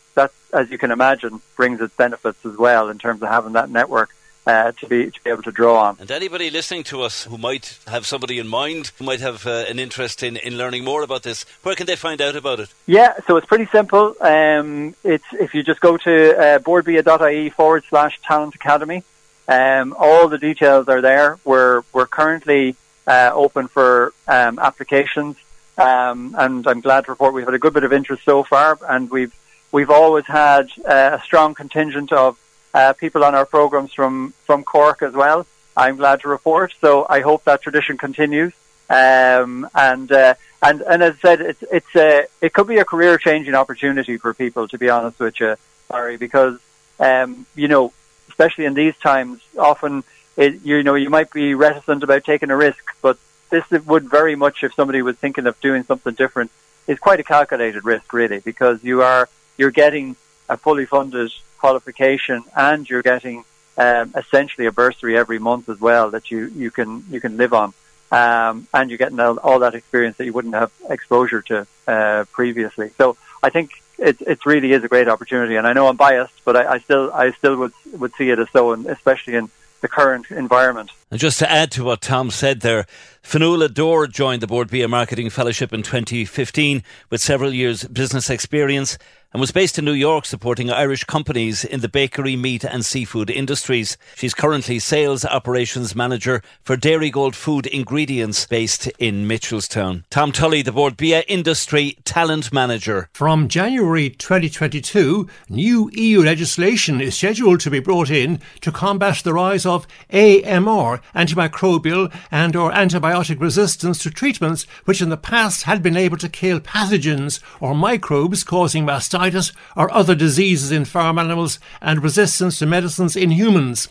as 0.56 0.70
you 0.70 0.78
can 0.78 0.90
imagine, 0.90 1.40
brings 1.54 1.80
its 1.80 1.94
benefits 1.94 2.44
as 2.44 2.56
well 2.56 2.88
in 2.88 2.98
terms 2.98 3.22
of 3.22 3.28
having 3.28 3.52
that 3.52 3.70
network. 3.70 4.14
Uh, 4.48 4.70
to 4.70 4.86
be 4.86 5.10
to 5.10 5.24
be 5.24 5.30
able 5.30 5.42
to 5.42 5.50
draw 5.50 5.88
on. 5.88 5.96
And 5.98 6.08
anybody 6.08 6.50
listening 6.50 6.84
to 6.84 7.02
us 7.02 7.24
who 7.24 7.36
might 7.36 7.80
have 7.88 8.06
somebody 8.06 8.38
in 8.38 8.46
mind 8.46 8.92
who 8.96 9.04
might 9.04 9.18
have 9.18 9.44
uh, 9.44 9.64
an 9.68 9.80
interest 9.80 10.22
in, 10.22 10.36
in 10.36 10.56
learning 10.56 10.84
more 10.84 11.02
about 11.02 11.24
this, 11.24 11.44
where 11.64 11.74
can 11.74 11.86
they 11.86 11.96
find 11.96 12.22
out 12.22 12.36
about 12.36 12.60
it? 12.60 12.72
Yeah, 12.86 13.14
so 13.26 13.36
it's 13.38 13.46
pretty 13.48 13.66
simple. 13.66 14.14
Um, 14.20 14.94
it's 15.02 15.24
if 15.32 15.52
you 15.52 15.64
just 15.64 15.80
go 15.80 15.96
to 15.96 16.38
uh, 16.38 16.58
bordbia.ie 16.60 17.50
forward 17.50 17.82
slash 17.88 18.20
talent 18.22 18.54
academy. 18.54 19.02
Um, 19.48 19.96
all 19.98 20.28
the 20.28 20.38
details 20.38 20.86
are 20.86 21.00
there. 21.00 21.40
We're 21.44 21.82
we're 21.92 22.06
currently 22.06 22.76
uh, 23.04 23.32
open 23.34 23.66
for 23.66 24.12
um, 24.28 24.60
applications, 24.60 25.34
um, 25.76 26.36
and 26.38 26.64
I'm 26.68 26.82
glad 26.82 27.06
to 27.06 27.10
report 27.10 27.34
we've 27.34 27.44
had 27.44 27.54
a 27.54 27.58
good 27.58 27.74
bit 27.74 27.82
of 27.82 27.92
interest 27.92 28.24
so 28.24 28.44
far, 28.44 28.78
and 28.88 29.10
we've 29.10 29.34
we've 29.72 29.90
always 29.90 30.26
had 30.26 30.70
uh, 30.84 31.18
a 31.18 31.22
strong 31.24 31.54
contingent 31.54 32.12
of 32.12 32.38
uh, 32.74 32.92
people 32.92 33.24
on 33.24 33.34
our 33.34 33.46
programs 33.46 33.92
from, 33.92 34.34
from 34.44 34.64
Cork 34.64 35.02
as 35.02 35.14
well. 35.14 35.46
I'm 35.76 35.96
glad 35.96 36.20
to 36.20 36.28
report. 36.28 36.74
So 36.80 37.06
I 37.08 37.20
hope 37.20 37.44
that 37.44 37.62
tradition 37.62 37.98
continues. 37.98 38.52
Um, 38.88 39.68
and, 39.74 40.10
uh, 40.12 40.34
and, 40.62 40.80
and 40.82 41.02
as 41.02 41.14
I 41.16 41.18
said, 41.20 41.40
it's, 41.40 41.62
it's 41.70 41.96
a, 41.96 42.26
it 42.40 42.52
could 42.52 42.66
be 42.66 42.78
a 42.78 42.84
career 42.84 43.18
changing 43.18 43.54
opportunity 43.54 44.16
for 44.16 44.32
people, 44.32 44.68
to 44.68 44.78
be 44.78 44.88
honest 44.88 45.18
with 45.18 45.40
you, 45.40 45.56
Barry, 45.90 46.16
because, 46.16 46.58
um, 47.00 47.46
you 47.54 47.68
know, 47.68 47.92
especially 48.28 48.64
in 48.64 48.74
these 48.74 48.96
times, 48.98 49.40
often, 49.58 50.04
it, 50.36 50.62
you 50.62 50.82
know, 50.82 50.94
you 50.94 51.10
might 51.10 51.32
be 51.32 51.54
reticent 51.54 52.02
about 52.02 52.24
taking 52.24 52.50
a 52.50 52.56
risk, 52.56 52.94
but 53.02 53.18
this 53.50 53.68
would 53.70 54.08
very 54.08 54.36
much, 54.36 54.62
if 54.62 54.74
somebody 54.74 55.02
was 55.02 55.16
thinking 55.16 55.46
of 55.46 55.58
doing 55.60 55.82
something 55.84 56.14
different, 56.14 56.50
is 56.86 56.98
quite 56.98 57.20
a 57.20 57.24
calculated 57.24 57.84
risk, 57.84 58.12
really, 58.12 58.38
because 58.40 58.82
you 58.84 59.02
are, 59.02 59.28
you're 59.56 59.70
getting 59.70 60.16
a 60.48 60.56
fully 60.56 60.86
funded 60.86 61.32
qualification, 61.58 62.44
and 62.54 62.88
you're 62.88 63.02
getting 63.02 63.44
um, 63.78 64.12
essentially 64.16 64.66
a 64.66 64.72
bursary 64.72 65.16
every 65.16 65.38
month 65.38 65.68
as 65.68 65.80
well 65.80 66.10
that 66.10 66.30
you, 66.30 66.46
you 66.54 66.70
can 66.70 67.04
you 67.10 67.20
can 67.20 67.36
live 67.36 67.52
on, 67.52 67.74
um, 68.12 68.66
and 68.72 68.90
you're 68.90 68.98
getting 68.98 69.20
all, 69.20 69.38
all, 69.38 69.58
that 69.60 69.74
experience 69.74 70.16
that 70.16 70.24
you 70.24 70.32
wouldn't 70.32 70.54
have 70.54 70.70
exposure 70.88 71.42
to 71.42 71.66
uh, 71.86 72.24
previously. 72.32 72.90
So 72.96 73.16
I 73.42 73.50
think 73.50 73.82
it 73.98 74.20
it 74.22 74.46
really 74.46 74.72
is 74.72 74.84
a 74.84 74.88
great 74.88 75.08
opportunity, 75.08 75.56
and 75.56 75.66
I 75.66 75.72
know 75.72 75.88
I'm 75.88 75.96
biased, 75.96 76.44
but 76.44 76.56
I, 76.56 76.74
I 76.74 76.78
still 76.78 77.12
I 77.12 77.32
still 77.32 77.56
would 77.56 77.72
would 77.92 78.14
see 78.14 78.30
it 78.30 78.38
as 78.38 78.48
so, 78.50 78.72
and 78.72 78.86
especially 78.86 79.34
in 79.34 79.50
the 79.80 79.88
current 79.88 80.30
environment. 80.30 80.90
And 81.08 81.20
just 81.20 81.38
to 81.38 81.50
add 81.50 81.70
to 81.72 81.84
what 81.84 82.00
Tom 82.00 82.32
said 82.32 82.60
there, 82.60 82.84
Fionnuala 83.22 83.72
Dore 83.72 84.08
joined 84.08 84.42
the 84.42 84.48
Bord 84.48 84.70
Bia 84.70 84.88
Marketing 84.88 85.30
Fellowship 85.30 85.72
in 85.72 85.84
2015 85.84 86.82
with 87.10 87.20
several 87.20 87.54
years 87.54 87.84
business 87.84 88.28
experience 88.28 88.98
and 89.32 89.40
was 89.42 89.52
based 89.52 89.78
in 89.78 89.84
New 89.84 89.92
York 89.92 90.24
supporting 90.24 90.70
Irish 90.70 91.04
companies 91.04 91.62
in 91.62 91.80
the 91.80 91.90
bakery, 91.90 92.36
meat 92.36 92.64
and 92.64 92.86
seafood 92.86 93.28
industries. 93.28 93.98
She's 94.14 94.32
currently 94.32 94.78
Sales 94.78 95.26
Operations 95.26 95.94
Manager 95.94 96.42
for 96.62 96.74
Dairygold 96.74 97.34
Food 97.34 97.66
Ingredients 97.66 98.46
based 98.46 98.86
in 98.98 99.28
Mitchelstown. 99.28 100.04
Tom 100.08 100.32
Tully, 100.32 100.62
the 100.62 100.72
Bord 100.72 100.96
Bia 100.96 101.22
Industry 101.28 101.98
Talent 102.04 102.50
Manager. 102.50 103.10
From 103.12 103.48
January 103.48 104.08
2022, 104.08 105.28
new 105.50 105.90
EU 105.92 106.22
legislation 106.22 107.02
is 107.02 107.16
scheduled 107.16 107.60
to 107.60 107.70
be 107.70 107.80
brought 107.80 108.08
in 108.08 108.40
to 108.62 108.72
combat 108.72 109.20
the 109.22 109.34
rise 109.34 109.66
of 109.66 109.86
AMR, 110.10 110.95
antimicrobial 111.14 112.12
and 112.30 112.54
or 112.56 112.70
antibiotic 112.72 113.40
resistance 113.40 114.02
to 114.02 114.10
treatments 114.10 114.64
which 114.84 115.00
in 115.00 115.08
the 115.08 115.16
past 115.16 115.62
had 115.64 115.82
been 115.82 115.96
able 115.96 116.16
to 116.16 116.28
kill 116.28 116.60
pathogens 116.60 117.40
or 117.60 117.74
microbes 117.74 118.44
causing 118.44 118.86
mastitis 118.86 119.52
or 119.76 119.92
other 119.92 120.14
diseases 120.14 120.70
in 120.70 120.84
farm 120.84 121.18
animals 121.18 121.58
and 121.80 122.02
resistance 122.02 122.58
to 122.58 122.66
medicines 122.66 123.16
in 123.16 123.30
humans. 123.30 123.88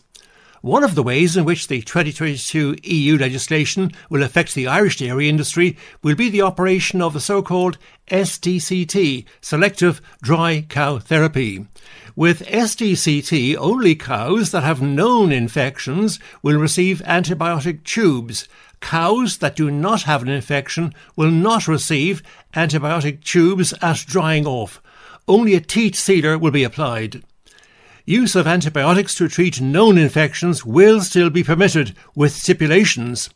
One 0.66 0.84
of 0.84 0.96
the 0.96 1.04
ways 1.04 1.38
in 1.38 1.46
which 1.46 1.68
the 1.68 1.84
2022 1.84 2.78
EU 2.82 3.20
legislation 3.20 3.92
will 4.10 4.24
affect 4.24 4.56
the 4.56 4.66
Irish 4.66 4.98
dairy 4.98 5.30
industry 5.30 5.78
will 6.02 6.16
be 6.16 6.28
the 6.28 6.42
operation 6.42 7.04
of 7.04 7.14
the 7.14 7.20
so-called 7.20 7.78
SDCT, 8.08 9.26
Selective 9.42 10.02
Dry 10.24 10.66
Cow 10.68 10.98
Therapy. 10.98 11.68
With 12.16 12.48
SDCT, 12.48 13.56
only 13.60 13.94
cows 13.94 14.50
that 14.50 14.64
have 14.64 14.82
known 14.82 15.32
infections 15.32 16.18
will 16.42 16.58
receive 16.58 17.04
antibiotic 17.06 17.84
tubes. 17.84 18.48
Cows 18.82 19.38
that 19.38 19.56
do 19.56 19.70
not 19.70 20.02
have 20.02 20.24
an 20.24 20.30
infection 20.30 20.96
will 21.16 21.30
not 21.30 21.68
receive 21.68 22.24
antibiotic 22.56 23.24
tubes 23.24 23.72
at 23.84 23.98
drying 23.98 24.48
off 24.48 24.82
only 25.28 25.56
a 25.56 25.60
teat 25.60 25.96
sealer 25.96 26.38
will 26.38 26.52
be 26.52 26.64
applied. 26.64 27.24
Use 28.08 28.36
of 28.36 28.46
antibiotics 28.46 29.16
to 29.16 29.28
treat 29.28 29.60
known 29.60 29.98
infections 29.98 30.64
will 30.64 31.02
still 31.02 31.32
be 31.32 31.44
permitted, 31.44 31.96
with 32.14 32.32
stipulations. 32.32 33.32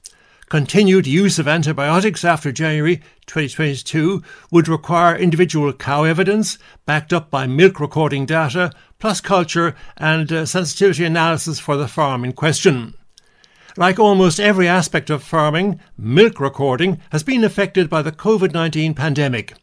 Continued 0.48 1.08
use 1.08 1.40
of 1.40 1.48
antibiotics 1.48 2.24
after 2.24 2.52
January 2.52 2.98
2022 3.26 4.22
would 4.52 4.68
require 4.68 5.16
individual 5.16 5.74
cow 5.74 6.04
evidence 6.04 6.60
backed 6.86 7.12
up 7.12 7.32
by 7.32 7.48
milk 7.48 7.80
recording 7.80 8.28
data, 8.28 8.72
plus 9.00 9.22
culture 9.22 9.76
and 9.98 10.32
uh, 10.32 10.46
sensitivity 10.46 11.04
analysis 11.04 11.60
for 11.60 11.76
the 11.76 11.88
farm 11.88 12.24
in 12.24 12.32
question. 12.32 12.94
Like 13.76 13.98
almost 13.98 14.40
every 14.40 14.68
aspect 14.68 15.10
of 15.10 15.24
farming, 15.24 15.80
milk 15.98 16.40
recording 16.40 17.02
has 17.12 17.24
been 17.24 17.44
affected 17.44 17.90
by 17.90 18.04
the 18.04 18.12
COVID 18.12 18.54
19 18.54 18.94
pandemic. 18.94 19.56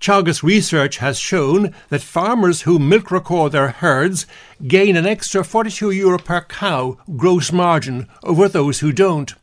Teagasc 0.00 0.42
research 0.42 0.98
has 0.98 1.18
shown 1.18 1.74
that 1.88 2.02
farmers 2.02 2.62
who 2.62 2.78
milk 2.78 3.10
record 3.10 3.52
their 3.52 3.68
herds 3.68 4.26
gain 4.66 4.96
an 4.96 5.06
extra 5.06 5.42
42 5.42 5.90
euro 5.90 6.18
per 6.18 6.42
cow 6.42 6.96
gross 7.16 7.50
margin 7.50 8.06
over 8.22 8.48
those 8.48 8.78
who 8.78 8.92
don't. 8.92 9.34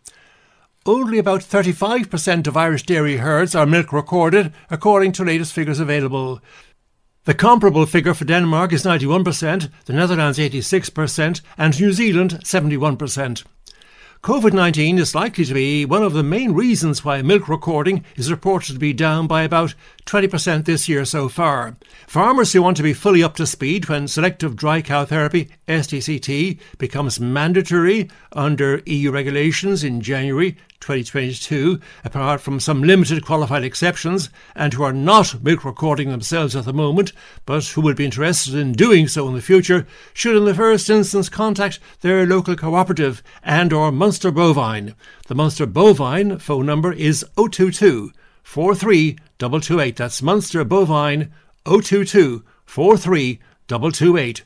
Only 0.86 1.18
about 1.18 1.42
35% 1.42 2.48
of 2.48 2.56
Irish 2.56 2.84
dairy 2.84 3.18
herds 3.18 3.54
are 3.56 3.66
milk 3.66 3.92
recorded, 3.92 4.54
according 4.70 5.12
to 5.14 5.26
latest 5.26 5.52
figures 5.52 5.80
available. 5.80 6.42
The 7.26 7.34
comparable 7.34 7.86
figure 7.88 8.14
for 8.14 8.24
Denmark 8.24 8.72
is 8.72 8.84
91%, 8.84 9.70
the 9.86 9.94
Netherlands 9.94 10.38
86%, 10.38 11.42
and 11.58 11.80
New 11.80 11.92
Zealand 11.92 12.40
71%. 12.44 13.44
COVID 14.26 14.54
19 14.54 14.98
is 14.98 15.14
likely 15.14 15.46
to 15.46 15.54
be 15.54 15.86
one 15.86 16.02
of 16.02 16.14
the 16.14 16.24
main 16.24 16.54
reasons 16.54 17.06
why 17.06 17.22
milk 17.22 17.48
recording 17.48 18.04
is 18.16 18.32
reported 18.32 18.74
to 18.74 18.80
be 18.80 18.92
down 18.92 19.28
by 19.28 19.44
about 19.44 19.76
20% 20.08 20.66
this 20.66 20.90
year 20.90 21.06
so 21.06 21.30
far. 21.30 21.78
Farmers 22.08 22.52
who 22.52 22.64
want 22.64 22.76
to 22.78 22.82
be 22.82 22.92
fully 22.92 23.22
up 23.22 23.36
to 23.36 23.46
speed 23.46 23.88
when 23.88 24.08
selective 24.08 24.56
dry 24.56 24.82
cow 24.82 25.06
therapy, 25.06 25.50
SDCT, 25.68 26.60
becomes 26.80 27.20
mandatory 27.20 28.10
under 28.32 28.82
EU 28.88 29.12
regulations 29.12 29.84
in 29.84 30.02
January 30.02 30.58
2022, 30.80 31.80
apart 32.04 32.42
from 32.42 32.60
some 32.60 32.84
limited 32.84 33.26
qualified 33.26 33.64
exceptions, 33.64 34.30
and 34.56 34.74
who 34.74 34.84
are 34.84 34.94
not 34.94 35.44
milk 35.44 35.66
recording 35.66 36.10
themselves 36.10 36.56
at 36.56 36.66
the 36.66 36.74
moment, 36.74 37.12
but 37.46 37.66
who 37.66 37.82
would 37.82 37.96
be 37.96 38.06
interested 38.06 38.56
in 38.56 38.74
doing 38.74 39.08
so 39.08 39.28
in 39.28 39.34
the 39.34 39.42
future, 39.42 39.88
should 40.14 40.36
in 40.36 40.46
the 40.46 40.54
first 40.54 40.90
instance 40.90 41.30
contact 41.30 41.80
their 42.02 42.26
local 42.26 42.56
cooperative 42.56 43.24
and 43.44 43.74
or 43.74 43.92
Munster 43.92 44.32
Bovine. 44.32 44.94
The 45.28 45.36
Munster 45.36 45.66
Bovine 45.66 46.40
phone 46.40 46.66
number 46.66 46.94
is 46.94 47.26
022 47.36 48.12
43228. 48.44 49.96
That's 49.96 50.22
Munster 50.22 50.64
Bovine 50.64 51.32
022 51.66 52.44
43228. 52.66 54.44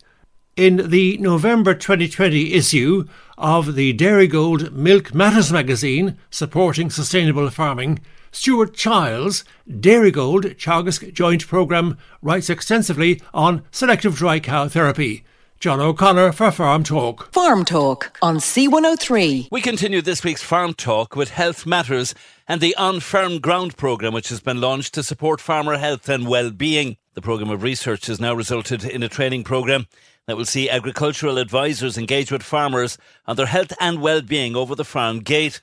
In 0.59 0.89
the 0.89 1.17
November 1.19 1.73
2020 1.73 2.51
issue 2.53 3.05
of 3.37 3.75
the 3.75 3.93
Dairygold 3.93 4.73
Milk 4.73 5.13
Matters 5.13 5.53
magazine 5.53 6.17
supporting 6.29 6.89
sustainable 6.89 7.49
farming, 7.49 7.99
Stuart 8.33 8.73
Childs, 8.73 9.45
Dairygold 9.69 10.55
Teagasc 10.57 11.13
Joint 11.13 11.47
Programme, 11.47 11.97
writes 12.21 12.49
extensively 12.49 13.21
on 13.33 13.63
selective 13.71 14.17
dry 14.17 14.41
cow 14.41 14.67
therapy. 14.67 15.23
John 15.61 15.79
O'Connor 15.79 16.33
for 16.33 16.51
Farm 16.51 16.83
Talk. 16.83 17.31
Farm 17.31 17.63
Talk 17.63 18.17
on 18.21 18.39
C103. 18.39 19.47
We 19.49 19.61
continue 19.61 20.01
this 20.01 20.25
week's 20.25 20.43
Farm 20.43 20.73
Talk 20.73 21.15
with 21.15 21.29
Health 21.29 21.65
Matters 21.65 22.13
and 22.49 22.59
the 22.59 22.75
On 22.75 22.99
Firm 22.99 23.39
Ground 23.39 23.77
programme, 23.77 24.13
which 24.13 24.27
has 24.27 24.41
been 24.41 24.59
launched 24.59 24.93
to 24.95 25.03
support 25.03 25.39
farmer 25.39 25.77
health 25.77 26.09
and 26.09 26.27
well-being. 26.27 26.97
The 27.13 27.21
programme 27.21 27.49
of 27.49 27.63
research 27.63 28.07
has 28.07 28.19
now 28.19 28.33
resulted 28.33 28.83
in 28.83 29.03
a 29.03 29.09
training 29.09 29.45
programme 29.45 29.87
that 30.29 30.37
will 30.37 30.45
see 30.45 30.69
agricultural 30.69 31.37
advisors 31.37 31.97
engage 31.97 32.31
with 32.31 32.43
farmers 32.43 32.97
on 33.25 33.35
their 33.35 33.47
health 33.47 33.73
and 33.79 34.01
well-being 34.01 34.55
over 34.55 34.75
the 34.75 34.85
farm 34.85 35.19
gate. 35.19 35.61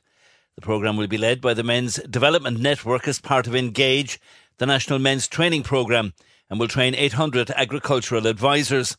The 0.57 0.61
programme 0.61 0.97
will 0.97 1.07
be 1.07 1.19
led 1.19 1.41
by 1.41 1.55
the 1.55 1.62
Men's 1.62 1.97
Development 1.97 2.59
Network 2.59 3.07
as 3.07 3.21
part 3.21 3.47
of 3.47 3.55
Engage, 3.55 4.19
the 4.59 4.67
national 4.67 4.99
men's 4.99 5.29
training 5.29 5.62
programme, 5.62 6.14
and 6.49 6.59
will 6.59 6.69
train 6.69 6.95
800 6.95 7.51
agricultural 7.51 8.27
advisors. 8.27 8.97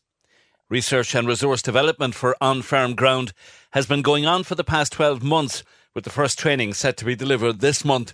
Research 0.69 1.15
and 1.15 1.27
resource 1.27 1.61
development 1.61 2.13
for 2.13 2.35
on 2.39 2.61
farm 2.61 2.93
ground 2.93 3.33
has 3.71 3.85
been 3.85 4.01
going 4.01 4.25
on 4.25 4.43
for 4.43 4.55
the 4.55 4.63
past 4.63 4.91
12 4.93 5.23
months, 5.23 5.63
with 5.93 6.03
the 6.03 6.09
first 6.09 6.37
training 6.37 6.73
set 6.73 6.95
to 6.97 7.05
be 7.05 7.15
delivered 7.15 7.59
this 7.59 7.83
month. 7.83 8.13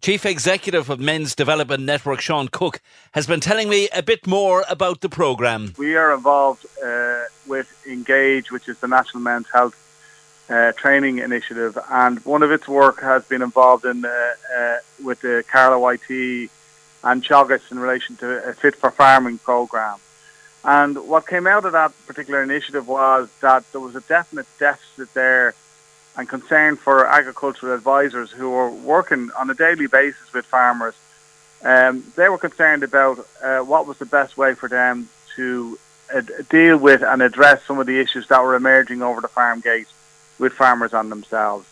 Chief 0.00 0.24
Executive 0.24 0.90
of 0.90 1.00
Men's 1.00 1.34
Development 1.34 1.82
Network, 1.82 2.20
Sean 2.20 2.48
Cook, 2.48 2.80
has 3.12 3.26
been 3.26 3.40
telling 3.40 3.68
me 3.68 3.88
a 3.92 4.02
bit 4.02 4.26
more 4.26 4.64
about 4.68 5.00
the 5.00 5.08
programme. 5.08 5.74
We 5.76 5.96
are 5.96 6.14
involved 6.14 6.64
uh, 6.84 7.24
with 7.48 7.68
Engage, 7.86 8.52
which 8.52 8.68
is 8.68 8.78
the 8.78 8.86
National 8.86 9.22
Men's 9.22 9.48
Health 9.52 9.76
uh, 10.48 10.72
training 10.72 11.18
initiative, 11.18 11.76
and 11.90 12.24
one 12.24 12.42
of 12.42 12.52
its 12.52 12.68
work 12.68 13.00
has 13.00 13.24
been 13.24 13.42
involved 13.42 13.84
in 13.84 14.04
uh, 14.04 14.08
uh, 14.56 14.76
with 15.04 15.20
the 15.20 15.44
Carlow 15.50 15.86
IT 15.88 16.50
and 17.04 17.24
Teagasc 17.24 17.70
in 17.70 17.78
relation 17.78 18.16
to 18.16 18.48
a 18.48 18.52
Fit 18.54 18.76
for 18.76 18.90
Farming 18.90 19.38
program. 19.38 19.98
And 20.64 21.08
what 21.08 21.26
came 21.26 21.46
out 21.46 21.64
of 21.64 21.72
that 21.72 21.92
particular 22.06 22.42
initiative 22.42 22.86
was 22.86 23.28
that 23.40 23.70
there 23.72 23.80
was 23.80 23.96
a 23.96 24.00
definite 24.02 24.46
deficit 24.58 25.12
there 25.12 25.54
and 26.18 26.28
concern 26.28 26.76
for 26.76 27.06
agricultural 27.06 27.72
advisors 27.72 28.30
who 28.30 28.52
are 28.52 28.68
working 28.70 29.30
on 29.38 29.48
a 29.48 29.54
daily 29.54 29.86
basis 29.86 30.32
with 30.34 30.44
farmers. 30.44 30.94
Um, 31.62 32.12
they 32.16 32.28
were 32.28 32.38
concerned 32.38 32.82
about 32.82 33.24
uh, 33.42 33.60
what 33.60 33.86
was 33.86 33.98
the 33.98 34.04
best 34.04 34.36
way 34.36 34.54
for 34.54 34.68
them 34.68 35.08
to 35.36 35.78
uh, 36.12 36.22
deal 36.50 36.76
with 36.76 37.02
and 37.02 37.22
address 37.22 37.62
some 37.64 37.78
of 37.78 37.86
the 37.86 38.00
issues 38.00 38.26
that 38.28 38.42
were 38.42 38.56
emerging 38.56 39.00
over 39.00 39.20
the 39.20 39.28
farm 39.28 39.60
gate 39.60 39.86
with 40.40 40.52
farmers 40.52 40.92
on 40.92 41.08
themselves. 41.08 41.66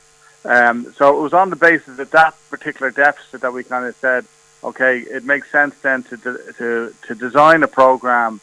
Um, 0.44 0.94
so 0.97 1.18
it 1.18 1.20
was 1.20 1.32
on 1.32 1.51
the 1.51 1.57
basis 1.57 1.99
of 1.99 2.11
that 2.12 2.36
particular 2.49 2.92
deficit 2.92 3.40
that 3.40 3.53
we 3.53 3.64
kind 3.64 3.84
of 3.84 3.97
said, 3.97 4.26
okay, 4.62 5.01
it 5.01 5.24
makes 5.24 5.51
sense 5.51 5.74
then 5.82 6.05
to, 6.05 6.16
to, 6.59 6.94
to 7.09 7.14
design 7.16 7.64
a 7.64 7.68
program 7.68 8.40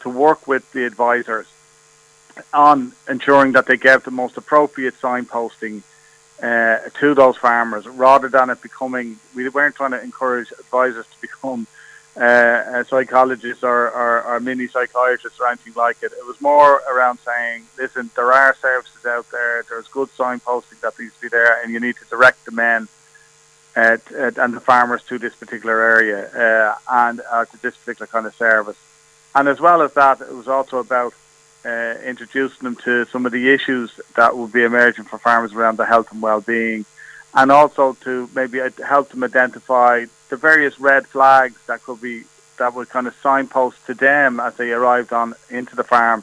to 0.00 0.10
work 0.10 0.46
with 0.46 0.70
the 0.72 0.84
advisors 0.84 1.46
on 2.52 2.92
ensuring 3.08 3.52
that 3.52 3.66
they 3.66 3.76
gave 3.76 4.04
the 4.04 4.10
most 4.10 4.36
appropriate 4.36 4.94
signposting 5.00 5.82
uh, 6.42 6.78
to 6.98 7.14
those 7.14 7.36
farmers 7.36 7.86
rather 7.86 8.28
than 8.28 8.50
it 8.50 8.62
becoming, 8.62 9.18
we 9.34 9.48
weren't 9.48 9.74
trying 9.74 9.90
to 9.90 10.02
encourage 10.02 10.50
advisors 10.52 11.06
to 11.06 11.20
become 11.20 11.66
uh, 12.16 12.82
psychologists 12.84 13.62
or, 13.62 13.90
or, 13.90 14.22
or, 14.24 14.40
mini 14.40 14.66
psychiatrists 14.66 15.38
or 15.38 15.46
anything 15.46 15.72
like 15.74 16.02
it. 16.02 16.12
It 16.12 16.26
was 16.26 16.40
more 16.40 16.82
around 16.90 17.18
saying, 17.24 17.66
listen, 17.78 18.10
there 18.16 18.32
are 18.32 18.54
services 18.60 19.06
out 19.06 19.30
there, 19.30 19.64
there's 19.68 19.86
good 19.88 20.08
signposting 20.18 20.80
that 20.80 20.98
needs 20.98 21.14
to 21.14 21.20
be 21.20 21.28
there, 21.28 21.62
and 21.62 21.72
you 21.72 21.78
need 21.78 21.96
to 21.96 22.04
direct 22.06 22.44
the 22.46 22.50
men 22.50 22.88
uh, 23.76 23.98
and 24.18 24.54
the 24.54 24.60
farmers 24.60 25.02
to 25.04 25.18
this 25.18 25.34
particular 25.36 25.80
area 25.80 26.28
uh, 26.30 26.74
and 26.90 27.20
uh, 27.30 27.44
to 27.44 27.62
this 27.62 27.76
particular 27.76 28.08
kind 28.08 28.26
of 28.26 28.34
service. 28.34 28.76
And 29.34 29.48
as 29.48 29.60
well 29.60 29.82
as 29.82 29.92
that, 29.94 30.20
it 30.20 30.34
was 30.34 30.48
also 30.48 30.78
about 30.78 31.14
uh, 31.64 31.94
introducing 32.04 32.64
them 32.64 32.76
to 32.76 33.04
some 33.06 33.26
of 33.26 33.32
the 33.32 33.50
issues 33.50 34.00
that 34.16 34.36
will 34.36 34.48
be 34.48 34.62
emerging 34.62 35.04
for 35.04 35.18
farmers 35.18 35.52
around 35.52 35.76
the 35.76 35.86
health 35.86 36.10
and 36.12 36.22
well-being, 36.22 36.84
and 37.34 37.52
also 37.52 37.96
to 38.02 38.28
maybe 38.34 38.60
help 38.84 39.10
them 39.10 39.24
identify 39.24 40.04
the 40.28 40.36
various 40.36 40.78
red 40.80 41.06
flags 41.06 41.56
that 41.66 41.82
could 41.82 42.00
be 42.00 42.24
that 42.58 42.74
would 42.74 42.90
kind 42.90 43.06
of 43.06 43.14
signpost 43.22 43.78
to 43.86 43.94
them 43.94 44.38
as 44.38 44.54
they 44.56 44.70
arrived 44.70 45.12
on 45.12 45.34
into 45.48 45.74
the 45.74 45.84
farm 45.84 46.22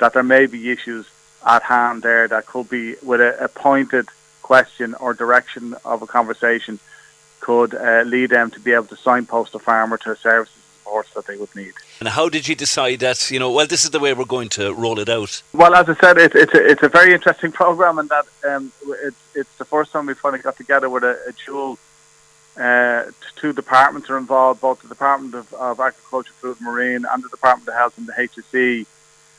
that 0.00 0.12
there 0.12 0.24
may 0.24 0.46
be 0.46 0.70
issues 0.70 1.06
at 1.46 1.62
hand 1.62 2.02
there 2.02 2.26
that 2.26 2.46
could 2.46 2.68
be 2.68 2.96
with 3.02 3.20
a, 3.20 3.44
a 3.44 3.48
pointed 3.48 4.08
question 4.42 4.94
or 4.94 5.14
direction 5.14 5.74
of 5.84 6.02
a 6.02 6.06
conversation 6.06 6.80
could 7.40 7.74
uh, 7.74 8.02
lead 8.02 8.30
them 8.30 8.50
to 8.50 8.60
be 8.60 8.72
able 8.72 8.86
to 8.86 8.96
signpost 8.96 9.54
a 9.54 9.58
farmer 9.58 9.96
to 9.96 10.10
a 10.10 10.16
service 10.16 10.50
supports 10.88 11.12
that 11.14 11.26
they 11.26 11.36
would 11.36 11.54
need. 11.54 11.72
And 12.00 12.08
how 12.08 12.28
did 12.28 12.48
you 12.48 12.54
decide 12.54 13.00
that, 13.00 13.30
you 13.30 13.38
know, 13.38 13.50
well, 13.50 13.66
this 13.66 13.84
is 13.84 13.90
the 13.90 14.00
way 14.00 14.14
we're 14.14 14.24
going 14.24 14.48
to 14.50 14.72
roll 14.74 14.98
it 14.98 15.08
out? 15.08 15.42
Well, 15.52 15.74
as 15.74 15.88
I 15.88 15.94
said, 15.96 16.18
it, 16.18 16.34
it's, 16.34 16.54
a, 16.54 16.70
it's 16.70 16.82
a 16.82 16.88
very 16.88 17.12
interesting 17.12 17.52
program, 17.62 17.98
and 17.98 18.08
that 18.08 18.26
um, 18.48 18.72
it's, 19.02 19.16
it's 19.34 19.56
the 19.58 19.64
first 19.64 19.92
time 19.92 20.06
we've 20.06 20.18
finally 20.18 20.42
got 20.42 20.56
together 20.56 20.88
with 20.88 21.04
a, 21.04 21.18
a 21.28 21.32
dual. 21.44 21.78
Uh, 22.56 23.04
two 23.36 23.52
departments 23.52 24.10
are 24.10 24.18
involved, 24.18 24.60
both 24.60 24.82
the 24.82 24.88
Department 24.88 25.34
of, 25.34 25.52
of 25.54 25.78
Agriculture, 25.78 26.32
Food 26.40 26.56
and 26.58 26.66
Marine 26.66 27.04
and 27.08 27.22
the 27.22 27.28
Department 27.28 27.68
of 27.68 27.74
Health 27.74 27.96
and 27.98 28.08
the 28.08 28.12
HSE 28.12 28.84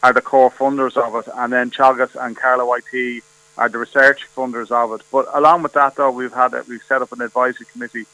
are 0.01 0.13
the 0.13 0.21
core 0.21 0.49
funders 0.49 0.95
of 0.95 1.15
it, 1.15 1.29
and 1.35 1.51
then 1.51 1.69
Teagasc 1.69 2.15
and 2.15 2.37
Carlow 2.37 2.73
IT 2.75 3.23
are 3.57 3.67
the 3.67 3.77
research 3.77 4.25
funders 4.33 4.71
of 4.71 4.93
it. 4.93 5.05
But 5.11 5.27
along 5.33 5.63
with 5.63 5.73
that, 5.73 5.97
though, 5.97 6.11
we've 6.11 6.31
had 6.31 6.53
we've 6.69 6.83
set 6.83 7.01
up 7.01 7.11
an 7.11 7.21
advisory 7.21 7.65
committee 7.73 8.05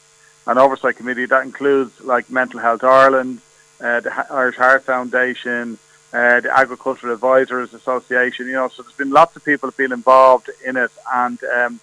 an 0.46 0.58
oversight 0.58 0.96
committee 0.96 1.26
that 1.26 1.44
includes 1.44 2.00
like 2.00 2.30
Mental 2.30 2.60
Health 2.60 2.84
Ireland, 2.84 3.40
uh, 3.80 4.00
the 4.00 4.32
Irish 4.32 4.56
Heart 4.56 4.84
Foundation, 4.84 5.78
uh, 6.12 6.40
the 6.40 6.56
Agricultural 6.56 7.12
Advisors 7.12 7.74
Association. 7.74 8.46
You 8.46 8.52
know, 8.52 8.68
so 8.68 8.82
there's 8.82 8.94
been 8.94 9.10
lots 9.10 9.36
of 9.36 9.44
people 9.44 9.68
have 9.68 9.76
been 9.76 9.92
involved 9.92 10.50
in 10.64 10.76
it, 10.76 10.90
and 11.12 11.42
um, 11.44 11.80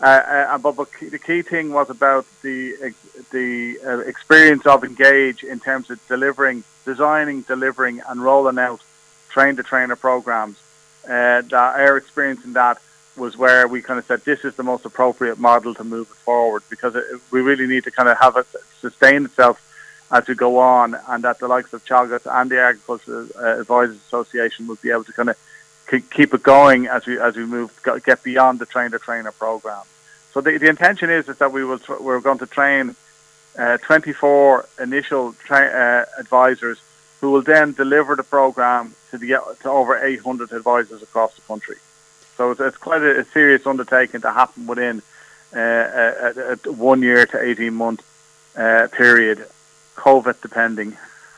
uh, 0.00 0.04
uh, 0.04 0.58
but, 0.58 0.76
but 0.76 0.88
the 1.00 1.18
key 1.18 1.42
thing 1.42 1.72
was 1.72 1.90
about 1.90 2.26
the 2.42 2.94
the 3.32 3.78
uh, 3.84 3.98
experience 4.00 4.66
of 4.66 4.84
Engage 4.84 5.42
in 5.42 5.58
terms 5.58 5.90
of 5.90 5.98
delivering, 6.06 6.64
designing, 6.84 7.42
delivering, 7.42 8.02
and 8.08 8.22
rolling 8.22 8.58
out 8.58 8.80
train 9.30 9.56
to 9.56 9.62
trainer 9.62 9.96
programs. 9.96 10.56
Uh, 11.04 11.40
that 11.42 11.52
our 11.52 11.96
experience 11.96 12.44
in 12.44 12.52
that 12.54 12.78
was 13.16 13.36
where 13.36 13.66
we 13.66 13.82
kind 13.82 13.98
of 13.98 14.06
said 14.06 14.24
this 14.24 14.44
is 14.44 14.54
the 14.56 14.62
most 14.62 14.84
appropriate 14.84 15.38
model 15.38 15.74
to 15.74 15.84
move 15.84 16.08
it 16.10 16.16
forward 16.16 16.62
because 16.68 16.94
it, 16.94 17.04
we 17.30 17.40
really 17.40 17.66
need 17.66 17.84
to 17.84 17.90
kind 17.90 18.08
of 18.08 18.18
have 18.18 18.36
it 18.36 18.46
sustain 18.80 19.24
itself 19.24 19.62
as 20.10 20.26
we 20.28 20.34
go 20.34 20.58
on, 20.58 20.96
and 21.08 21.24
that 21.24 21.38
the 21.40 21.48
likes 21.48 21.72
of 21.72 21.84
Teagasc 21.84 22.26
and 22.32 22.50
the 22.50 22.60
Agricultural 22.60 23.28
uh, 23.36 23.60
Advisors 23.60 23.96
Association 24.06 24.66
will 24.66 24.76
be 24.76 24.90
able 24.90 25.04
to 25.04 25.12
kind 25.12 25.30
of 25.30 25.36
keep 26.10 26.34
it 26.34 26.42
going 26.42 26.86
as 26.86 27.06
we 27.06 27.18
as 27.18 27.36
we 27.36 27.44
move 27.44 27.72
get 28.04 28.22
beyond 28.22 28.58
the 28.58 28.66
trainer 28.66 28.98
trainer 28.98 29.32
program. 29.32 29.82
So 30.32 30.40
the, 30.40 30.58
the 30.58 30.68
intention 30.68 31.10
is 31.10 31.28
is 31.28 31.38
that 31.38 31.52
we 31.52 31.64
will 31.64 31.80
we're 32.00 32.20
going 32.20 32.38
to 32.38 32.46
train 32.46 32.94
uh, 33.58 33.78
24 33.78 34.68
initial 34.80 35.32
tra- 35.32 36.06
uh, 36.16 36.20
advisors 36.20 36.78
who 37.20 37.30
will 37.30 37.42
then 37.42 37.72
deliver 37.72 38.14
the 38.14 38.22
program 38.22 38.94
to 39.10 39.18
the 39.18 39.28
to 39.62 39.70
over 39.70 39.96
800 39.96 40.52
advisors 40.52 41.02
across 41.02 41.34
the 41.34 41.42
country. 41.42 41.76
So 42.36 42.50
it's, 42.50 42.60
it's 42.60 42.76
quite 42.76 43.02
a, 43.02 43.20
a, 43.20 43.24
serious 43.24 43.66
undertaking 43.66 44.20
to 44.22 44.32
happen 44.32 44.66
within 44.66 45.02
uh, 45.54 45.58
a, 45.58 46.58
a, 46.64 46.72
one 46.72 47.02
year 47.02 47.26
to 47.26 47.40
18 47.40 47.74
month 47.74 48.02
uh, 48.56 48.88
period, 48.92 49.46
COVID 49.96 50.40
depending. 50.42 50.96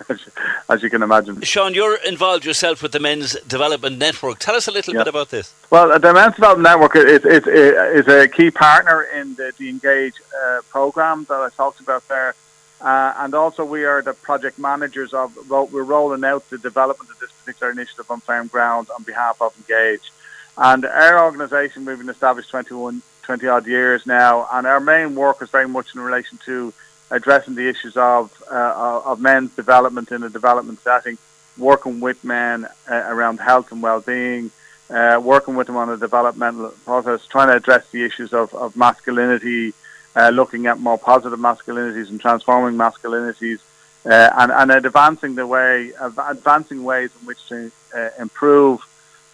As 0.69 0.83
you 0.83 0.91
can 0.91 1.03
imagine. 1.03 1.41
Sean, 1.43 1.75
you're 1.75 1.97
involved 2.05 2.45
yourself 2.45 2.83
with 2.83 2.93
the 2.93 3.01
Men's 3.01 3.33
Development 3.49 3.99
Network. 3.99 4.39
Tell 4.39 4.55
us 4.55 4.69
a 4.69 4.71
little 4.71 4.95
yeah. 4.95 5.01
bit 5.01 5.09
about 5.09 5.31
this. 5.31 5.53
Well, 5.71 5.99
the 5.99 6.15
Men's 6.15 6.37
Development 6.37 6.63
Network 6.63 6.95
is, 6.95 7.25
is, 7.25 7.47
is 7.47 8.09
a 8.09 8.29
key 8.29 8.53
partner 8.53 9.03
in 9.03 9.35
the, 9.35 9.53
the 9.59 9.69
Engage 9.69 10.15
uh, 10.41 10.61
program 10.71 11.27
that 11.29 11.41
I 11.41 11.49
talked 11.51 11.81
about 11.81 12.07
there. 12.09 12.37
Uh, 12.81 13.13
and 13.19 13.35
also, 13.35 13.65
we 13.65 13.85
are 13.85 14.03
the 14.03 14.15
project 14.15 14.59
managers 14.59 15.13
of. 15.13 15.37
Well, 15.51 15.67
We're 15.67 15.83
rolling 15.83 16.23
out 16.25 16.49
the 16.49 16.59
development 16.59 17.11
of 17.11 17.19
this 17.19 17.33
particular 17.33 17.73
initiative 17.73 18.09
on 18.09 18.21
farm 18.21 18.47
ground 18.47 18.89
on 18.95 19.03
behalf 19.03 19.43
of 19.43 19.53
Engage. 19.59 20.13
And 20.61 20.85
our 20.85 21.25
organisation, 21.25 21.85
we've 21.85 21.99
been 21.99 22.09
established 22.09 22.51
21, 22.51 23.01
20 23.23 23.47
odd 23.47 23.67
years 23.69 24.05
now, 24.07 24.49
and 24.51 24.67
our 24.67 24.81
main 24.81 25.15
work 25.15 25.41
is 25.41 25.51
very 25.51 25.69
much 25.69 25.95
in 25.95 26.01
relation 26.01 26.37
to 26.47 26.75
addressing 27.13 27.55
the 27.55 27.69
issues 27.69 27.97
of 27.97 28.33
uh, 28.51 29.03
of 29.05 29.21
men's 29.21 29.55
development 29.55 30.11
in 30.11 30.25
a 30.25 30.29
development 30.29 30.81
setting, 30.83 31.17
working 31.57 32.01
with 32.01 32.25
men 32.25 32.67
uh, 32.91 32.95
around 33.07 33.39
health 33.39 33.71
and 33.71 33.81
well-being, 33.81 34.51
uh, 34.91 35.21
working 35.23 35.55
with 35.55 35.69
them 35.69 35.77
on 35.77 35.91
a 35.91 35.97
developmental 35.97 36.71
process, 36.85 37.25
trying 37.27 37.47
to 37.47 37.55
address 37.55 37.85
the 37.93 38.03
issues 38.03 38.33
of, 38.33 38.53
of 38.53 38.77
masculinity, 38.77 39.75
uh, 40.17 40.31
looking 40.31 40.67
at 40.67 40.81
more 40.81 40.99
positive 40.99 41.39
masculinities 41.39 42.11
and 42.11 42.21
transforming 42.21 42.77
masculinities, 42.77 43.61
uh, 44.07 44.31
and, 44.37 44.51
and 44.51 44.73
advancing 44.73 45.37
the 45.37 45.47
way, 45.47 45.93
advancing 46.01 46.83
ways 46.83 47.11
in 47.21 47.27
which 47.29 47.47
to 47.49 47.71
uh, 47.95 48.09
improve 48.19 48.81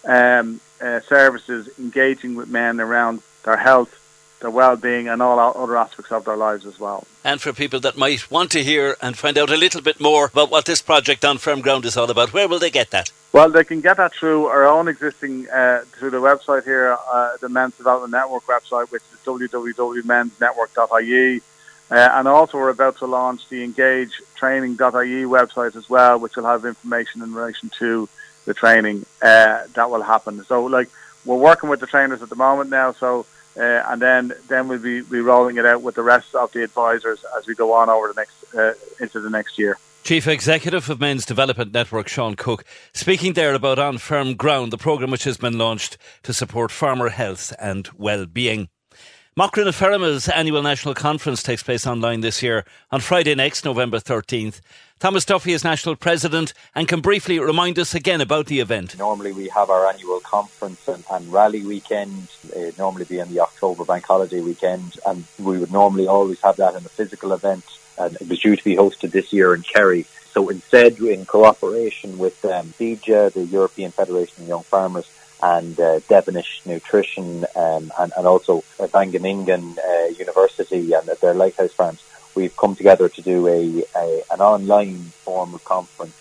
um, 0.03 0.61
uh, 0.81 0.99
services 1.01 1.69
engaging 1.79 2.35
with 2.35 2.49
men 2.49 2.79
around 2.79 3.21
their 3.43 3.57
health, 3.57 3.93
their 4.41 4.49
well-being, 4.49 5.07
and 5.07 5.21
all 5.21 5.39
other 5.39 5.77
aspects 5.77 6.11
of 6.11 6.25
their 6.25 6.35
lives 6.35 6.65
as 6.65 6.79
well. 6.79 7.05
And 7.23 7.39
for 7.41 7.53
people 7.53 7.79
that 7.81 7.97
might 7.97 8.29
want 8.29 8.51
to 8.51 8.63
hear 8.63 8.95
and 9.01 9.17
find 9.17 9.37
out 9.37 9.49
a 9.49 9.57
little 9.57 9.81
bit 9.81 9.99
more 9.99 10.25
about 10.25 10.51
what 10.51 10.65
this 10.65 10.81
project 10.81 11.25
on 11.25 11.37
firm 11.37 11.61
ground 11.61 11.85
is 11.85 11.97
all 11.97 12.11
about, 12.11 12.33
where 12.33 12.47
will 12.47 12.59
they 12.59 12.69
get 12.69 12.91
that? 12.91 13.11
Well, 13.31 13.49
they 13.49 13.63
can 13.63 13.81
get 13.81 13.97
that 13.97 14.13
through 14.13 14.45
our 14.45 14.65
own 14.65 14.87
existing 14.87 15.49
uh, 15.49 15.85
through 15.91 16.11
the 16.11 16.21
website 16.21 16.63
here, 16.63 16.95
uh, 17.11 17.37
the 17.41 17.49
Men's 17.49 17.75
Development 17.75 18.11
Network 18.11 18.45
website, 18.45 18.91
which 18.91 19.01
is 19.11 19.17
www.mensnetwork.ie. 19.25 21.41
Uh, 21.91 22.09
and 22.13 22.27
also, 22.27 22.57
we're 22.57 22.69
about 22.69 22.97
to 22.97 23.05
launch 23.05 23.47
the 23.49 23.63
Engage 23.63 24.19
Training.ie 24.35 25.25
website 25.25 25.75
as 25.75 25.87
well, 25.89 26.19
which 26.19 26.35
will 26.35 26.45
have 26.45 26.65
information 26.65 27.21
in 27.21 27.31
relation 27.33 27.69
to 27.77 28.09
the 28.45 28.53
training 28.53 29.05
uh, 29.21 29.63
that 29.73 29.89
will 29.89 30.03
happen. 30.03 30.43
So 30.45 30.65
like 30.65 30.89
we're 31.25 31.37
working 31.37 31.69
with 31.69 31.79
the 31.79 31.87
trainers 31.87 32.21
at 32.21 32.29
the 32.29 32.35
moment 32.35 32.69
now. 32.69 32.93
So 32.93 33.25
uh, 33.57 33.83
and 33.87 34.01
then 34.01 34.33
then 34.47 34.67
we'll 34.67 34.79
be, 34.79 35.01
be 35.01 35.19
rolling 35.19 35.57
it 35.57 35.65
out 35.65 35.81
with 35.81 35.95
the 35.95 36.03
rest 36.03 36.35
of 36.35 36.51
the 36.51 36.63
advisors 36.63 37.23
as 37.37 37.47
we 37.47 37.55
go 37.55 37.73
on 37.73 37.89
over 37.89 38.07
the 38.07 38.13
next 38.13 38.55
uh, 38.55 38.73
into 38.99 39.19
the 39.19 39.29
next 39.29 39.57
year. 39.57 39.77
Chief 40.03 40.27
Executive 40.27 40.87
of 40.87 40.99
Men's 40.99 41.25
Development 41.25 41.73
Network, 41.73 42.07
Sean 42.07 42.35
Cook, 42.35 42.63
speaking 42.93 43.33
there 43.33 43.55
about 43.55 43.79
On 43.79 43.97
Firm 43.97 44.35
Ground, 44.35 44.71
the 44.71 44.77
programme 44.77 45.09
which 45.09 45.23
has 45.23 45.37
been 45.37 45.57
launched 45.57 45.97
to 46.21 46.31
support 46.31 46.69
farmer 46.69 47.09
health 47.09 47.51
and 47.59 47.89
well-being. 47.97 48.69
Macra 49.37 49.65
na 49.65 49.71
Feirme's 49.71 50.29
annual 50.29 50.63
national 50.63 50.93
conference 50.93 51.43
takes 51.43 51.61
place 51.61 51.85
online 51.85 52.21
this 52.21 52.41
year 52.41 52.63
on 52.89 53.01
Friday 53.01 53.35
next, 53.35 53.65
November 53.65 53.97
13th. 53.99 54.61
Thomas 54.99 55.25
Duffy 55.25 55.51
is 55.51 55.61
national 55.61 55.97
president 55.97 56.53
and 56.73 56.87
can 56.87 57.01
briefly 57.01 57.37
remind 57.37 57.77
us 57.77 57.93
again 57.93 58.21
about 58.21 58.45
the 58.45 58.61
event. 58.61 58.97
Normally, 58.97 59.33
we 59.33 59.49
have 59.49 59.69
our 59.69 59.89
annual 59.89 60.21
conference 60.21 60.87
and, 60.87 61.03
and 61.11 61.33
rally 61.33 61.65
weekend. 61.65 62.29
It 62.55 62.77
normally 62.77 63.03
be 63.03 63.19
on 63.19 63.27
the 63.27 63.41
October 63.41 63.83
bank 63.83 64.05
holiday 64.05 64.39
weekend, 64.39 64.97
and 65.05 65.25
we 65.37 65.59
would 65.59 65.69
normally 65.73 66.07
always 66.07 66.39
have 66.39 66.55
that 66.55 66.75
in 66.75 66.85
a 66.85 66.89
physical 66.89 67.33
event. 67.33 67.65
And 67.97 68.15
it 68.21 68.29
was 68.29 68.39
due 68.39 68.55
to 68.55 68.63
be 68.63 68.77
hosted 68.77 69.11
this 69.11 69.33
year 69.33 69.53
in 69.53 69.63
Kerry. 69.63 70.05
So 70.31 70.47
instead, 70.47 70.97
in 70.99 71.25
cooperation 71.25 72.17
with 72.17 72.45
um, 72.45 72.67
CEJA, 72.79 73.33
the 73.33 73.43
European 73.43 73.91
Federation 73.91 74.43
of 74.43 74.47
Young 74.47 74.63
Farmers, 74.63 75.09
and 75.41 75.79
uh, 75.79 75.99
Devenish 76.01 76.65
Nutrition 76.65 77.45
um, 77.55 77.91
and, 77.99 78.13
and 78.17 78.27
also 78.27 78.63
Wageningen 78.79 79.77
uh, 79.77 80.07
University 80.17 80.93
and 80.93 81.07
their 81.21 81.33
Lighthouse 81.33 81.73
Farms. 81.73 82.03
We've 82.35 82.55
come 82.55 82.75
together 82.75 83.09
to 83.09 83.21
do 83.21 83.47
a, 83.47 83.83
a 83.95 84.23
an 84.31 84.41
online 84.41 84.99
form 85.23 85.53
of 85.53 85.63
conference 85.63 86.15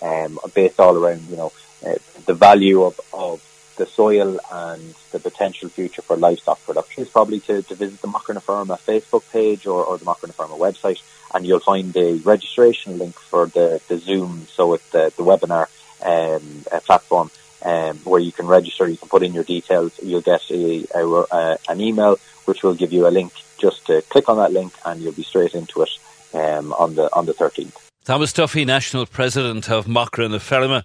um, 0.00 0.38
based 0.54 0.80
all 0.80 0.96
around 0.96 1.28
you 1.28 1.36
know 1.36 1.52
uh, 1.86 1.94
the 2.26 2.34
value 2.34 2.82
of, 2.82 3.00
of 3.12 3.42
the 3.76 3.86
soil 3.86 4.40
and 4.50 4.94
the 5.12 5.20
potential 5.20 5.68
future 5.68 6.02
for 6.02 6.16
livestock 6.16 6.62
production 6.64 7.04
is 7.04 7.08
probably 7.08 7.40
to, 7.40 7.62
to 7.62 7.74
visit 7.74 8.00
the 8.02 8.08
Macra 8.08 8.34
na 8.34 8.40
Feirme 8.40 8.78
Facebook 8.80 9.22
page 9.30 9.66
or, 9.66 9.84
or 9.84 9.98
the 9.98 10.04
Macra 10.04 10.26
na 10.26 10.34
Feirme 10.34 10.58
website 10.58 11.00
and 11.34 11.46
you'll 11.46 11.60
find 11.60 11.96
a 11.96 12.14
registration 12.18 12.98
link 12.98 13.14
for 13.14 13.46
the, 13.46 13.80
the 13.88 13.98
Zoom, 13.98 14.46
so 14.50 14.74
it's 14.74 14.88
the, 14.90 15.12
the 15.16 15.22
webinar 15.22 15.68
um, 16.02 16.64
uh, 16.72 16.80
platform 16.80 17.30
um, 17.62 17.96
where 17.98 18.20
you 18.20 18.32
can 18.32 18.46
register. 18.46 18.88
You 18.88 18.96
can 18.96 19.08
put 19.08 19.22
in 19.22 19.32
your 19.32 19.44
details. 19.44 19.98
You'll 20.02 20.20
get 20.20 20.42
a, 20.50 20.86
a, 20.94 21.06
a, 21.06 21.58
an 21.68 21.80
email 21.80 22.18
which 22.44 22.62
will 22.62 22.74
give 22.74 22.92
you 22.92 23.06
a 23.06 23.10
link. 23.10 23.32
Just 23.58 23.86
to 23.86 24.02
click 24.02 24.28
on 24.28 24.36
that 24.36 24.52
link, 24.52 24.72
and 24.84 25.00
you'll 25.00 25.12
be 25.12 25.24
straight 25.24 25.54
into 25.54 25.82
it 25.82 25.90
um, 26.32 26.72
on 26.74 26.94
the 26.94 27.12
on 27.12 27.26
the 27.26 27.34
13th. 27.34 27.90
Thomas 28.04 28.32
Duffy, 28.32 28.64
National 28.64 29.04
President 29.04 29.68
of 29.68 29.86
Macra 29.86 30.30
na 30.30 30.38
Feirme. 30.38 30.84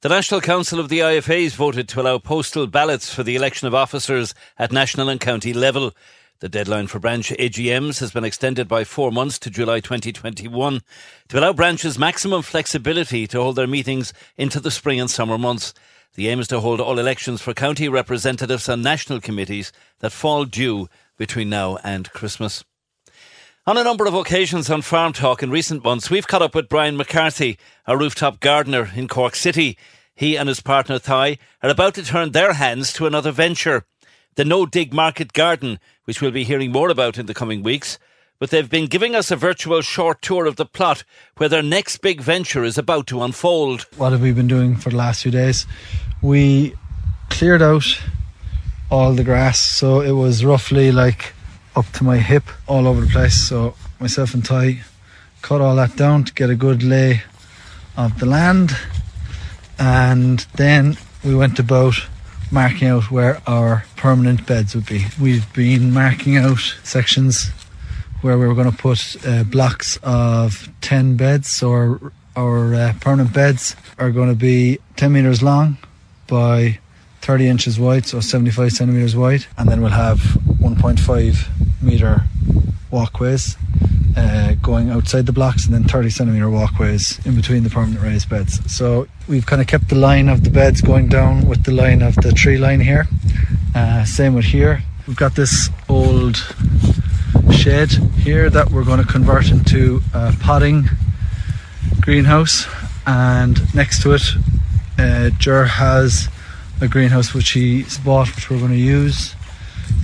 The 0.00 0.08
National 0.08 0.40
Council 0.40 0.78
of 0.78 0.88
the 0.88 1.00
IFAs 1.00 1.52
voted 1.52 1.88
to 1.88 2.00
allow 2.00 2.18
postal 2.18 2.66
ballots 2.66 3.12
for 3.12 3.22
the 3.22 3.36
election 3.36 3.66
of 3.66 3.74
officers 3.74 4.34
at 4.58 4.72
national 4.72 5.08
and 5.08 5.20
county 5.20 5.52
level. 5.52 5.94
The 6.40 6.50
deadline 6.50 6.86
for 6.86 6.98
branch 6.98 7.30
AGMs 7.30 8.00
has 8.00 8.12
been 8.12 8.24
extended 8.24 8.68
by 8.68 8.84
four 8.84 9.10
months 9.10 9.38
to 9.38 9.50
July 9.50 9.80
2021 9.80 10.82
to 11.28 11.38
allow 11.38 11.54
branches 11.54 11.98
maximum 11.98 12.42
flexibility 12.42 13.26
to 13.28 13.40
hold 13.40 13.56
their 13.56 13.66
meetings 13.66 14.12
into 14.36 14.60
the 14.60 14.70
spring 14.70 15.00
and 15.00 15.10
summer 15.10 15.38
months. 15.38 15.72
The 16.16 16.28
aim 16.28 16.40
is 16.40 16.48
to 16.48 16.60
hold 16.60 16.80
all 16.80 16.98
elections 16.98 17.42
for 17.42 17.52
county 17.52 17.90
representatives 17.90 18.70
and 18.70 18.82
national 18.82 19.20
committees 19.20 19.70
that 20.00 20.12
fall 20.12 20.46
due 20.46 20.88
between 21.18 21.50
now 21.50 21.76
and 21.84 22.10
Christmas. 22.10 22.64
On 23.66 23.76
a 23.76 23.84
number 23.84 24.06
of 24.06 24.14
occasions 24.14 24.70
on 24.70 24.80
Farm 24.80 25.12
Talk 25.12 25.42
in 25.42 25.50
recent 25.50 25.84
months, 25.84 26.08
we've 26.08 26.26
caught 26.26 26.40
up 26.40 26.54
with 26.54 26.70
Brian 26.70 26.96
McCarthy, 26.96 27.58
a 27.86 27.98
rooftop 27.98 28.40
gardener 28.40 28.90
in 28.96 29.08
Cork 29.08 29.34
City. 29.34 29.76
He 30.14 30.36
and 30.36 30.48
his 30.48 30.62
partner 30.62 30.98
Thai 30.98 31.36
are 31.62 31.68
about 31.68 31.92
to 31.96 32.02
turn 32.02 32.32
their 32.32 32.54
hands 32.54 32.94
to 32.94 33.06
another 33.06 33.30
venture, 33.30 33.84
the 34.36 34.44
No 34.46 34.64
Dig 34.64 34.94
Market 34.94 35.34
Garden, 35.34 35.78
which 36.04 36.22
we'll 36.22 36.30
be 36.30 36.44
hearing 36.44 36.72
more 36.72 36.88
about 36.88 37.18
in 37.18 37.26
the 37.26 37.34
coming 37.34 37.62
weeks. 37.62 37.98
But 38.38 38.50
they've 38.50 38.68
been 38.68 38.86
giving 38.86 39.14
us 39.14 39.30
a 39.30 39.36
virtual 39.36 39.80
short 39.80 40.20
tour 40.20 40.46
of 40.46 40.56
the 40.56 40.66
plot 40.66 41.04
where 41.36 41.48
their 41.48 41.62
next 41.62 41.98
big 41.98 42.20
venture 42.20 42.64
is 42.64 42.76
about 42.76 43.06
to 43.08 43.22
unfold. 43.22 43.86
What 43.96 44.12
have 44.12 44.20
we 44.20 44.32
been 44.32 44.46
doing 44.46 44.76
for 44.76 44.90
the 44.90 44.96
last 44.96 45.22
few 45.22 45.32
days? 45.32 45.66
we 46.22 46.74
cleared 47.30 47.62
out 47.62 47.84
all 48.90 49.12
the 49.12 49.24
grass, 49.24 49.60
so 49.60 50.00
it 50.00 50.12
was 50.12 50.44
roughly 50.44 50.92
like 50.92 51.34
up 51.74 51.86
to 51.92 52.04
my 52.04 52.18
hip 52.18 52.44
all 52.66 52.86
over 52.86 53.02
the 53.02 53.06
place. 53.06 53.48
So 53.48 53.74
myself 54.00 54.34
and 54.34 54.44
Ty 54.44 54.80
cut 55.42 55.60
all 55.60 55.76
that 55.76 55.96
down 55.96 56.24
to 56.24 56.32
get 56.32 56.50
a 56.50 56.54
good 56.54 56.82
lay 56.82 57.22
of 57.96 58.18
the 58.18 58.26
land, 58.26 58.76
and 59.78 60.40
then 60.56 60.96
we 61.24 61.34
went 61.34 61.58
about 61.58 61.94
marking 62.50 62.88
out 62.88 63.10
where 63.10 63.40
our 63.46 63.84
permanent 63.96 64.46
beds 64.46 64.74
would 64.74 64.86
be. 64.86 65.06
We've 65.20 65.52
been 65.52 65.92
marking 65.92 66.36
out 66.36 66.74
sections 66.84 67.50
where 68.26 68.36
we 68.36 68.46
were 68.48 68.54
going 68.54 68.70
to 68.70 68.76
put 68.76 69.16
uh, 69.24 69.44
blocks 69.44 70.00
of 70.02 70.68
10 70.80 71.16
beds. 71.16 71.62
or 71.62 72.12
our, 72.34 72.74
uh, 72.74 72.92
permanent 73.00 73.32
beds 73.32 73.76
are 73.98 74.10
going 74.10 74.28
to 74.28 74.34
be 74.34 74.78
10 74.96 75.12
metres 75.12 75.42
long 75.44 75.78
by 76.26 76.78
30 77.22 77.48
inches 77.48 77.78
wide, 77.78 78.04
so 78.04 78.18
75 78.18 78.72
centimeters 78.72 79.14
wide, 79.14 79.46
and 79.56 79.68
then 79.68 79.80
we'll 79.80 79.92
have 79.92 80.18
1.5 80.18 81.46
meter 81.80 82.24
walkways 82.90 83.56
uh, 84.16 84.54
going 84.54 84.90
outside 84.90 85.24
the 85.26 85.32
blocks, 85.32 85.64
and 85.64 85.72
then 85.72 85.84
30 85.84 86.10
centimeter 86.10 86.50
walkways 86.50 87.24
in 87.24 87.36
between 87.36 87.62
the 87.62 87.70
permanent 87.70 88.02
raised 88.02 88.28
beds. 88.28 88.60
So 88.74 89.06
we've 89.28 89.46
kind 89.46 89.62
of 89.62 89.68
kept 89.68 89.88
the 89.88 89.94
line 89.94 90.28
of 90.28 90.42
the 90.42 90.50
beds 90.50 90.80
going 90.80 91.08
down 91.08 91.46
with 91.46 91.62
the 91.62 91.72
line 91.72 92.02
of 92.02 92.16
the 92.16 92.32
tree 92.32 92.58
line 92.58 92.80
here. 92.80 93.06
Uh, 93.74 94.04
same 94.04 94.34
with 94.34 94.46
here. 94.46 94.82
We've 95.06 95.16
got 95.16 95.36
this 95.36 95.70
old 95.88 96.36
shed 97.52 97.90
here 97.90 98.50
that 98.50 98.70
we're 98.70 98.84
going 98.84 99.00
to 99.00 99.06
convert 99.06 99.50
into 99.50 100.00
a 100.14 100.34
potting 100.40 100.88
greenhouse, 102.00 102.66
and 103.06 103.74
next 103.74 104.02
to 104.02 104.12
it 104.12 104.22
uh, 104.98 105.30
Jer 105.30 105.64
has 105.64 106.28
a 106.80 106.88
greenhouse 106.88 107.34
which 107.34 107.50
he's 107.50 107.98
bought, 107.98 108.34
which 108.34 108.50
we're 108.50 108.58
going 108.58 108.72
to 108.72 108.76
use, 108.76 109.34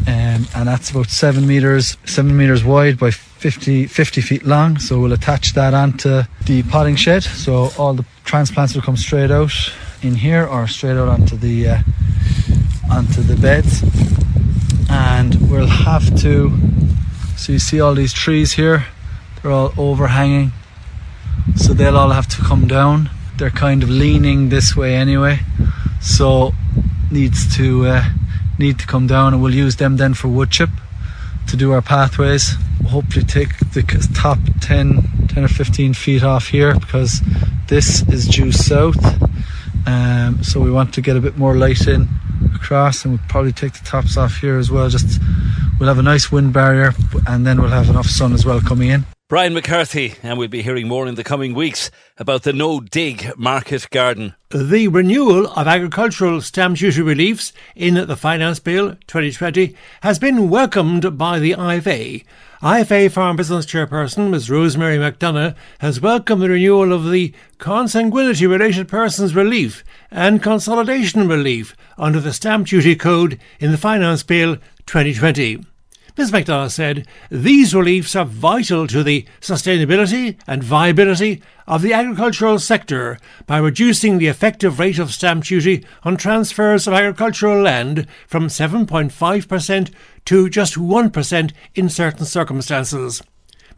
um, 0.06 0.46
and 0.54 0.66
that's 0.66 0.90
about 0.90 1.08
seven 1.08 1.46
meters, 1.46 1.96
seven 2.04 2.36
meters 2.36 2.64
wide 2.64 2.98
by 2.98 3.10
50, 3.10 3.86
50 3.86 4.20
feet 4.20 4.44
long. 4.44 4.78
So 4.78 5.00
we'll 5.00 5.12
attach 5.12 5.54
that 5.54 5.74
onto 5.74 6.22
the 6.46 6.62
potting 6.64 6.96
shed. 6.96 7.22
So 7.22 7.70
all 7.78 7.94
the 7.94 8.04
transplants 8.24 8.74
will 8.74 8.82
come 8.82 8.96
straight 8.96 9.30
out 9.30 9.52
in 10.02 10.14
here 10.14 10.46
or 10.46 10.66
straight 10.66 10.96
out 10.96 11.08
onto 11.08 11.36
the 11.36 11.68
uh, 11.68 11.78
onto 12.90 13.22
the 13.22 13.36
beds, 13.36 13.82
and 14.90 15.50
we'll 15.50 15.66
have 15.66 16.14
to. 16.20 16.52
So 17.42 17.50
you 17.50 17.58
see 17.58 17.80
all 17.80 17.96
these 17.96 18.12
trees 18.12 18.52
here; 18.52 18.86
they're 19.42 19.50
all 19.50 19.74
overhanging, 19.76 20.52
so 21.56 21.74
they'll 21.74 21.96
all 21.96 22.10
have 22.10 22.28
to 22.28 22.36
come 22.36 22.68
down. 22.68 23.10
They're 23.36 23.50
kind 23.50 23.82
of 23.82 23.90
leaning 23.90 24.48
this 24.48 24.76
way 24.76 24.94
anyway. 24.94 25.40
So 26.00 26.52
needs 27.10 27.56
to 27.56 27.86
uh, 27.86 28.04
need 28.60 28.78
to 28.78 28.86
come 28.86 29.08
down 29.08 29.34
and 29.34 29.42
we'll 29.42 29.56
use 29.56 29.74
them 29.74 29.96
then 29.96 30.14
for 30.14 30.28
wood 30.28 30.52
chip 30.52 30.70
to 31.48 31.56
do 31.56 31.72
our 31.72 31.82
pathways. 31.82 32.54
Hopefully 32.86 33.24
take 33.24 33.58
the 33.72 33.82
top 34.14 34.38
10 34.60 35.26
10 35.26 35.44
or 35.44 35.48
15 35.48 35.94
feet 35.94 36.22
off 36.22 36.46
here 36.46 36.78
because 36.78 37.22
this 37.66 38.02
is 38.02 38.28
due 38.28 38.52
south. 38.52 39.04
Um, 39.84 40.44
so 40.44 40.60
we 40.60 40.70
want 40.70 40.94
to 40.94 41.00
get 41.00 41.16
a 41.16 41.20
bit 41.20 41.36
more 41.36 41.56
light 41.56 41.88
in 41.88 42.08
across 42.54 43.04
and 43.04 43.14
we'll 43.14 43.28
probably 43.28 43.52
take 43.52 43.72
the 43.72 43.84
tops 43.84 44.16
off 44.16 44.36
here 44.36 44.58
as 44.58 44.70
well 44.70 44.88
just 44.88 45.20
we'll 45.82 45.88
have 45.88 45.98
a 45.98 46.02
nice 46.02 46.30
wind 46.30 46.52
barrier 46.52 46.92
and 47.26 47.44
then 47.44 47.60
we'll 47.60 47.68
have 47.68 47.88
enough 47.88 48.06
sun 48.06 48.32
as 48.32 48.46
well 48.46 48.60
coming 48.60 48.88
in 48.88 49.04
Brian 49.28 49.54
McCarthy, 49.54 50.14
and 50.22 50.38
we'll 50.38 50.46
be 50.46 50.62
hearing 50.62 50.86
more 50.86 51.08
in 51.08 51.14
the 51.14 51.24
coming 51.24 51.54
weeks 51.54 51.90
about 52.18 52.42
the 52.42 52.52
No 52.52 52.80
Dig 52.80 53.32
Market 53.38 53.88
Garden. 53.90 54.34
The 54.50 54.88
renewal 54.88 55.46
of 55.52 55.66
agricultural 55.66 56.42
stamp 56.42 56.76
duty 56.76 57.00
reliefs 57.00 57.54
in 57.74 57.94
the 57.94 58.14
Finance 58.14 58.60
Bill 58.60 58.90
2020 59.06 59.74
has 60.02 60.18
been 60.18 60.50
welcomed 60.50 61.16
by 61.16 61.38
the 61.38 61.52
IFA. 61.52 62.26
IFA 62.60 63.10
Farm 63.10 63.36
Business 63.36 63.64
Chairperson 63.64 64.28
Ms 64.28 64.50
Rosemary 64.50 64.98
McDonough 64.98 65.56
has 65.78 65.98
welcomed 65.98 66.42
the 66.42 66.50
renewal 66.50 66.92
of 66.92 67.10
the 67.10 67.32
consanguinity 67.58 68.46
related 68.46 68.86
persons 68.86 69.34
relief 69.34 69.82
and 70.10 70.42
consolidation 70.42 71.26
relief 71.26 71.74
under 71.96 72.20
the 72.20 72.34
Stamp 72.34 72.66
Duty 72.66 72.94
Code 72.94 73.40
in 73.58 73.72
the 73.72 73.78
Finance 73.78 74.22
Bill 74.22 74.56
2020. 74.84 75.64
Ms 76.14 76.30
McDonough 76.30 76.70
said 76.70 77.06
these 77.30 77.74
reliefs 77.74 78.14
are 78.14 78.26
vital 78.26 78.86
to 78.86 79.02
the 79.02 79.24
sustainability 79.40 80.36
and 80.46 80.62
viability 80.62 81.42
of 81.66 81.80
the 81.80 81.94
agricultural 81.94 82.58
sector 82.58 83.18
by 83.46 83.56
reducing 83.56 84.18
the 84.18 84.26
effective 84.26 84.78
rate 84.78 84.98
of 84.98 85.10
stamp 85.10 85.44
duty 85.44 85.86
on 86.02 86.18
transfers 86.18 86.86
of 86.86 86.92
agricultural 86.92 87.62
land 87.62 88.06
from 88.26 88.48
7.5% 88.48 89.90
to 90.26 90.50
just 90.50 90.74
1% 90.74 91.52
in 91.74 91.88
certain 91.88 92.26
circumstances. 92.26 93.22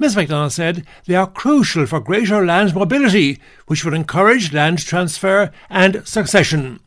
Ms 0.00 0.16
McDonald 0.16 0.52
said 0.52 0.84
they 1.06 1.14
are 1.14 1.30
crucial 1.30 1.86
for 1.86 2.00
greater 2.00 2.44
land 2.44 2.74
mobility, 2.74 3.38
which 3.68 3.84
would 3.84 3.94
encourage 3.94 4.52
land 4.52 4.80
transfer 4.80 5.52
and 5.70 6.06
succession. 6.06 6.80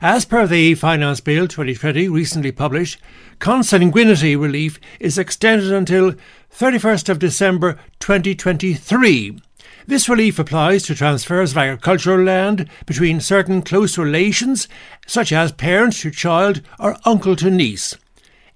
As 0.00 0.24
per 0.24 0.48
the 0.48 0.74
Finance 0.74 1.20
Bill 1.20 1.46
2020 1.46 2.08
recently 2.08 2.50
published, 2.50 2.98
consanguinity 3.42 4.40
relief 4.40 4.80
is 5.00 5.18
extended 5.18 5.72
until 5.72 6.14
31st 6.56 7.08
of 7.08 7.18
December 7.18 7.76
2023. 7.98 9.36
This 9.84 10.08
relief 10.08 10.38
applies 10.38 10.84
to 10.84 10.94
transfers 10.94 11.50
of 11.50 11.58
agricultural 11.58 12.22
land 12.22 12.68
between 12.86 13.20
certain 13.20 13.60
close 13.60 13.98
relations, 13.98 14.68
such 15.08 15.32
as 15.32 15.50
parent 15.50 15.94
to 15.94 16.12
child 16.12 16.62
or 16.78 16.96
uncle 17.04 17.34
to 17.34 17.50
niece. 17.50 17.96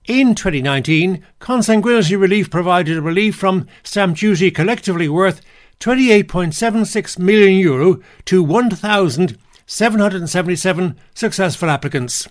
In 0.05 0.37
2019, 0.37 1.27
consanguinity 1.41 2.17
relief 2.17 2.49
provided 2.49 3.03
relief 3.03 3.35
from 3.35 3.67
stamp 3.83 4.19
duty 4.19 4.53
collectively 4.53 5.09
worth 5.09 5.41
28.76 5.81 7.19
million 7.19 7.59
euro 7.59 8.01
to 8.27 8.41
1,777 8.41 10.97
successful 11.13 11.71
applicants. 11.71 12.29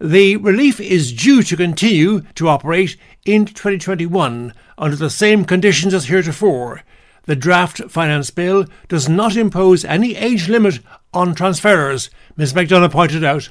The 0.00 0.36
relief 0.36 0.80
is 0.80 1.12
due 1.12 1.42
to 1.42 1.56
continue 1.56 2.20
to 2.36 2.48
operate 2.48 2.96
in 3.24 3.46
2021 3.46 4.54
under 4.76 4.96
the 4.96 5.10
same 5.10 5.44
conditions 5.44 5.92
as 5.92 6.06
heretofore. 6.06 6.82
The 7.24 7.34
draft 7.34 7.82
finance 7.90 8.30
bill 8.30 8.66
does 8.86 9.08
not 9.08 9.36
impose 9.36 9.84
any 9.84 10.14
age 10.14 10.48
limit 10.48 10.78
on 11.12 11.34
transferors, 11.34 12.10
Ms 12.36 12.52
McDonagh 12.52 12.92
pointed 12.92 13.24
out. 13.24 13.48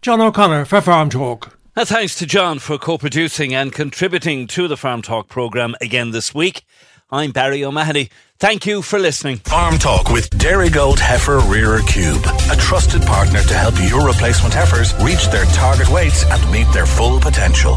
John 0.00 0.20
O'Connor 0.20 0.66
for 0.66 0.80
Farm 0.80 1.10
Talk. 1.10 1.58
Uh, 1.74 1.84
thanks 1.84 2.14
to 2.16 2.26
John 2.26 2.60
for 2.60 2.78
co 2.78 2.96
producing 2.96 3.52
and 3.52 3.72
contributing 3.72 4.46
to 4.48 4.68
the 4.68 4.76
Farm 4.76 5.02
Talk 5.02 5.28
programme 5.28 5.74
again 5.80 6.12
this 6.12 6.32
week. 6.32 6.64
I'm 7.10 7.32
Barry 7.32 7.64
O'Mahony. 7.64 8.10
Thank 8.40 8.66
you 8.66 8.82
for 8.82 9.00
listening. 9.00 9.38
Farm 9.38 9.78
Talk 9.78 10.10
with 10.10 10.30
Dairygold 10.30 11.00
Heifer 11.00 11.40
Rearer 11.40 11.80
Cube, 11.88 12.22
a 12.52 12.54
trusted 12.54 13.02
partner 13.02 13.42
to 13.42 13.54
help 13.54 13.74
your 13.90 14.06
replacement 14.06 14.54
heifers 14.54 14.94
reach 15.02 15.26
their 15.30 15.44
target 15.46 15.90
weights 15.90 16.24
and 16.24 16.52
meet 16.52 16.72
their 16.72 16.86
full 16.86 17.18
potential. 17.18 17.74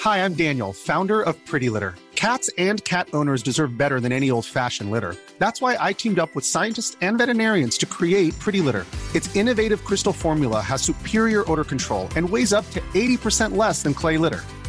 Hi, 0.00 0.24
I'm 0.24 0.34
Daniel, 0.34 0.72
founder 0.72 1.22
of 1.22 1.36
Pretty 1.46 1.70
Litter. 1.70 1.94
Cats 2.16 2.50
and 2.58 2.84
cat 2.84 3.08
owners 3.12 3.44
deserve 3.44 3.78
better 3.78 4.00
than 4.00 4.10
any 4.10 4.32
old 4.32 4.44
fashioned 4.44 4.90
litter. 4.90 5.14
That's 5.38 5.60
why 5.62 5.76
I 5.78 5.92
teamed 5.92 6.18
up 6.18 6.34
with 6.34 6.44
scientists 6.44 6.96
and 7.00 7.16
veterinarians 7.16 7.78
to 7.78 7.86
create 7.86 8.36
Pretty 8.40 8.60
Litter. 8.60 8.84
Its 9.14 9.36
innovative 9.36 9.84
crystal 9.84 10.12
formula 10.12 10.60
has 10.60 10.82
superior 10.82 11.48
odor 11.48 11.62
control 11.62 12.08
and 12.16 12.28
weighs 12.28 12.52
up 12.52 12.68
to 12.70 12.80
80% 12.92 13.56
less 13.56 13.84
than 13.84 13.94
clay 13.94 14.18
litter. 14.18 14.42